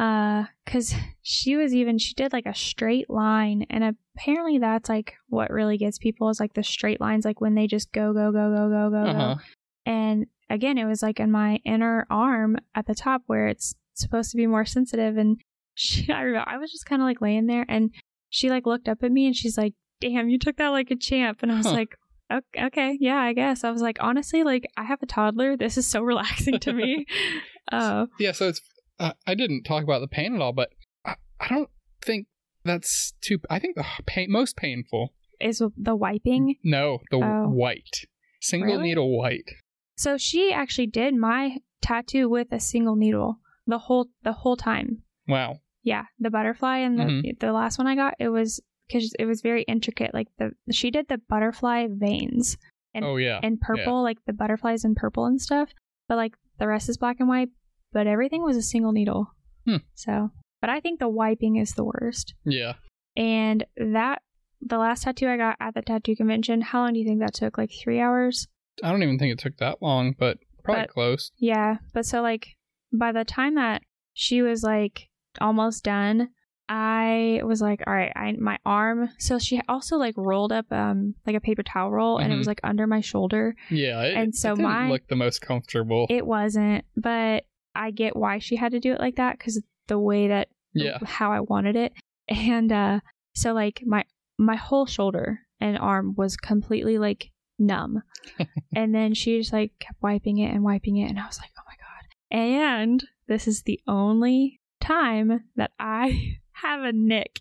uh 0.02 0.44
because 0.64 0.94
she 1.22 1.54
was 1.56 1.72
even 1.74 1.96
she 1.96 2.12
did 2.14 2.32
like 2.32 2.46
a 2.46 2.54
straight 2.54 3.08
line 3.08 3.64
and 3.70 3.96
apparently 4.16 4.58
that's 4.58 4.88
like 4.88 5.14
what 5.28 5.50
really 5.50 5.78
gets 5.78 5.96
people 5.98 6.28
is 6.28 6.40
like 6.40 6.54
the 6.54 6.62
straight 6.64 7.00
lines 7.00 7.24
like 7.24 7.40
when 7.40 7.54
they 7.54 7.66
just 7.68 7.92
go 7.92 8.12
go 8.12 8.32
go 8.32 8.50
go 8.54 8.68
go 8.68 8.90
go 8.90 9.10
Uh-huh. 9.10 9.34
go 9.34 9.40
and 9.86 10.26
again 10.50 10.76
it 10.76 10.86
was 10.86 11.02
like 11.02 11.20
in 11.20 11.30
my 11.30 11.60
inner 11.64 12.06
arm 12.10 12.56
at 12.74 12.86
the 12.86 12.94
top 12.94 13.22
where 13.26 13.46
it's 13.46 13.74
supposed 13.94 14.30
to 14.32 14.36
be 14.36 14.46
more 14.46 14.64
sensitive 14.64 15.16
and 15.16 15.40
she 15.74 16.12
i, 16.12 16.20
remember, 16.22 16.48
I 16.50 16.58
was 16.58 16.72
just 16.72 16.86
kind 16.86 17.00
of 17.00 17.06
like 17.06 17.20
laying 17.20 17.46
there 17.46 17.64
and 17.68 17.90
she 18.28 18.50
like 18.50 18.66
looked 18.66 18.88
up 18.88 19.02
at 19.04 19.12
me 19.12 19.26
and 19.26 19.36
she's 19.36 19.56
like 19.56 19.74
damn 20.00 20.28
you 20.28 20.38
took 20.38 20.56
that 20.56 20.68
like 20.68 20.90
a 20.90 20.96
champ 20.96 21.38
and 21.42 21.52
i 21.52 21.56
was 21.56 21.66
Huh. 21.66 21.72
like 21.74 21.96
"Ok- 22.30 22.64
okay 22.66 22.96
yeah 23.00 23.18
i 23.20 23.32
guess 23.34 23.62
i 23.62 23.70
was 23.70 23.82
like 23.82 23.98
honestly 24.00 24.42
like 24.42 24.66
i 24.76 24.82
have 24.84 25.02
a 25.02 25.06
toddler 25.06 25.56
this 25.56 25.78
is 25.78 25.86
so 25.86 26.02
relaxing 26.12 26.58
to 26.60 26.72
me 26.72 27.06
uh 27.70 28.06
Yeah. 28.18 28.32
So 28.32 28.48
it's 28.48 28.60
uh, 29.02 29.12
I 29.26 29.34
didn't 29.34 29.64
talk 29.64 29.82
about 29.84 30.00
the 30.00 30.08
pain 30.08 30.34
at 30.34 30.40
all, 30.40 30.52
but 30.52 30.70
I, 31.04 31.14
I 31.40 31.48
don't 31.48 31.70
think 32.04 32.26
that's 32.64 33.14
too. 33.20 33.38
I 33.50 33.58
think 33.58 33.76
the 33.76 33.84
pain 34.06 34.30
most 34.30 34.56
painful. 34.56 35.12
is 35.40 35.60
the 35.76 35.96
wiping 35.96 36.54
No, 36.62 36.98
the 37.10 37.16
Oh. 37.16 37.48
white 37.48 38.04
single 38.40 38.74
Really? 38.76 38.88
needle 38.90 39.16
white. 39.18 39.48
So 39.96 40.16
she 40.16 40.52
actually 40.52 40.86
did 40.86 41.14
my 41.14 41.58
tattoo 41.80 42.28
with 42.28 42.52
a 42.52 42.60
single 42.60 42.94
needle 42.96 43.38
the 43.66 43.78
whole 43.78 44.06
the 44.22 44.32
whole 44.32 44.56
time. 44.56 45.02
Wow. 45.28 45.60
Yeah, 45.82 46.04
the 46.20 46.30
butterfly 46.30 46.78
and 46.78 46.98
the 46.98 47.04
Mhm. 47.04 47.38
the 47.40 47.52
last 47.52 47.78
one 47.78 47.86
I 47.88 47.96
got 47.96 48.14
it 48.20 48.28
was 48.28 48.60
because 48.86 49.12
it 49.18 49.24
was 49.26 49.40
very 49.42 49.62
intricate. 49.64 50.14
Like 50.14 50.28
the 50.38 50.52
she 50.70 50.90
did 50.92 51.08
the 51.08 51.18
butterfly 51.18 51.88
veins 51.90 52.56
And- 52.94 53.04
oh 53.04 53.16
yeah. 53.16 53.40
in 53.42 53.58
purple, 53.58 54.02
like 54.02 54.18
the 54.26 54.32
butterflies 54.32 54.84
in 54.84 54.94
purple 54.94 55.24
and 55.26 55.40
stuff. 55.40 55.70
But 56.08 56.16
like 56.16 56.34
the 56.58 56.68
rest 56.68 56.88
is 56.88 56.98
black 56.98 57.16
and 57.18 57.28
white. 57.28 57.48
But 57.92 58.06
everything 58.06 58.42
was 58.42 58.56
a 58.56 58.62
single 58.62 58.92
needle. 58.92 59.32
Hmm. 59.66 59.76
So, 59.94 60.30
but 60.60 60.70
I 60.70 60.80
think 60.80 60.98
the 61.00 61.08
wiping 61.08 61.56
is 61.56 61.72
the 61.72 61.84
worst. 61.84 62.34
Yeah. 62.44 62.74
And 63.16 63.64
that 63.76 64.22
the 64.60 64.78
last 64.78 65.02
tattoo 65.02 65.28
I 65.28 65.36
got 65.36 65.56
at 65.60 65.74
the 65.74 65.82
tattoo 65.82 66.16
convention. 66.16 66.60
How 66.62 66.80
long 66.82 66.92
do 66.94 67.00
you 67.00 67.06
think 67.06 67.20
that 67.20 67.34
took? 67.34 67.58
Like 67.58 67.70
three 67.82 68.00
hours. 68.00 68.48
I 68.82 68.90
don't 68.90 69.02
even 69.02 69.18
think 69.18 69.32
it 69.32 69.38
took 69.38 69.56
that 69.58 69.82
long, 69.82 70.14
but 70.18 70.38
probably 70.64 70.82
But- 70.84 70.90
close. 70.90 71.30
Yeah, 71.36 71.76
but 71.92 72.06
so 72.06 72.22
like 72.22 72.56
by 72.92 73.12
the 73.12 73.24
time 73.24 73.56
that 73.56 73.82
she 74.14 74.40
was 74.42 74.62
like 74.62 75.08
almost 75.40 75.84
done, 75.84 76.28
I 76.68 77.40
was 77.44 77.60
like, 77.60 77.82
all 77.86 77.92
right, 77.92 78.12
I 78.16 78.32
my 78.32 78.58
arm. 78.64 79.10
So 79.18 79.38
she 79.38 79.60
also 79.68 79.96
like 79.96 80.14
rolled 80.16 80.52
up 80.52 80.70
um 80.72 81.14
like 81.26 81.36
a 81.36 81.40
paper 81.40 81.62
towel 81.62 81.90
roll, 81.90 82.18
and 82.18 82.32
it 82.32 82.36
was 82.36 82.46
like 82.46 82.60
under 82.64 82.86
my 82.86 83.00
shoulder. 83.00 83.54
Yeah. 83.70 84.00
It, 84.02 84.16
And 84.16 84.34
so 84.34 84.52
it 84.52 84.56
didn't 84.56 84.70
my- 84.70 84.88
look 84.88 85.06
the 85.08 85.16
most 85.16 85.40
comfortable. 85.42 86.06
It 86.08 86.26
wasn't, 86.26 86.84
but 86.96 87.44
I 87.74 87.90
get 87.90 88.16
why 88.16 88.38
she 88.38 88.56
had 88.56 88.72
to 88.72 88.80
do 88.80 88.92
it 88.92 89.00
like 89.00 89.16
that 89.16 89.38
because 89.38 89.62
the 89.88 89.98
way 89.98 90.28
that 90.28 90.48
yeah. 90.74 90.98
how 91.04 91.32
I 91.32 91.40
wanted 91.40 91.76
it, 91.76 91.92
and 92.28 92.72
uh 92.72 93.00
so 93.34 93.52
like 93.52 93.82
my 93.84 94.04
my 94.38 94.56
whole 94.56 94.86
shoulder 94.86 95.40
and 95.60 95.78
arm 95.78 96.14
was 96.16 96.36
completely 96.36 96.98
like 96.98 97.30
numb, 97.58 98.02
and 98.74 98.94
then 98.94 99.14
she 99.14 99.38
just 99.38 99.52
like 99.52 99.72
kept 99.78 100.02
wiping 100.02 100.38
it 100.38 100.52
and 100.52 100.62
wiping 100.62 100.96
it, 100.96 101.08
and 101.08 101.18
I 101.18 101.26
was 101.26 101.38
like, 101.38 101.50
oh 101.58 101.62
my 101.66 101.74
god. 101.76 102.38
And 102.38 103.04
this 103.28 103.46
is 103.46 103.62
the 103.62 103.80
only 103.86 104.60
time 104.80 105.44
that 105.56 105.70
I 105.78 106.38
have 106.52 106.82
a 106.82 106.92
nick. 106.92 107.40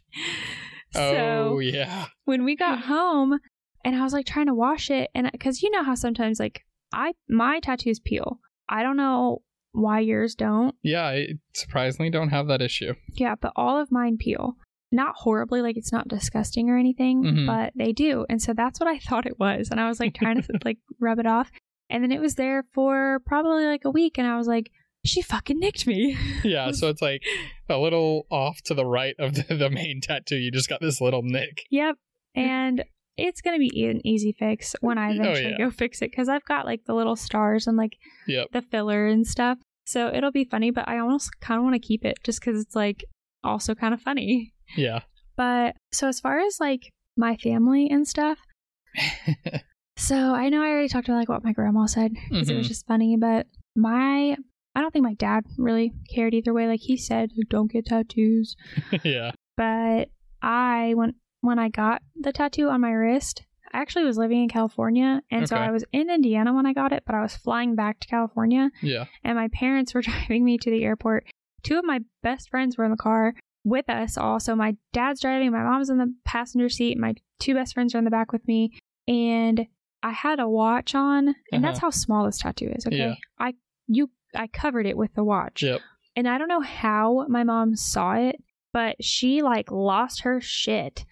Oh 0.94 1.56
So 1.56 1.60
yeah. 1.60 2.08
when 2.26 2.44
we 2.44 2.56
got 2.56 2.80
home 2.80 3.39
and 3.84 3.96
I 3.96 4.04
was 4.04 4.13
like 4.13 4.26
trying 4.26 4.48
to 4.48 4.54
wash 4.54 4.89
it 4.89 5.10
and 5.15 5.32
cuz 5.39 5.63
you 5.63 5.72
know 5.72 5.84
how 5.84 5.96
sometimes 5.96 6.39
like 6.39 6.65
I 6.94 7.13
my 7.30 7.60
tattoos 7.60 8.00
peel. 8.00 8.39
I 8.70 8.84
don't 8.84 8.98
know 8.98 9.41
why 9.73 9.99
yours 9.99 10.36
don't. 10.36 10.75
Yeah. 10.84 11.03
I 11.05 11.27
surprisingly 11.53 12.10
don't 12.10 12.29
have 12.29 12.47
that 12.47 12.62
issue. 12.62 12.93
Yeah, 13.13 13.36
but 13.39 13.53
all 13.55 13.79
of 13.81 13.91
mine 13.91 14.17
peel. 14.17 14.55
Not 14.91 15.15
horribly 15.15 15.62
like 15.62 15.77
it's 15.77 15.91
not 15.93 16.10
disgusting 16.10 16.69
or 16.69 16.77
anything, 16.77 17.23
Mhm. 17.23 17.47
but 17.47 17.71
they 17.75 17.93
do. 17.93 18.25
And 18.29 18.41
so 18.41 18.53
that's 18.53 18.79
what 18.79 18.89
I 18.89 18.99
thought 19.07 19.25
it 19.25 19.39
was. 19.39 19.69
And 19.71 19.79
I 19.79 19.88
was 19.88 19.99
like 19.99 20.13
trying 20.13 20.41
to 20.41 20.60
like 20.65 20.77
rub 20.99 21.19
it 21.19 21.25
off 21.27 21.49
and 21.89 22.03
then 22.03 22.12
it 22.12 22.19
was 22.21 22.36
there 22.36 22.63
for 22.73 23.19
probably 23.25 23.65
like 23.65 23.86
a 23.86 23.89
week 23.91 24.17
and 24.17 24.27
I 24.27 24.38
was 24.38 24.47
like 24.47 24.69
she 25.03 25.21
fucking 25.23 25.57
nicked 25.57 25.88
me. 25.88 26.15
Yeah. 26.43 26.71
So 26.71 26.89
it's 26.89 27.01
like 27.01 27.23
a 27.69 27.77
little 27.77 28.27
off 28.29 28.62
to 28.65 28.73
the 28.75 28.86
right 28.86 29.15
of 29.17 29.34
the, 29.34 29.55
the 29.55 29.69
main 29.69 29.99
tattoo. 30.01 30.36
You 30.38 30.51
just 30.51 30.69
got 30.69 30.79
this 30.81 31.01
little 31.01 31.23
nick. 31.23 31.63
Yep. 31.71 31.95
And 32.36 32.84
it's 33.17 33.41
going 33.41 33.56
to 33.56 33.60
be 33.69 33.86
an 33.86 34.06
easy 34.06 34.32
fix 34.32 34.76
when 34.82 34.97
I 34.97 35.10
Oh, 35.10 35.15
eventually 35.15 35.52
yeah. 35.52 35.58
go 35.58 35.69
fix 35.71 36.02
it 36.02 36.12
because 36.12 36.30
I've 36.30 36.45
got 36.45 36.65
like 36.65 36.86
the 36.86 36.93
little 36.93 37.15
stars 37.15 37.67
and 37.67 37.78
like 37.78 37.93
Yep. 38.28 38.47
the 38.54 38.62
filler 38.62 39.08
and 39.08 39.26
stuff. 39.28 39.58
So 39.86 40.08
it'll 40.13 40.32
be 40.32 40.45
funny, 40.45 40.71
but 40.71 40.88
I 40.88 41.00
almost 41.00 41.39
kind 41.41 41.58
of 41.58 41.63
want 41.63 41.76
to 41.76 41.80
keep 41.88 42.06
it 42.06 42.17
just 42.24 42.39
because 42.39 42.60
it's 42.62 42.76
like 42.76 43.04
also 43.43 43.76
kind 43.76 43.93
of 43.93 44.02
funny. 44.02 44.54
Yeah. 44.78 45.02
But 45.36 45.76
so 45.91 46.08
as 46.08 46.19
far 46.19 46.39
as 46.39 46.58
like 46.60 46.89
my 47.17 47.36
family 47.38 47.89
and 47.89 48.08
stuff, 48.08 48.38
so 49.97 50.15
I 50.34 50.50
know 50.50 50.62
I 50.63 50.67
already 50.69 50.88
talked 50.89 51.08
about 51.08 51.17
like 51.17 51.30
what 51.30 51.43
my 51.43 51.52
grandma 51.54 51.86
said 51.86 52.12
because 52.30 52.50
it 52.50 52.56
was 52.56 52.65
Mhm. 52.65 52.69
just 52.69 52.88
funny, 52.88 53.17
but 53.17 53.47
my 53.76 54.36
I 54.74 54.80
don't 54.80 54.91
think 54.91 55.04
my 55.04 55.15
dad 55.15 55.43
really 55.58 55.91
cared 56.13 56.34
either 56.34 56.54
way. 56.54 56.67
Like 56.67 56.80
he 56.82 56.95
said, 56.95 57.32
don't 57.50 57.71
get 57.71 57.86
tattoos 57.88 58.56
yeah. 59.04 59.32
but 59.58 60.10
I 60.41 60.93
when 60.95 61.15
when 61.41 61.60
I 61.60 61.69
got 61.69 62.01
the 62.19 62.32
tattoo 62.32 62.69
on 62.69 62.82
my 62.82 62.91
wrist, 62.91 63.43
I 63.73 63.80
actually 63.80 64.06
was 64.06 64.17
living 64.17 64.41
in 64.43 64.49
California, 64.49 65.21
and 65.32 65.47
so 65.47 65.56
Okay. 65.56 65.65
I 65.65 65.71
was 65.71 65.84
in 65.91 66.10
Indiana 66.10 66.54
when 66.54 66.65
I 66.65 66.73
got 66.73 66.91
it, 66.91 67.04
but 67.06 67.15
I 67.15 67.21
was 67.21 67.36
flying 67.38 67.75
back 67.75 67.99
to 68.01 68.08
California, 68.08 68.69
Yeah. 68.82 69.06
and 69.23 69.36
my 69.38 69.47
parents 69.54 69.93
were 69.93 70.01
driving 70.10 70.43
me 70.45 70.58
to 70.58 70.69
the 70.69 70.84
airport. 70.84 71.25
Two 71.63 71.77
of 71.77 71.86
my 71.86 71.99
best 72.23 72.49
friends 72.49 72.77
were 72.77 72.86
in 72.86 72.91
the 72.91 72.97
car 72.97 73.34
with 73.63 73.89
us. 73.89 74.17
Also, 74.17 74.56
my 74.56 74.75
dad's 74.93 75.21
driving, 75.21 75.51
my 75.51 75.63
mom's 75.63 75.89
in 75.89 75.97
the 75.99 76.13
passenger 76.25 76.69
seat, 76.69 76.97
my 76.97 77.13
two 77.39 77.54
best 77.54 77.73
friends 77.73 77.93
are 77.95 77.99
in 77.99 78.06
the 78.06 78.12
back 78.12 78.32
with 78.32 78.45
me, 78.47 78.71
and 79.08 79.67
I 80.04 80.12
had 80.12 80.39
a 80.39 80.49
watch 80.49 80.95
on, 80.95 81.36
and 81.51 81.63
that's 81.63 81.80
how 81.80 81.91
small 81.91 82.25
this 82.25 82.39
tattoo 82.39 82.71
is. 82.75 82.86
Okay, 82.88 82.99
Uh-huh. 83.01 83.10
Yeah. 83.39 83.45
I 83.45 83.54
you 83.88 84.10
I 84.36 84.47
covered 84.47 84.86
it 84.86 84.97
with 84.97 85.13
the 85.13 85.23
watch. 85.23 85.62
Yep. 85.63 85.82
And 86.15 86.27
I 86.27 86.38
don't 86.38 86.47
know 86.47 86.62
how 86.62 87.25
my 87.30 87.43
mom 87.43 87.75
saw 87.75 88.13
it, 88.15 88.38
but 88.73 88.95
she 89.04 89.41
like 89.43 89.69
lost 89.71 90.21
her 90.21 90.41
shit 90.41 91.06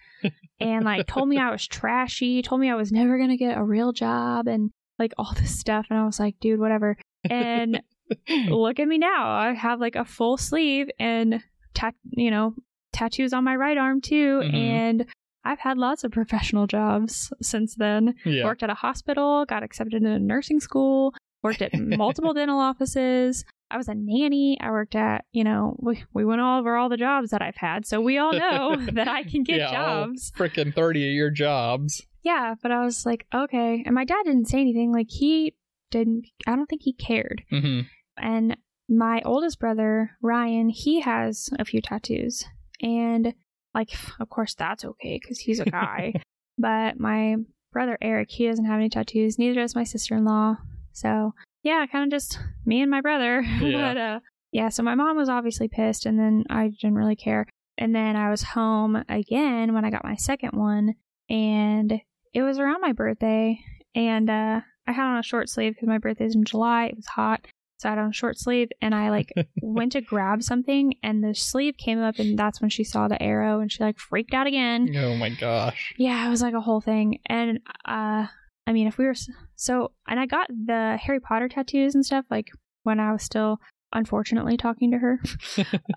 and 0.60 0.84
like 0.84 1.06
told 1.06 1.28
me 1.28 1.38
I 1.38 1.50
was 1.50 1.66
trashy, 1.66 2.42
told 2.42 2.60
me 2.60 2.70
I 2.70 2.74
was 2.74 2.92
never 2.92 3.16
going 3.16 3.30
to 3.30 3.36
get 3.36 3.56
a 3.56 3.62
real 3.62 3.92
job 3.92 4.46
and 4.46 4.70
like 4.98 5.12
all 5.18 5.32
this 5.34 5.58
stuff. 5.58 5.86
And 5.90 5.98
I 5.98 6.04
was 6.04 6.20
like, 6.20 6.38
dude, 6.40 6.60
whatever. 6.60 6.96
And 7.28 7.80
look 8.48 8.78
at 8.78 8.88
me 8.88 8.98
now. 8.98 9.30
I 9.30 9.54
have 9.54 9.80
like 9.80 9.96
a 9.96 10.04
full 10.04 10.36
sleeve 10.36 10.88
and 10.98 11.42
tat, 11.74 11.94
you 12.10 12.30
know, 12.30 12.54
tattoos 12.92 13.32
on 13.32 13.44
my 13.44 13.56
right 13.56 13.78
arm 13.78 14.00
too. 14.00 14.40
Mhm. 14.40 14.54
And 14.54 15.06
I've 15.44 15.58
had 15.60 15.78
lots 15.78 16.04
of 16.04 16.12
professional 16.12 16.66
jobs 16.66 17.32
since 17.40 17.74
then 17.74 18.14
yeah. 18.24 18.44
worked 18.44 18.62
at 18.62 18.70
a 18.70 18.74
hospital, 18.74 19.46
got 19.46 19.62
accepted 19.62 19.94
into 19.94 20.18
nursing 20.18 20.60
school, 20.60 21.14
worked 21.42 21.62
at 21.62 21.72
multiple 21.74 22.34
dental 22.34 22.58
offices. 22.58 23.44
I 23.70 23.76
was 23.76 23.88
a 23.88 23.94
nanny. 23.94 24.58
I 24.60 24.70
worked 24.70 24.94
at, 24.96 25.24
you 25.32 25.44
know, 25.44 25.76
we, 25.78 26.04
we 26.12 26.24
went 26.24 26.40
all 26.40 26.60
over 26.60 26.76
all 26.76 26.88
the 26.88 26.96
jobs 26.96 27.30
that 27.30 27.42
I've 27.42 27.56
had. 27.56 27.86
So 27.86 28.00
we 28.00 28.18
all 28.18 28.32
know 28.32 28.76
that 28.92 29.08
I 29.08 29.22
can 29.22 29.42
get 29.44 29.58
yeah, 29.58 29.70
jobs. 29.70 30.32
Freaking 30.36 30.74
30 30.74 31.08
of 31.08 31.14
your 31.14 31.30
jobs. 31.30 32.02
Yeah, 32.22 32.54
but 32.62 32.70
I 32.70 32.84
was 32.84 33.06
like, 33.06 33.26
okay. 33.34 33.82
And 33.86 33.94
my 33.94 34.04
dad 34.04 34.22
didn't 34.24 34.48
say 34.48 34.60
anything. 34.60 34.92
Like, 34.92 35.08
he 35.08 35.54
didn't, 35.90 36.26
I 36.46 36.56
don't 36.56 36.66
think 36.66 36.82
he 36.82 36.92
cared. 36.92 37.42
hmm 37.50 37.80
And 38.16 38.56
my 38.88 39.22
oldest 39.24 39.60
brother, 39.60 40.10
Ryan, 40.20 40.68
he 40.68 41.00
has 41.00 41.48
a 41.58 41.64
few 41.64 41.80
tattoos. 41.80 42.44
And, 42.82 43.34
like, 43.74 43.90
of 44.18 44.28
course, 44.28 44.54
that's 44.54 44.84
okay 44.84 45.18
because 45.22 45.38
he's 45.38 45.60
a 45.60 45.64
guy. 45.64 46.14
but 46.58 46.98
my 46.98 47.36
brother, 47.72 47.96
Eric, 48.02 48.30
he 48.32 48.48
doesn't 48.48 48.64
have 48.64 48.78
any 48.80 48.88
tattoos. 48.88 49.38
Neither 49.38 49.60
does 49.60 49.74
my 49.74 49.84
sister 49.84 50.16
in 50.16 50.24
law. 50.24 50.56
So, 50.92 51.34
yeah, 51.62 51.86
kind 51.86 52.04
of 52.04 52.10
just 52.10 52.38
me 52.64 52.80
and 52.82 52.90
my 52.90 53.00
brother. 53.00 53.42
Yeah. 53.60 53.94
but, 53.94 54.00
uh, 54.00 54.20
yeah, 54.52 54.68
so 54.68 54.82
my 54.82 54.94
mom 54.94 55.16
was 55.16 55.28
obviously 55.28 55.68
pissed, 55.68 56.06
and 56.06 56.18
then 56.18 56.44
I 56.50 56.68
didn't 56.68 56.96
really 56.96 57.16
care. 57.16 57.46
And 57.78 57.94
then 57.94 58.16
I 58.16 58.30
was 58.30 58.42
home 58.42 59.02
again 59.08 59.72
when 59.74 59.84
I 59.84 59.90
got 59.90 60.04
my 60.04 60.16
second 60.16 60.52
one, 60.58 60.94
and 61.28 62.00
it 62.34 62.42
was 62.42 62.58
around 62.58 62.80
my 62.80 62.92
birthday. 62.92 63.60
And 63.94 64.28
uh, 64.28 64.60
I 64.86 64.92
had 64.92 65.04
on 65.04 65.18
a 65.18 65.22
short 65.22 65.48
sleeve 65.48 65.74
because 65.74 65.88
my 65.88 65.98
birthday's 65.98 66.34
in 66.34 66.44
July. 66.44 66.86
It 66.86 66.96
was 66.96 67.06
hot. 67.06 67.46
So 67.78 67.88
I 67.88 67.92
had 67.92 67.98
on 67.98 68.10
a 68.10 68.12
short 68.12 68.38
sleeve 68.38 68.68
and 68.82 68.94
I 68.94 69.08
like 69.08 69.32
went 69.62 69.92
to 69.92 70.02
grab 70.02 70.42
something 70.42 70.94
and 71.02 71.24
the 71.24 71.34
sleeve 71.34 71.76
came 71.78 71.98
up 71.98 72.18
and 72.18 72.38
that's 72.38 72.60
when 72.60 72.68
she 72.68 72.84
saw 72.84 73.08
the 73.08 73.20
arrow 73.22 73.60
and 73.60 73.72
she 73.72 73.82
like 73.82 73.98
freaked 73.98 74.34
out 74.34 74.46
again. 74.46 74.94
Oh 74.98 75.16
my 75.16 75.30
gosh. 75.30 75.94
Yeah, 75.96 76.26
it 76.26 76.30
was 76.30 76.42
like 76.42 76.52
a 76.52 76.60
whole 76.60 76.82
thing. 76.82 77.20
And 77.24 77.60
uh 77.86 78.26
I 78.66 78.72
mean 78.72 78.86
if 78.86 78.98
we 78.98 79.06
were 79.06 79.14
so 79.56 79.92
and 80.06 80.20
I 80.20 80.26
got 80.26 80.48
the 80.48 80.98
Harry 81.02 81.20
Potter 81.20 81.48
tattoos 81.48 81.94
and 81.94 82.04
stuff 82.04 82.24
like 82.30 82.48
when 82.82 83.00
I 83.00 83.12
was 83.12 83.22
still 83.22 83.58
unfortunately 83.92 84.56
talking 84.56 84.92
to 84.92 84.98
her. 84.98 85.20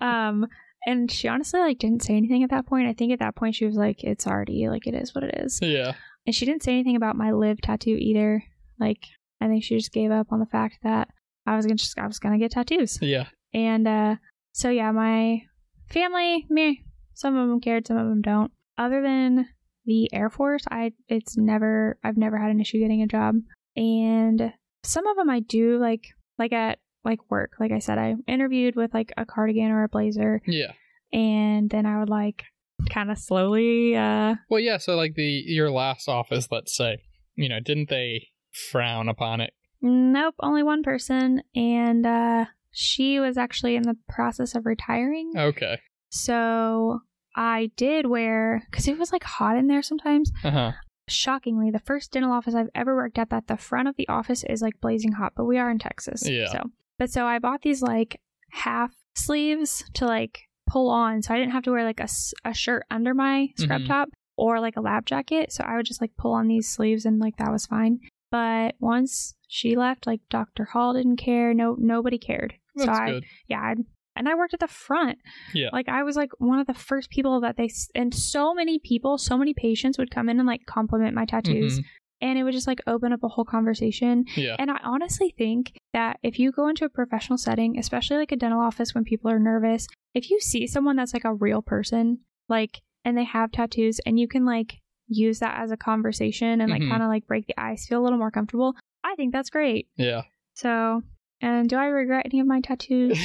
um 0.00 0.46
and 0.86 1.10
she 1.10 1.28
honestly 1.28 1.60
like 1.60 1.78
didn't 1.78 2.02
say 2.02 2.16
anything 2.16 2.42
at 2.42 2.50
that 2.50 2.66
point. 2.66 2.88
I 2.88 2.92
think 2.92 3.12
at 3.12 3.20
that 3.20 3.36
point 3.36 3.54
she 3.54 3.66
was 3.66 3.76
like 3.76 4.02
it's 4.04 4.26
already 4.26 4.68
like 4.68 4.86
it 4.86 4.94
is 4.94 5.14
what 5.14 5.24
it 5.24 5.34
is. 5.42 5.58
Yeah. 5.62 5.94
And 6.26 6.34
she 6.34 6.46
didn't 6.46 6.62
say 6.62 6.72
anything 6.72 6.96
about 6.96 7.16
my 7.16 7.30
live 7.32 7.60
tattoo 7.60 7.96
either. 7.98 8.42
Like 8.78 9.04
I 9.40 9.48
think 9.48 9.64
she 9.64 9.76
just 9.76 9.92
gave 9.92 10.10
up 10.10 10.28
on 10.30 10.40
the 10.40 10.46
fact 10.46 10.78
that 10.82 11.08
I 11.46 11.56
was 11.56 11.66
gonna 11.66 11.76
just 11.76 11.98
I 11.98 12.06
was 12.06 12.18
gonna 12.18 12.38
get 12.38 12.52
tattoos. 12.52 12.98
Yeah. 13.00 13.26
And 13.52 13.86
uh 13.86 14.16
so 14.52 14.70
yeah, 14.70 14.92
my 14.92 15.42
family, 15.90 16.46
me, 16.48 16.84
some 17.14 17.36
of 17.36 17.48
them 17.48 17.60
cared, 17.60 17.86
some 17.86 17.96
of 17.96 18.08
them 18.08 18.22
don't. 18.22 18.52
Other 18.78 19.02
than 19.02 19.48
the 19.86 20.12
Air 20.12 20.30
Force, 20.30 20.64
I 20.70 20.92
it's 21.08 21.36
never 21.36 21.98
I've 22.04 22.16
never 22.16 22.38
had 22.38 22.50
an 22.50 22.60
issue 22.60 22.78
getting 22.80 23.02
a 23.02 23.06
job. 23.06 23.36
And 23.76 24.52
some 24.82 25.06
of 25.06 25.16
them 25.16 25.30
I 25.30 25.40
do 25.40 25.78
like 25.78 26.06
like 26.38 26.52
at 26.52 26.78
like 27.04 27.18
work. 27.30 27.52
Like 27.60 27.72
I 27.72 27.78
said, 27.80 27.98
I 27.98 28.14
interviewed 28.26 28.76
with 28.76 28.94
like 28.94 29.12
a 29.16 29.26
cardigan 29.26 29.70
or 29.70 29.84
a 29.84 29.88
blazer 29.88 30.40
Yeah. 30.46 30.72
and 31.12 31.68
then 31.70 31.84
I 31.86 31.98
would 32.00 32.08
like 32.08 32.44
kind 32.90 33.10
of 33.10 33.18
slowly 33.18 33.96
uh 33.96 34.34
Well, 34.48 34.60
yeah. 34.60 34.78
So, 34.78 34.96
like 34.96 35.14
the 35.14 35.42
your 35.46 35.70
last 35.70 36.08
office, 36.08 36.48
let's 36.50 36.76
say, 36.76 36.98
you 37.36 37.48
know, 37.48 37.60
didn't 37.60 37.88
they 37.90 38.28
frown 38.70 39.08
upon 39.08 39.40
it? 39.40 39.52
Nope, 39.82 40.34
only 40.40 40.62
one 40.62 40.82
person, 40.82 41.42
and 41.54 42.06
uh, 42.06 42.46
she 42.70 43.20
was 43.20 43.36
actually 43.36 43.76
in 43.76 43.82
the 43.82 43.96
process 44.08 44.54
of 44.54 44.64
retiring. 44.64 45.32
Okay. 45.36 45.78
So 46.08 47.00
I 47.36 47.70
did 47.76 48.06
wear 48.06 48.62
because 48.70 48.86
it 48.88 48.98
was 48.98 49.12
like 49.12 49.24
hot 49.24 49.56
in 49.56 49.66
there 49.66 49.82
sometimes. 49.82 50.30
Uh 50.42 50.50
huh. 50.50 50.72
Shockingly, 51.08 51.70
the 51.70 51.78
first 51.80 52.12
dental 52.12 52.32
office 52.32 52.54
I've 52.54 52.70
ever 52.74 52.94
worked 52.96 53.18
at 53.18 53.30
that 53.30 53.46
the 53.46 53.56
front 53.56 53.88
of 53.88 53.96
the 53.96 54.08
office 54.08 54.42
is 54.48 54.62
like 54.62 54.80
blazing 54.80 55.12
hot, 55.12 55.32
but 55.36 55.44
we 55.44 55.58
are 55.58 55.70
in 55.70 55.78
Texas. 55.78 56.26
Yeah. 56.28 56.48
So, 56.50 56.62
but 56.98 57.10
so 57.10 57.26
I 57.26 57.38
bought 57.38 57.62
these 57.62 57.82
like 57.82 58.20
half 58.52 58.92
sleeves 59.16 59.84
to 59.94 60.06
like 60.06 60.42
pull 60.66 60.88
on, 60.88 61.20
so 61.22 61.34
I 61.34 61.38
didn't 61.38 61.52
have 61.52 61.64
to 61.64 61.72
wear 61.72 61.84
like 61.84 62.00
a, 62.00 62.08
a 62.44 62.54
shirt 62.54 62.84
under 62.90 63.12
my 63.14 63.48
scrub 63.58 63.82
Mhm. 63.82 63.86
top 63.86 64.08
or 64.36 64.60
like 64.60 64.76
a 64.76 64.80
lab 64.80 65.04
jacket. 65.04 65.52
So 65.52 65.62
I 65.64 65.76
would 65.76 65.86
just 65.86 66.00
like 66.00 66.16
pull 66.16 66.32
on 66.32 66.48
these 66.48 66.68
sleeves 66.68 67.04
and 67.04 67.18
like 67.18 67.36
that 67.36 67.52
was 67.52 67.66
fine. 67.66 68.00
But 68.30 68.74
once 68.80 69.34
she 69.46 69.76
left, 69.76 70.06
like 70.06 70.20
Dr. 70.30 70.64
Hall 70.64 70.94
didn't 70.94 71.16
care. 71.18 71.52
No, 71.54 71.76
nobody 71.78 72.18
cared. 72.18 72.54
That's 72.74 72.86
so 72.86 72.92
I, 72.92 73.10
good. 73.10 73.24
yeah, 73.46 73.60
I'd, 73.62 73.78
and 74.16 74.28
I 74.28 74.34
worked 74.34 74.54
at 74.54 74.60
the 74.60 74.68
front. 74.68 75.18
Yeah. 75.52 75.70
Like 75.72 75.88
I 75.88 76.02
was 76.02 76.16
like 76.16 76.30
one 76.38 76.58
of 76.58 76.66
the 76.66 76.74
first 76.74 77.10
people 77.10 77.40
that 77.40 77.56
they 77.56 77.68
and 77.94 78.14
so 78.14 78.54
many 78.54 78.78
people, 78.78 79.18
so 79.18 79.36
many 79.36 79.54
patients 79.54 79.98
would 79.98 80.10
come 80.10 80.28
in 80.28 80.38
and 80.38 80.46
like 80.46 80.66
compliment 80.66 81.14
my 81.14 81.24
tattoos. 81.24 81.78
Mhm. 81.80 81.84
and 82.20 82.38
it 82.38 82.44
would 82.44 82.54
just 82.54 82.66
like 82.66 82.80
open 82.86 83.12
up 83.12 83.22
a 83.22 83.28
whole 83.28 83.44
conversation. 83.44 84.24
Yeah. 84.36 84.56
And 84.58 84.70
I 84.70 84.78
honestly 84.82 85.34
think 85.36 85.74
that 85.92 86.18
if 86.22 86.38
you 86.38 86.52
go 86.52 86.68
into 86.68 86.84
a 86.86 86.88
professional 86.88 87.36
setting, 87.36 87.78
especially 87.78 88.16
like 88.16 88.32
a 88.32 88.36
dental 88.36 88.60
office 88.60 88.94
when 88.94 89.04
people 89.04 89.30
are 89.30 89.38
nervous, 89.38 89.86
if 90.14 90.30
you 90.30 90.40
see 90.40 90.66
someone 90.66 90.96
that's 90.96 91.12
like 91.12 91.24
a 91.24 91.34
real 91.34 91.60
person, 91.60 92.20
like, 92.48 92.80
and 93.04 93.18
they 93.18 93.24
have 93.24 93.52
tattoos 93.52 93.98
and 94.06 94.18
you 94.18 94.26
can 94.28 94.46
like 94.46 94.80
use 95.08 95.40
that 95.40 95.60
as 95.60 95.70
a 95.70 95.76
conversation 95.76 96.62
and 96.62 96.70
like 96.70 96.80
Mhm. 96.80 96.88
kind 96.88 97.02
of 97.02 97.08
like 97.10 97.26
break 97.26 97.46
the 97.46 97.60
ice, 97.60 97.86
feel 97.86 98.00
a 98.00 98.04
little 98.04 98.18
more 98.18 98.30
comfortable, 98.30 98.74
I 99.02 99.16
think 99.16 99.32
that's 99.32 99.50
great. 99.50 99.88
Yeah. 99.96 100.22
So, 100.54 101.02
and 101.44 101.68
do 101.68 101.76
I 101.76 101.86
regret 101.86 102.24
any 102.24 102.40
of 102.40 102.46
my 102.46 102.62
tattoos? 102.62 103.18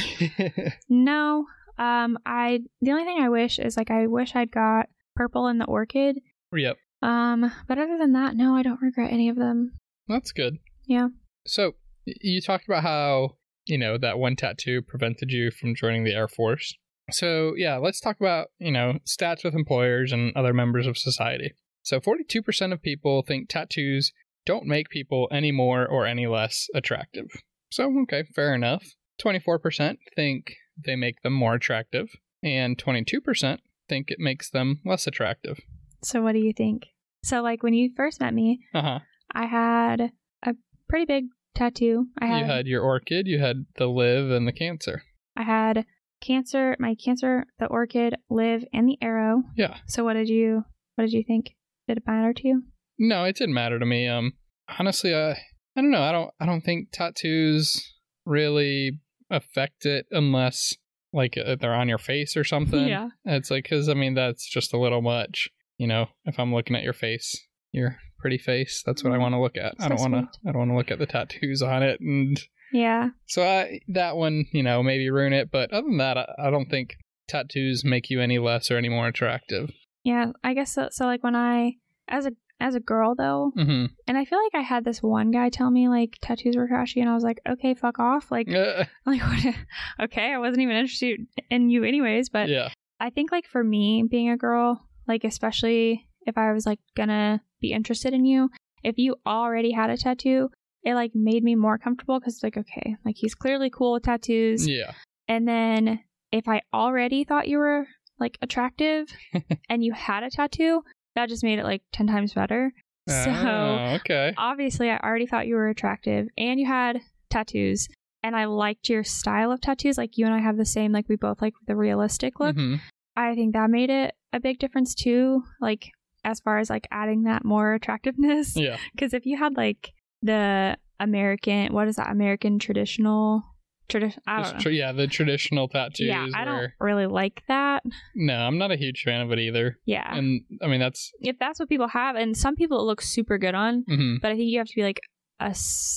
no. 0.90 1.46
Um, 1.78 2.18
I, 2.26 2.60
the 2.82 2.92
only 2.92 3.06
thing 3.06 3.20
I 3.22 3.30
wish 3.30 3.60
is 3.60 3.78
like, 3.78 3.90
I 3.90 4.08
wish 4.08 4.36
I'd 4.36 4.52
got 4.52 4.90
purple 5.16 5.48
in 5.48 5.58
the 5.58 5.66
orchid. 5.66 6.20
yep. 6.54 6.76
Um, 7.02 7.50
but 7.66 7.78
other 7.78 7.98
than 7.98 8.12
that, 8.12 8.36
no, 8.36 8.58
I 8.58 8.62
don't 8.62 8.82
regret 8.82 9.14
any 9.14 9.30
of 9.30 9.38
them. 9.38 9.72
That's 10.10 10.34
good. 10.34 10.58
Yeah. 10.86 11.08
So 11.48 11.76
you 12.06 12.42
talked 12.42 12.66
about 12.68 12.84
how, 12.84 13.38
you 13.66 13.78
know, 13.78 13.98
that 13.98 14.20
one 14.20 14.36
tattoo 14.36 14.82
prevented 14.82 15.32
you 15.32 15.50
from 15.50 15.74
joining 15.74 16.04
the 16.04 16.14
Air 16.14 16.28
Force. 16.28 16.76
So, 17.12 17.54
yeah, 17.56 17.78
let's 17.78 18.02
talk 18.02 18.18
about, 18.20 18.48
you 18.60 18.72
know, 18.72 19.00
stats 19.08 19.46
with 19.46 19.56
employers 19.56 20.12
and 20.12 20.36
other 20.36 20.54
members 20.54 20.88
of 20.88 20.98
society. 20.98 21.54
So, 21.84 22.02
42% 22.02 22.74
of 22.74 22.82
people 22.82 23.24
think 23.24 23.48
tattoos 23.48 24.12
don't 24.46 24.66
make 24.66 24.90
people 24.90 25.30
any 25.32 25.54
more 25.54 25.88
or 25.88 26.06
any 26.06 26.28
less 26.28 26.68
attractive. 26.76 27.28
So, 27.70 27.94
okay, 28.04 28.24
fair 28.36 28.54
enough. 28.54 28.84
24% 29.24 29.98
think 30.16 30.54
they 30.84 30.96
make 30.96 31.22
them 31.22 31.34
more 31.34 31.56
attractive, 31.56 32.08
and 32.42 32.78
22% 32.78 33.60
think 33.88 34.12
it 34.12 34.20
makes 34.20 34.50
them 34.50 34.80
less 34.86 35.08
attractive. 35.08 35.60
So, 36.04 36.22
what 36.22 36.34
do 36.34 36.40
you 36.40 36.54
think? 36.54 36.88
So, 37.24 37.42
like 37.42 37.64
when 37.64 37.74
you 37.74 37.92
first 37.96 38.20
met 38.22 38.34
me, 38.34 38.60
Uh 38.74 38.82
huh. 38.82 39.00
I 39.34 39.46
had 39.46 40.12
a 40.44 40.56
pretty 40.88 41.06
big 41.06 41.26
tattoo. 41.54 42.08
I 42.18 42.26
had, 42.28 42.40
You 42.40 42.46
had 42.46 42.68
your 42.68 42.82
orchid, 42.82 43.28
you 43.28 43.40
had 43.40 43.66
the 43.78 43.88
live, 43.88 44.32
and 44.32 44.48
the 44.48 44.54
cancer. 44.54 45.04
I 45.36 45.44
had 45.44 45.86
cancer, 46.22 46.76
my 46.80 46.96
cancer, 46.96 47.46
the 47.60 47.66
orchid, 47.66 48.16
live, 48.30 48.64
and 48.74 48.88
the 48.88 48.98
arrow. 49.02 49.44
Yeah. 49.56 49.78
So, 49.86 50.04
what 50.06 50.14
did 50.14 50.30
you 50.30 50.64
what 50.96 51.04
did 51.04 51.14
you 51.14 51.24
think? 51.24 51.56
Did 51.88 51.98
it 51.98 52.04
matter 52.08 52.34
to 52.34 52.48
you? 52.48 52.64
No, 52.98 53.24
it 53.26 53.36
didn't 53.36 53.54
matter 53.56 53.80
to 53.80 53.86
me. 53.86 54.08
Um, 54.08 54.34
honestly, 54.78 55.14
I 55.14 55.38
I 55.80 55.82
don't 55.82 55.92
know. 55.92 56.02
I 56.04 56.12
don't 56.12 56.32
I 56.42 56.46
don't 56.46 56.62
think 56.62 56.90
tattoos 56.92 57.94
really 58.26 59.00
affect 59.30 59.86
it 59.86 60.06
unless 60.12 60.76
like 61.14 61.38
uh, 61.38 61.56
they're 61.60 61.74
on 61.74 61.90
your 61.90 61.98
face 61.98 62.36
or 62.38 62.44
something. 62.44 62.88
Yeah. 62.88 63.10
It's 63.26 63.50
like 63.50 63.64
because 63.64 63.90
I 63.90 63.94
mean 63.94 64.14
that's 64.14 64.48
just 64.50 64.74
a 64.74 64.78
little 64.78 65.02
much. 65.02 65.50
You 65.78 65.88
know, 65.88 66.08
if 66.26 66.38
I'm 66.40 66.54
looking 66.54 66.76
at 66.76 66.84
your 66.84 66.94
face, 66.94 67.40
your 67.72 67.98
pretty 68.18 68.38
face, 68.38 68.84
that's 68.86 69.04
what 69.04 69.14
I 69.14 69.18
Mm. 69.18 69.22
want 69.22 69.34
to 69.36 69.40
look 69.42 69.56
at. 69.58 69.76
I 69.80 69.88
don't 69.88 70.02
want 70.02 70.14
to. 70.14 70.40
I 70.48 70.52
don't 70.52 70.60
want 70.60 70.72
to 70.72 70.76
look 70.76 70.92
at 70.92 71.00
the 71.00 71.06
tattoos 71.06 71.62
on 71.62 71.82
it, 71.84 72.02
and 72.02 72.38
Yeah. 72.74 73.10
so 73.28 73.44
I 73.44 73.80
that 73.88 74.18
one, 74.18 74.46
you 74.52 74.62
know, 74.64 74.84
maybe 74.84 75.10
ruin 75.10 75.32
it. 75.34 75.50
But 75.52 75.72
other 75.72 75.88
than 75.88 75.98
that, 76.00 76.18
I, 76.18 76.28
I 76.38 76.50
don't 76.50 76.70
think 76.70 76.98
tattoos 77.30 77.86
make 77.86 78.10
you 78.10 78.20
any 78.20 78.38
less 78.38 78.70
or 78.70 78.78
any 78.78 78.90
more 78.90 79.08
attractive. 79.08 79.72
Yeah. 80.04 80.34
I 80.44 80.54
guess 80.54 80.74
so. 80.74 80.90
So, 80.92 81.06
like 81.06 81.24
when 81.24 81.36
I 81.36 81.76
as 82.10 82.26
a 82.26 82.34
as 82.60 82.76
a 82.76 82.80
girl 82.80 83.16
though, 83.16 83.52
hmm 83.56 83.86
and 84.08 84.18
I 84.18 84.26
feel 84.26 84.40
like 84.44 84.56
I 84.56 84.62
had 84.66 84.84
this 84.84 85.02
one 85.02 85.32
guy 85.32 85.50
tell 85.50 85.70
me 85.72 85.88
like 85.88 86.18
tattoos 86.22 86.58
were 86.58 86.68
trashy, 86.68 87.00
and 87.02 87.10
I 87.10 87.14
was 87.16 87.24
like, 87.24 87.40
okay, 87.48 87.74
fuck 87.74 88.00
off. 88.00 88.32
Like, 88.32 88.48
Uh, 88.54 88.86
like 89.06 89.22
what? 89.22 89.56
okay, 90.02 90.34
I 90.34 90.38
wasn't 90.38 90.62
even 90.62 90.76
interested 90.76 91.20
in 91.50 91.70
you 91.70 91.84
anyways. 91.84 92.30
But 92.30 92.50
yeah. 92.50 92.70
I 93.00 93.10
think 93.10 93.32
like 93.32 93.48
for 93.48 93.64
me 93.64 94.04
being 94.10 94.30
a 94.30 94.38
girl, 94.38 94.88
like 95.08 95.24
especially 95.24 96.08
if 96.26 96.38
I 96.38 96.52
was 96.52 96.66
like 96.66 96.80
gonna 96.96 97.42
be 97.62 97.72
interested 97.72 98.14
in 98.14 98.26
you, 98.26 98.50
if 98.84 98.98
you 98.98 99.16
already 99.26 99.72
had 99.72 99.90
a 99.90 99.98
tattoo, 99.98 100.50
it 100.84 100.96
like 100.96 101.12
made 101.14 101.44
me 101.44 101.56
more 101.56 101.78
comfortable 101.78 102.20
because 102.20 102.42
like 102.44 102.58
okay, 102.58 102.96
like 103.06 103.16
he's 103.18 103.36
clearly 103.36 103.70
cool 103.70 103.94
with 103.94 104.04
tattoos. 104.04 104.68
Yeah. 104.68 104.94
And 105.28 105.48
then 105.48 106.02
if 106.32 106.48
I 106.48 106.62
already 106.74 107.24
thought 107.24 107.48
you 107.48 107.58
were 107.60 107.88
like 108.20 108.38
attractive 108.42 109.08
and 109.70 109.84
you 109.84 109.94
had 109.94 110.24
a 110.24 110.30
tattoo, 110.30 110.84
that 111.16 111.30
just 111.30 111.44
made 111.44 111.60
it 111.60 111.64
like 111.66 111.82
10 111.94 112.08
times 112.08 112.34
better. 112.34 112.72
So 113.08 113.32
Oh, 113.32 113.94
okay. 113.96 114.34
obviously, 114.38 114.90
I 114.90 114.98
already 114.98 115.26
thought 115.26 115.48
you 115.48 115.56
were 115.56 115.70
attractive 115.70 116.28
and 116.38 116.60
you 116.60 116.68
had 116.68 117.02
tattoos. 117.30 117.88
And 118.22 118.36
I 118.36 118.46
liked 118.46 118.90
your 118.90 119.04
style 119.04 119.52
of 119.52 119.62
tattoos. 119.62 119.98
Like 119.98 120.18
you 120.18 120.26
and 120.26 120.36
I 120.36 120.40
have 120.40 120.58
the 120.58 120.66
same, 120.66 120.92
like 120.92 121.08
we 121.10 121.16
both 121.16 121.42
like 121.42 121.54
the 121.68 121.76
realistic 121.76 122.40
look. 122.40 122.56
Mhm. 122.56 122.80
I 123.16 123.34
think 123.34 123.54
that 123.54 123.70
made 123.70 123.90
it 123.90 124.14
a 124.34 124.40
big 124.40 124.60
difference 124.60 124.94
too. 124.94 125.44
Like 125.62 125.90
as 126.26 126.40
far 126.42 126.60
as 126.60 126.70
like 126.70 126.88
adding 126.92 127.24
that 127.24 127.46
more 127.46 127.74
attractiveness. 127.74 128.56
Yeah. 128.58 128.78
Because 128.94 129.14
if 129.14 129.26
you 129.26 129.38
had 129.38 129.56
like 129.58 129.94
the 130.22 130.78
American, 131.00 131.74
what 131.74 131.88
is 131.88 131.96
that? 131.96 132.12
American 132.12 132.60
traditional 132.60 133.44
tradition? 133.90 134.22
I 134.28 134.40
Just 134.40 134.52
don't 134.52 134.58
know. 134.60 134.64
tr- 134.64 134.70
yeah, 134.70 134.92
the 134.92 135.08
traditional 135.08 135.68
tattoos. 135.68 136.08
yeah, 136.08 136.28
I 136.34 136.46
don't 136.46 136.72
really 136.80 137.08
like 137.08 137.44
that. 137.48 137.84
No, 138.16 138.36
I'm 138.36 138.58
not 138.58 138.72
a 138.72 138.78
huge 138.78 139.02
fan 139.04 139.22
of 139.22 139.32
it 139.32 139.40
either. 139.40 139.78
Yeah, 139.86 140.16
And 140.16 140.42
I 140.62 140.68
mean, 140.68 140.80
that's. 140.80 141.12
if 141.20 141.38
that's 141.40 141.60
what 141.60 141.68
people 141.70 141.88
have, 141.90 142.16
and 142.16 142.36
some 142.38 142.56
people 142.56 142.80
it 142.80 142.84
looks 142.86 143.10
super 143.10 143.38
good 143.38 143.56
on, 143.56 143.84
mhm. 143.90 144.22
but 144.22 144.32
I 144.32 144.36
think 144.36 144.50
you 144.50 144.60
have 144.60 144.68
to 144.68 144.76
be 144.76 144.84
like 144.84 145.00
a 145.42 145.56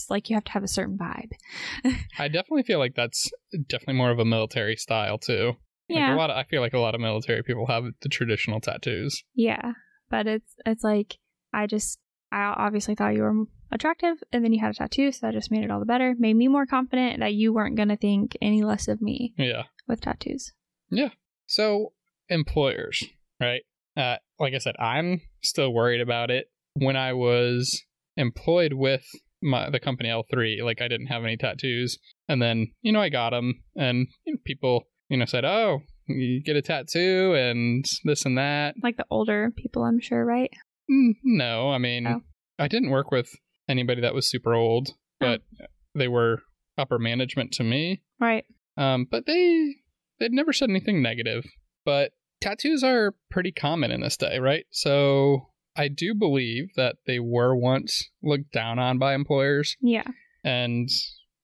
like 0.08 0.30
you 0.30 0.36
have 0.36 0.44
to 0.44 0.52
have 0.52 0.62
a 0.64 0.68
certain 0.68 0.96
vibe. 0.96 1.30
I 2.18 2.28
definitely 2.28 2.62
feel 2.64 2.78
like 2.78 2.94
that's 2.94 3.30
definitely 3.68 3.94
more 3.94 4.10
of 4.10 4.18
a 4.18 4.24
military 4.24 4.76
style 4.76 5.18
too. 5.18 5.52
Like 5.88 5.98
Yeah, 5.98 6.14
a 6.14 6.16
lot 6.16 6.30
of, 6.30 6.36
I 6.36 6.44
feel 6.44 6.60
like 6.60 6.74
a 6.74 6.78
lot 6.78 6.94
of 6.94 7.00
military 7.00 7.42
people 7.42 7.66
have 7.66 7.84
the 8.02 8.08
traditional 8.08 8.60
tattoos. 8.60 9.22
yeah, 9.34 9.72
but 10.10 10.26
it's 10.26 10.54
it's 10.64 10.84
like 10.84 11.18
I 11.52 11.66
just 11.66 11.98
I 12.32 12.44
obviously 12.56 12.94
thought 12.94 13.14
you 13.14 13.22
were 13.22 13.44
attractive, 13.70 14.16
and 14.32 14.42
then 14.44 14.52
you 14.52 14.60
had 14.60 14.70
a 14.72 14.74
tattoo, 14.74 15.12
so 15.12 15.26
that 15.26 15.34
just 15.34 15.50
made 15.50 15.64
it 15.64 15.70
all 15.70 15.80
the 15.80 15.86
better. 15.86 16.14
Made 16.18 16.34
me 16.34 16.48
more 16.48 16.66
confident 16.66 17.20
that 17.20 17.34
you 17.34 17.52
weren't 17.52 17.76
gonna 17.76 17.96
think 17.96 18.36
any 18.40 18.62
less 18.62 18.88
of 18.88 19.00
me 19.02 19.34
Yeah. 19.38 19.64
with 19.86 20.00
tattoos. 20.00 20.52
Yeah. 20.90 21.10
So 21.46 21.92
employers, 22.28 23.02
right? 23.40 23.62
Uh, 23.96 24.16
like 24.38 24.54
I 24.54 24.58
said, 24.58 24.74
I'm 24.78 25.20
still 25.42 25.72
worried 25.72 26.00
about 26.00 26.30
it. 26.30 26.46
When 26.74 26.96
I 26.96 27.12
was 27.12 27.82
employed 28.16 28.72
with 28.72 29.04
my 29.42 29.68
the 29.70 29.80
company 29.80 30.08
L3, 30.08 30.62
like 30.62 30.80
I 30.80 30.88
didn't 30.88 31.08
have 31.08 31.24
any 31.24 31.36
tattoos, 31.36 31.98
and 32.28 32.40
then 32.40 32.68
you 32.80 32.92
know 32.92 33.00
I 33.00 33.08
got 33.10 33.30
them, 33.30 33.62
and 33.76 34.06
people 34.44 34.84
you 35.10 35.16
know 35.18 35.26
said, 35.26 35.44
"Oh, 35.44 35.80
you 36.06 36.42
get 36.42 36.56
a 36.56 36.62
tattoo 36.62 37.34
and 37.34 37.84
this 38.04 38.24
and 38.24 38.38
that." 38.38 38.76
Like 38.82 38.96
the 38.96 39.06
older 39.10 39.50
people, 39.54 39.82
I'm 39.82 40.00
sure, 40.00 40.24
right? 40.24 40.50
Mm, 40.92 41.14
No, 41.24 41.70
I 41.70 41.78
mean, 41.78 42.06
Oh. 42.06 42.22
I 42.58 42.68
didn't 42.68 42.90
work 42.90 43.10
with 43.10 43.30
anybody 43.68 44.02
that 44.02 44.14
was 44.14 44.28
super 44.28 44.54
old, 44.54 44.90
but 45.18 45.42
they 45.94 46.08
were 46.08 46.42
upper 46.76 46.98
management 46.98 47.52
to 47.52 47.64
me. 47.64 48.02
Right. 48.20 48.44
Um, 48.76 49.06
but 49.10 49.26
they 49.26 49.74
they'd 50.20 50.32
never 50.32 50.52
said 50.52 50.70
anything 50.70 51.02
negative. 51.02 51.44
But 51.84 52.12
tattoos 52.40 52.82
are 52.84 53.14
pretty 53.30 53.52
common 53.52 53.90
in 53.90 54.00
this 54.02 54.16
day, 54.16 54.38
right? 54.38 54.66
So 54.70 55.48
I 55.76 55.88
do 55.88 56.14
believe 56.14 56.74
that 56.76 56.96
they 57.06 57.18
were 57.18 57.56
once 57.56 58.10
looked 58.22 58.52
down 58.52 58.78
on 58.78 58.98
by 58.98 59.14
employers 59.14 59.76
Yeah. 59.80 60.06
and 60.44 60.88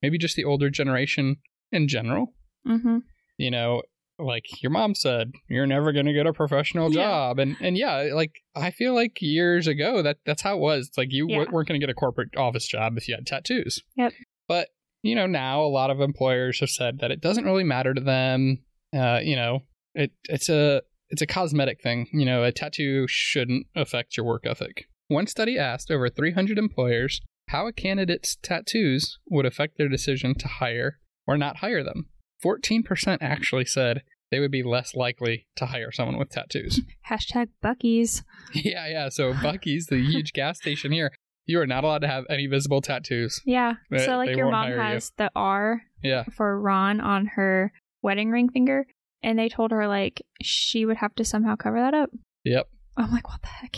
maybe 0.03 0.19
just 0.19 0.37
the 0.37 0.45
older 0.45 0.71
generation 0.71 1.37
in 1.73 1.89
general. 1.89 2.35
Mm-hmm. 2.67 2.99
You 3.39 3.51
know, 3.51 3.83
like 4.19 4.62
your 4.62 4.71
mom 4.71 4.95
said, 4.95 5.33
you're 5.49 5.66
never 5.66 5.93
going 5.93 6.07
to 6.07 6.12
get 6.12 6.27
a 6.27 6.33
professional 6.33 6.93
Yeah. 6.93 7.03
job, 7.03 7.39
and 7.39 7.57
and 7.61 7.77
yeah, 7.77 8.11
like 8.14 8.43
I 8.57 8.71
feel 8.71 8.95
like 8.95 9.19
years 9.21 9.66
ago 9.66 10.03
that 10.03 10.19
that's 10.27 10.43
how 10.43 10.57
it 10.57 10.61
was. 10.61 10.89
It's 10.89 10.99
like 10.99 11.12
you 11.12 11.27
Yeah. 11.29 11.37
w- 11.39 11.55
weren't 11.55 11.69
going 11.69 11.81
to 11.81 11.85
get 11.87 11.91
a 11.91 11.95
corporate 11.95 12.37
office 12.37 12.66
job 12.66 12.97
if 12.97 13.09
you 13.09 13.14
had 13.14 13.27
tattoos. 13.27 13.83
Yep. 13.97 14.12
But 14.49 14.69
you 15.03 15.14
know, 15.14 15.27
now 15.27 15.62
a 15.62 15.69
lot 15.69 15.91
of 15.91 16.01
employers 16.01 16.59
have 16.61 16.71
said 16.71 16.99
that 17.01 17.11
it 17.12 17.21
doesn't 17.21 17.45
really 17.45 17.64
matter 17.64 17.95
to 17.95 18.01
them. 18.01 18.64
Uh, 18.95 19.21
you 19.23 19.37
know, 19.37 19.61
it 19.95 20.12
it's 20.29 20.49
a 20.49 20.83
it's 21.11 21.23
a 21.23 21.27
cosmetic 21.27 21.81
thing. 21.83 22.09
You 22.12 22.25
know, 22.27 22.43
a 22.45 22.53
tattoo 22.53 23.07
shouldn't 23.09 23.66
affect 23.77 24.16
your 24.16 24.27
work 24.27 24.45
ethic. 24.47 24.87
One 25.09 25.27
study 25.27 25.57
asked 25.59 25.91
over 25.91 26.09
300 26.11 26.59
employers 26.59 27.21
how 27.49 27.66
a 27.66 27.73
candidate's 27.73 28.37
tattoos 28.37 29.19
would 29.31 29.47
affect 29.47 29.79
their 29.79 29.89
decision 29.89 30.35
to 30.35 30.49
hire 30.49 30.99
or 31.27 31.39
not 31.39 31.59
hire 31.59 31.83
them. 31.83 32.11
14% 32.45 33.18
actually 33.20 33.64
said 33.64 34.03
they 34.30 34.41
would 34.41 34.51
be 34.51 34.62
less 34.62 34.95
likely 34.95 35.47
to 35.57 35.66
hire 35.66 35.91
someone 35.91 36.18
with 36.18 36.30
tattoos. 36.30 36.80
Hashtag 37.11 37.49
Buc-ee's. 37.64 38.22
yeah, 38.53 38.86
yeah. 38.89 39.09
So 39.09 39.32
Buc-ee's, 39.32 39.86
the 39.86 39.99
huge 40.03 40.32
gas 40.32 40.59
station 40.59 40.93
here, 40.93 41.12
you 41.47 41.59
are 41.61 41.66
not 41.66 41.84
allowed 41.84 42.03
to 42.03 42.09
have 42.09 42.24
any 42.28 42.47
visible 42.47 42.80
tattoos. 42.82 43.41
Yeah. 43.47 43.74
They- 43.91 44.05
so 44.05 44.16
like 44.16 44.36
your 44.36 44.51
mom 44.51 44.64
hire 44.66 44.74
you. 44.76 44.80
has 44.82 45.12
the 45.16 45.30
R 45.34 45.82
Yeah. 46.03 46.24
for 46.36 46.61
Ron 46.61 47.01
on 47.01 47.26
her 47.36 47.72
wedding 48.03 48.30
ring 48.30 48.51
finger, 48.51 48.86
and 49.22 49.39
they 49.39 49.49
told 49.49 49.70
her 49.70 49.89
like 49.89 50.22
she 50.43 50.84
would 50.84 50.99
have 50.99 51.14
to 51.16 51.24
somehow 51.24 51.57
cover 51.57 51.80
that 51.80 51.95
up. 51.95 52.11
Yep. 52.45 52.68
I'm 52.99 53.11
like, 53.11 53.28
what 53.28 53.41
the 53.43 53.49
heck? 53.49 53.76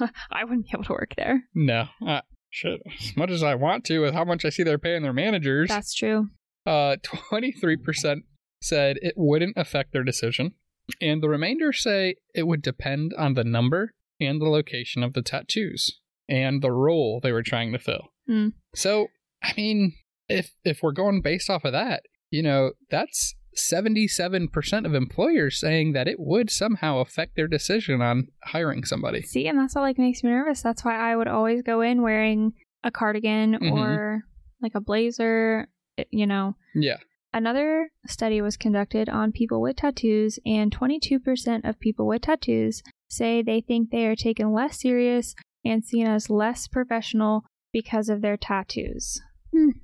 I 0.32 0.44
wouldn't 0.44 0.64
be 0.64 0.70
able 0.74 0.84
to 0.84 0.92
work 0.92 1.14
there. 1.16 1.44
No. 1.54 1.86
Uh, 2.04 2.22
shit. 2.48 2.80
As 3.00 3.16
much 3.16 3.30
as 3.30 3.42
I 3.42 3.54
want 3.54 3.84
to, 3.84 4.00
with 4.00 4.14
how 4.14 4.24
much 4.24 4.44
I 4.44 4.48
see 4.50 4.62
they're 4.62 4.78
paying 4.78 5.02
their 5.02 5.12
managers, 5.12 5.68
That's 5.68 5.94
true. 5.94 6.28
Uh, 6.66 6.96
23% 7.32 8.22
said 8.62 8.96
it 9.02 9.14
wouldn't 9.16 9.56
affect 9.56 9.92
their 9.92 10.04
decision. 10.04 10.52
And 11.00 11.22
the 11.22 11.28
remainder 11.28 11.72
say 11.72 12.16
it 12.34 12.46
would 12.46 12.62
depend 12.62 13.12
on 13.16 13.34
the 13.34 13.44
number 13.44 13.94
and 14.20 14.40
the 14.40 14.48
location 14.48 15.02
of 15.02 15.12
the 15.14 15.22
tattoos. 15.22 15.98
and 16.28 16.62
the 16.62 16.70
role 16.70 17.18
they 17.22 17.32
were 17.32 17.42
trying 17.42 17.72
to 17.72 17.78
fill. 17.78 18.08
Hmm. 18.28 18.48
So, 18.74 19.08
I 19.42 19.52
mean, 19.56 19.94
if 20.28 20.52
if 20.64 20.80
we're 20.82 20.92
going 20.92 21.22
based 21.22 21.50
off 21.50 21.64
of 21.64 21.72
that, 21.72 22.02
you 22.30 22.40
know, 22.42 22.72
that's 22.88 23.34
77% 23.56 24.86
of 24.86 24.94
employers 24.94 25.58
saying 25.58 25.92
that 25.92 26.06
it 26.06 26.16
would 26.20 26.50
somehow 26.50 26.98
affect 26.98 27.34
their 27.36 27.48
decision 27.48 28.00
on 28.00 28.28
hiring 28.44 28.84
somebody. 28.84 29.22
See, 29.22 29.48
and 29.48 29.58
that's 29.58 29.74
what 29.74 29.82
like 29.82 29.98
makes 29.98 30.22
me 30.22 30.30
nervous. 30.30 30.62
That's 30.62 30.84
why 30.84 30.96
I 30.96 31.16
would 31.16 31.28
always 31.28 31.62
go 31.62 31.80
in 31.80 32.02
wearing 32.02 32.52
a 32.84 32.90
cardigan 32.92 33.54
Mhm. 33.58 33.72
or 33.72 34.22
like 34.62 34.74
a 34.76 34.80
blazer, 34.80 35.68
you 36.10 36.26
know. 36.26 36.56
Yeah. 36.74 36.96
Another 37.32 37.90
study 38.06 38.40
was 38.40 38.56
conducted 38.56 39.08
on 39.08 39.30
people 39.32 39.60
with 39.60 39.76
tattoos, 39.76 40.38
and 40.44 40.76
22% 40.76 41.68
of 41.68 41.78
people 41.78 42.06
with 42.08 42.22
tattoos 42.22 42.82
say 43.08 43.40
they 43.42 43.60
think 43.60 43.90
they 43.90 44.06
are 44.06 44.16
taken 44.16 44.52
less 44.52 44.80
serious 44.80 45.34
and 45.64 45.84
seen 45.84 46.06
as 46.06 46.28
less 46.30 46.66
professional 46.66 47.44
because 47.72 48.08
of 48.08 48.20
their 48.20 48.36
tattoos. 48.36 49.20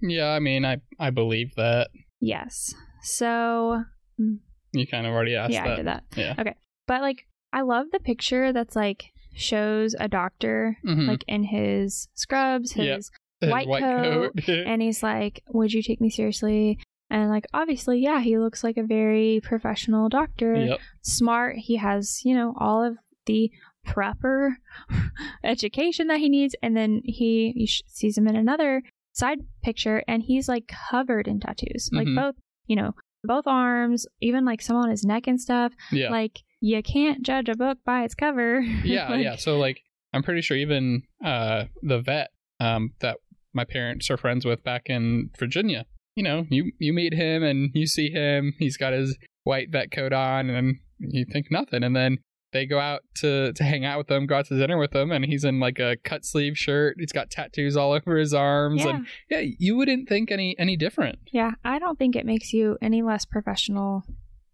Yeah, 0.03 0.29
I 0.31 0.39
mean, 0.41 0.65
I 0.65 0.79
I 0.99 1.11
believe 1.11 1.55
that. 1.57 1.89
Yes. 2.21 2.75
So, 3.03 3.83
You 4.19 4.87
kind 4.87 5.07
of 5.07 5.13
already 5.13 5.37
asked 5.37 5.53
yeah, 5.53 5.65
that. 5.65 5.73
I 5.73 5.77
did 5.77 5.87
that. 5.87 6.05
Yeah. 6.17 6.35
Okay. 6.39 6.55
But 6.89 7.01
like, 7.03 7.27
I 7.53 7.61
love 7.63 7.87
the 7.93 8.01
picture 8.01 8.53
that's 8.53 8.75
like 8.77 9.05
shows 9.35 9.95
a 10.01 10.09
doctor 10.09 10.79
Mhm. 10.85 11.07
like 11.09 11.25
in 11.29 11.45
his 11.45 12.09
scrubs, 12.15 12.73
his 12.73 12.87
Yep. 12.87 13.01
His 13.41 13.51
white 13.51 13.69
coat, 13.81 14.33
and 14.49 14.81
he's 14.83 15.03
like, 15.03 15.43
"Would 15.49 15.73
you 15.73 15.83
take 15.83 16.01
me 16.01 16.11
seriously?" 16.11 16.79
And 17.11 17.31
like, 17.31 17.47
obviously, 17.55 18.01
yeah, 18.01 18.21
he 18.21 18.37
looks 18.39 18.65
like 18.65 18.77
a 18.77 18.83
very 18.83 19.41
professional 19.43 20.09
doctor, 20.09 20.55
yep. 20.57 20.81
smart. 21.03 21.57
He 21.57 21.77
has, 21.77 22.25
you 22.25 22.35
know, 22.35 22.53
all 22.59 22.83
of 22.83 22.97
the 23.27 23.51
proper 23.85 24.57
education 25.45 26.09
that 26.09 26.19
he 26.19 26.29
needs. 26.29 26.55
And 26.63 26.77
then 26.77 27.03
he 27.05 27.67
sh- 27.69 27.83
sees 27.87 28.19
him 28.19 28.27
in 28.27 28.37
another 28.37 28.83
side 29.13 29.39
picture, 29.63 30.03
and 30.09 30.23
he's 30.23 30.49
like 30.49 30.67
covered 30.91 31.29
in 31.29 31.41
tattoos, 31.41 31.89
like 31.93 32.07
Mhm. 32.07 32.17
both, 32.17 32.35
you 32.67 32.77
know, 32.77 32.93
both 33.25 33.47
arms, 33.47 34.07
even 34.21 34.45
like 34.45 34.61
some 34.61 34.77
on 34.77 34.91
his 34.91 35.05
neck 35.05 35.27
and 35.27 35.41
stuff. 35.41 35.73
Yeah. 35.91 36.11
Like, 36.11 36.41
you 36.61 36.83
can't 36.83 37.23
judge 37.23 37.49
a 37.49 37.55
book 37.57 37.79
by 37.85 38.05
its 38.05 38.15
cover. 38.15 38.61
yeah, 38.85 39.09
Like, 39.11 39.23
yeah. 39.25 39.37
So 39.37 39.59
like 39.59 39.81
I'm 40.13 40.23
pretty 40.23 40.41
sure 40.43 40.57
even 40.57 41.03
uh 41.25 41.65
the 41.83 42.01
vet 42.01 42.31
um 42.61 42.93
that 43.01 43.19
my 43.57 43.65
parents 43.65 44.09
are 44.11 44.17
friends 44.17 44.45
with 44.45 44.63
back 44.63 44.85
in 44.87 45.31
Virginia, 45.39 45.87
you 46.15 46.23
know, 46.23 46.47
you 46.51 46.71
you 46.79 46.93
meet 46.93 47.15
him 47.15 47.43
and 47.43 47.71
you 47.75 47.87
see 47.87 48.11
him, 48.11 48.53
he's 48.59 48.77
got 48.77 48.93
his 48.93 49.17
white 49.45 49.71
vet 49.71 49.91
coat 49.91 50.13
on 50.13 50.51
and 50.51 50.77
you 50.99 51.25
think 51.25 51.47
nothing 51.51 51.83
and 51.83 51.95
then 51.97 52.19
they 52.53 52.65
go 52.65 52.79
out 52.79 53.01
to 53.17 53.53
to 53.53 53.65
hang 53.65 53.85
out 53.85 53.99
with 53.99 54.07
them, 54.07 54.27
go 54.27 54.37
out 54.37 54.47
to 54.47 54.57
dinner 54.57 54.79
with 54.79 54.93
them 54.93 55.11
and 55.11 55.25
he's 55.27 55.45
in 55.45 55.59
like 55.61 55.79
a 55.79 55.97
cut 56.05 56.25
sleeve 56.25 56.57
shirt. 56.57 56.97
He's 56.99 57.13
got 57.13 57.31
tattoos 57.31 57.77
all 57.77 57.93
over 57.99 58.17
his 58.17 58.33
arms 58.33 58.83
Yeah. 58.85 58.91
and 58.97 59.07
yeah, 59.31 59.43
you 59.59 59.77
wouldn't 59.77 60.09
think 60.09 60.31
any 60.31 60.55
any 60.59 60.77
different. 60.77 61.19
Yeah, 61.33 61.53
I 61.65 61.79
don't 61.79 61.99
think 61.99 62.15
it 62.17 62.25
makes 62.25 62.53
you 62.53 62.79
any 62.81 63.03
less 63.03 63.25
professional 63.25 64.05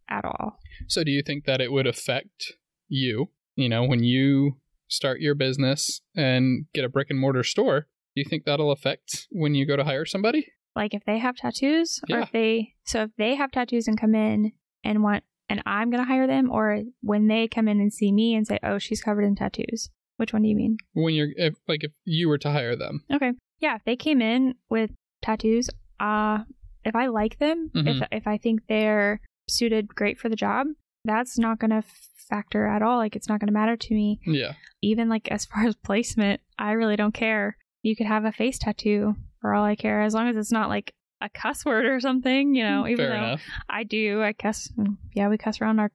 at 0.08 0.24
all. 0.24 0.58
So 0.88 1.04
do 1.04 1.10
you 1.10 1.22
think 1.22 1.44
that 1.44 1.60
it 1.60 1.70
would 1.70 1.86
affect 1.86 2.52
you, 2.88 3.30
you 3.56 3.68
know, 3.68 3.84
when 3.84 4.02
you 4.02 4.56
start 4.88 5.20
your 5.20 5.34
business 5.34 6.00
and 6.16 6.66
get 6.74 6.84
a 6.84 6.88
brick 6.88 7.08
and 7.10 7.18
mortar 7.20 7.44
store? 7.44 7.86
Do 8.14 8.20
you 8.22 8.28
think 8.28 8.44
that'll 8.44 8.70
affect 8.72 9.26
when 9.30 9.54
you 9.54 9.66
go 9.66 9.76
to 9.76 9.84
hire 9.84 10.04
somebody? 10.04 10.46
Like 10.76 10.94
if 10.94 11.04
they 11.04 11.18
have 11.18 11.36
tattoos, 11.36 12.00
or 12.10 12.16
Yeah. 12.18 12.22
if 12.24 12.32
they 12.32 12.74
so 12.84 13.02
if 13.04 13.10
they 13.16 13.34
have 13.36 13.50
tattoos 13.52 13.88
and 13.88 13.98
come 14.00 14.14
in 14.14 14.52
and 14.84 15.02
want 15.02 15.24
and 15.48 15.62
I'm 15.66 15.90
gonna 15.90 16.04
hire 16.04 16.26
them, 16.26 16.50
or 16.50 16.82
when 17.02 17.26
they 17.28 17.46
come 17.48 17.68
in 17.68 17.80
and 17.80 17.92
see 17.92 18.10
me 18.12 18.34
and 18.34 18.46
say, 18.46 18.58
"Oh, 18.62 18.78
she's 18.78 19.02
covered 19.02 19.24
in 19.24 19.34
tattoos." 19.34 19.90
Which 20.16 20.32
one 20.32 20.42
do 20.42 20.48
you 20.48 20.56
mean? 20.56 20.76
When 20.94 21.14
you're 21.14 21.28
if, 21.36 21.54
like 21.68 21.84
if 21.84 21.92
you 22.04 22.28
were 22.28 22.38
to 22.38 22.50
hire 22.50 22.76
them. 22.76 23.02
Okay, 23.12 23.32
yeah, 23.60 23.76
if 23.76 23.84
they 23.84 23.96
came 23.96 24.22
in 24.22 24.54
with 24.70 24.90
tattoos, 25.20 25.68
uh, 26.00 26.44
if 26.84 26.94
I 26.96 27.06
like 27.06 27.38
them, 27.38 27.70
if 27.74 27.96
Mhm. 27.98 28.08
if 28.10 28.26
I 28.26 28.38
think 28.38 28.66
they're 28.66 29.20
suited 29.48 29.94
great 29.94 30.18
for 30.18 30.28
the 30.30 30.36
job, 30.36 30.68
that's 31.04 31.38
not 31.38 31.58
gonna 31.58 31.82
factor 32.28 32.66
at 32.66 32.80
all. 32.82 32.96
Like 32.98 33.14
it's 33.16 33.28
not 33.28 33.40
gonna 33.40 33.52
matter 33.52 33.76
to 33.76 33.94
me. 33.94 34.20
Yeah. 34.26 34.54
even 34.84 35.08
like 35.08 35.30
as 35.30 35.44
far 35.44 35.64
as 35.66 35.76
placement, 35.76 36.40
I 36.58 36.72
really 36.72 36.96
don't 36.96 37.14
care. 37.14 37.56
You 37.82 37.96
could 37.96 38.06
have 38.06 38.24
a 38.24 38.32
face 38.32 38.58
tattoo 38.58 39.14
for 39.40 39.54
all 39.54 39.64
I 39.64 39.74
care, 39.76 40.02
as 40.02 40.14
long 40.14 40.28
as 40.28 40.36
it's 40.36 40.52
not 40.52 40.68
like 40.68 40.92
a 41.20 41.28
cuss 41.28 41.64
word 41.64 41.84
or 41.86 42.00
something, 42.00 42.54
you 42.54 42.64
know. 42.64 42.86
Even 42.86 42.96
Fair 42.96 43.08
though 43.10 43.24
enough. 43.26 43.42
I 43.68 43.82
do, 43.84 44.22
I 44.22 44.32
cuss. 44.32 44.68
Yeah, 45.14 45.28
we 45.28 45.38
cuss 45.38 45.60
around 45.60 45.78
our 45.80 45.90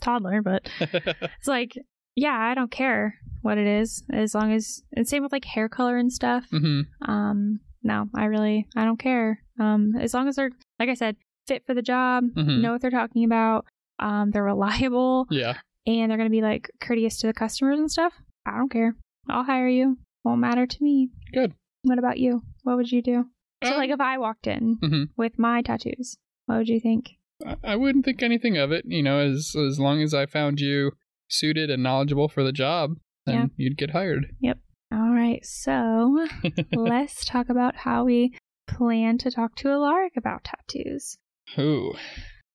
toddler, 0.00 0.42
but 0.42 0.68
it's 0.80 1.46
like, 1.48 1.72
yeah, 2.16 2.36
I 2.36 2.54
don't 2.54 2.70
care 2.70 3.14
what 3.42 3.58
it 3.58 3.66
is, 3.66 4.04
as 4.12 4.34
long 4.34 4.52
as. 4.52 4.82
And 4.94 5.06
same 5.08 5.22
with 5.22 5.32
like 5.32 5.44
hair 5.44 5.68
color 5.68 5.96
and 5.96 6.12
stuff. 6.12 6.44
hmm 6.50 6.82
Um, 7.06 7.60
no, 7.82 8.06
I 8.14 8.26
really, 8.26 8.66
I 8.76 8.84
don't 8.84 8.98
care. 8.98 9.42
Um, 9.58 9.94
as 10.00 10.14
long 10.14 10.28
as 10.28 10.36
they're, 10.36 10.50
like 10.78 10.88
I 10.88 10.94
said, 10.94 11.16
fit 11.48 11.64
for 11.66 11.74
the 11.74 11.82
job, 11.82 12.24
Mhm. 12.36 12.60
know 12.60 12.72
what 12.72 12.80
they're 12.80 12.90
talking 12.90 13.24
about. 13.24 13.66
Um, 13.98 14.30
they're 14.30 14.44
reliable 14.44 15.26
Yeah. 15.30 15.54
and 15.86 16.08
they're 16.10 16.18
going 16.18 16.28
to 16.28 16.36
be 16.36 16.42
like 16.42 16.70
courteous 16.80 17.18
to 17.18 17.26
the 17.26 17.32
customers 17.32 17.78
and 17.80 17.90
stuff, 17.90 18.12
I 18.46 18.56
don't 18.56 18.70
care. 18.70 18.94
I'll 19.28 19.42
hire 19.44 19.68
you. 19.68 19.98
Won't 20.24 20.40
matter 20.40 20.66
to 20.66 20.82
me. 20.82 21.10
Good. 21.32 21.54
What 21.82 21.98
about 21.98 22.18
you? 22.18 22.42
What 22.62 22.76
would 22.76 22.90
you 22.92 23.02
do? 23.02 23.26
So, 23.64 23.72
Um, 23.72 23.76
like, 23.78 23.90
if 23.90 24.00
I 24.00 24.18
walked 24.18 24.46
in 24.46 24.78
Mhm. 24.78 25.08
with 25.16 25.38
my 25.38 25.62
tattoos, 25.62 26.16
what 26.46 26.58
would 26.58 26.68
you 26.68 26.80
think? 26.80 27.10
I- 27.44 27.56
I 27.64 27.76
wouldn't 27.76 28.04
think 28.04 28.22
anything 28.22 28.56
of 28.56 28.70
it, 28.72 28.84
you 28.86 29.02
know, 29.02 29.18
as 29.18 29.54
as 29.56 29.78
long 29.80 30.00
as 30.02 30.14
I 30.14 30.26
found 30.26 30.60
you 30.60 30.92
suited 31.28 31.70
and 31.70 31.82
knowledgeable 31.82 32.28
for 32.28 32.42
the 32.44 32.52
job, 32.52 32.96
then 33.26 33.34
Yeah. 33.34 33.46
you'd 33.56 33.76
get 33.76 33.90
hired. 33.90 34.26
Yep. 34.40 34.58
All 34.92 35.12
right, 35.12 35.44
so 35.44 36.26
let's 36.72 37.24
talk 37.24 37.48
about 37.48 37.76
how 37.76 38.04
we 38.04 38.36
plan 38.68 39.16
to 39.18 39.30
talk 39.30 39.54
to 39.56 39.68
Alaric 39.70 40.16
about 40.16 40.44
tattoos. 40.44 41.18
Who? 41.56 41.94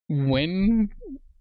When 0.07 0.89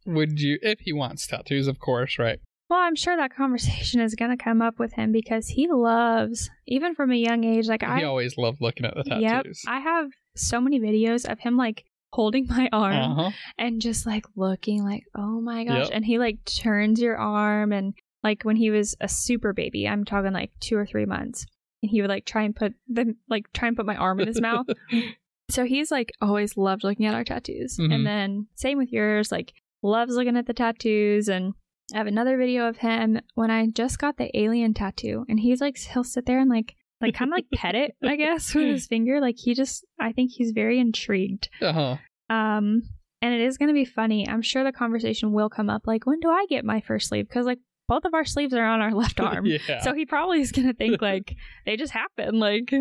would 0.07 0.41
you 0.41 0.59
if 0.63 0.81
he 0.81 0.93
wants 0.93 1.27
tattoos, 1.27 1.69
of 1.69 1.79
course, 1.79 2.19
right? 2.19 2.41
Well, 2.69 2.81
I'm 2.81 2.97
sure 2.97 3.17
that 3.17 3.35
conversation 3.35 4.01
is 4.07 4.15
going 4.15 4.31
to 4.37 4.43
come 4.43 4.61
up 4.61 4.79
with 4.79 4.93
him 4.95 5.13
because 5.13 5.49
he 5.49 5.69
loves, 5.71 6.51
even 6.67 6.95
from 6.95 7.13
a 7.13 7.17
young 7.17 7.45
age, 7.45 7.69
like 7.69 7.83
he 7.83 7.87
I, 7.87 8.03
always 8.05 8.37
loved 8.37 8.61
looking 8.61 8.87
at 8.87 8.95
the 8.95 9.05
tattoos. 9.05 9.23
yep, 9.23 9.73
I 9.73 9.81
have 9.81 10.09
so 10.35 10.61
many 10.61 10.81
videos 10.81 11.31
of 11.31 11.39
him 11.39 11.57
like 11.57 11.85
holding 12.13 12.47
my 12.49 12.69
arm 12.73 12.95
uh-huh. 12.95 13.31
and 13.59 13.81
just 13.81 14.07
like 14.07 14.25
looking 14.37 14.83
like 14.85 15.03
oh 15.17 15.41
my 15.41 15.65
gosh 15.65 15.87
Yep. 15.87 15.91
and 15.93 16.05
he 16.05 16.19
like 16.19 16.39
turns 16.45 17.01
your 17.01 17.17
arm 17.17 17.73
and 17.73 17.95
like 18.23 18.43
when 18.45 18.57
he 18.57 18.71
was 18.71 18.95
a 19.01 19.09
super 19.09 19.53
baby 19.53 19.87
i'm 19.89 20.05
talking 20.05 20.33
like 20.33 20.51
two 20.61 20.77
or 20.77 20.87
three 20.87 21.05
months 21.05 21.45
and 21.83 21.91
he 21.91 22.01
would 22.01 22.09
like 22.09 22.25
try 22.25 22.43
and 22.45 22.55
put 22.57 22.73
the 22.89 23.15
like 23.29 23.53
try 23.53 23.69
and 23.69 23.77
put 23.77 23.85
my 23.87 23.97
arm 23.97 24.21
in 24.21 24.29
his 24.29 24.41
mouth 24.41 24.67
so 25.51 25.65
he's 25.67 25.91
like 25.91 26.13
always 26.23 26.57
loved 26.57 26.85
looking 26.85 27.07
at 27.07 27.15
our 27.15 27.25
tattoos 27.25 27.77
Mhm. 27.79 27.93
and 27.95 28.07
then 28.07 28.47
same 28.55 28.79
with 28.79 28.93
yours 28.93 29.31
like 29.33 29.53
loves 29.83 30.15
looking 30.15 30.37
at 30.37 30.47
the 30.47 30.55
tattoos 30.55 31.29
and 31.29 31.53
i 31.95 31.99
have 31.99 32.07
another 32.07 32.37
video 32.37 32.69
of 32.69 32.79
him 32.79 33.21
when 33.35 33.51
i 33.51 33.67
just 33.67 33.99
got 33.99 34.17
the 34.17 34.37
alien 34.39 34.75
tattoo 34.75 35.25
and 35.29 35.41
he's 35.41 35.61
like 35.61 35.77
he'll 35.79 36.05
sit 36.05 36.27
there 36.27 36.39
and 36.39 36.51
like 36.51 36.75
like 37.01 37.15
kind 37.15 37.31
of 37.31 37.37
like 37.37 37.47
pet 37.55 37.75
it 37.75 37.95
i 38.03 38.17
guess 38.17 38.55
with 38.55 38.67
his 38.67 38.87
finger 38.87 39.21
like 39.21 39.37
he 39.39 39.55
just 39.55 39.85
i 40.01 40.13
think 40.13 40.31
he's 40.33 40.53
very 40.53 40.79
intrigued 40.79 41.49
uh-huh. 41.61 41.97
um, 42.31 42.83
and 43.23 43.35
it 43.35 43.41
is 43.41 43.57
going 43.57 43.69
to 43.69 43.75
be 43.75 43.85
funny. 43.85 44.29
I'm 44.29 44.43
sure 44.43 44.63
the 44.63 44.73
conversation 44.73 45.33
will 45.33 45.49
come 45.49 45.71
up 45.71 45.83
like, 45.87 46.07
when 46.07 46.21
do 46.21 46.31
I 46.31 46.47
get 46.49 46.65
my 46.65 46.81
first 46.81 47.09
sleeve? 47.09 47.29
Because 47.29 47.47
like 47.47 47.59
both 47.89 48.05
of 48.05 48.15
our 48.15 48.25
sleeves 48.25 48.55
are 48.55 48.65
on 48.65 48.81
our 48.81 48.93
left 48.93 49.21
arm. 49.21 49.47
yeah. 49.47 49.81
So 49.81 49.95
he 49.95 50.07
probably 50.07 50.41
is 50.41 50.53
going 50.53 50.69
to 50.69 50.75
think 50.75 51.01
like 51.03 51.35
they 51.65 51.77
just 51.77 51.93
happen. 51.93 52.39
Like, 52.39 52.73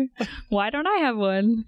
why 0.48 0.70
don't 0.70 0.86
I 0.86 0.98
have 0.98 1.16
one? 1.16 1.64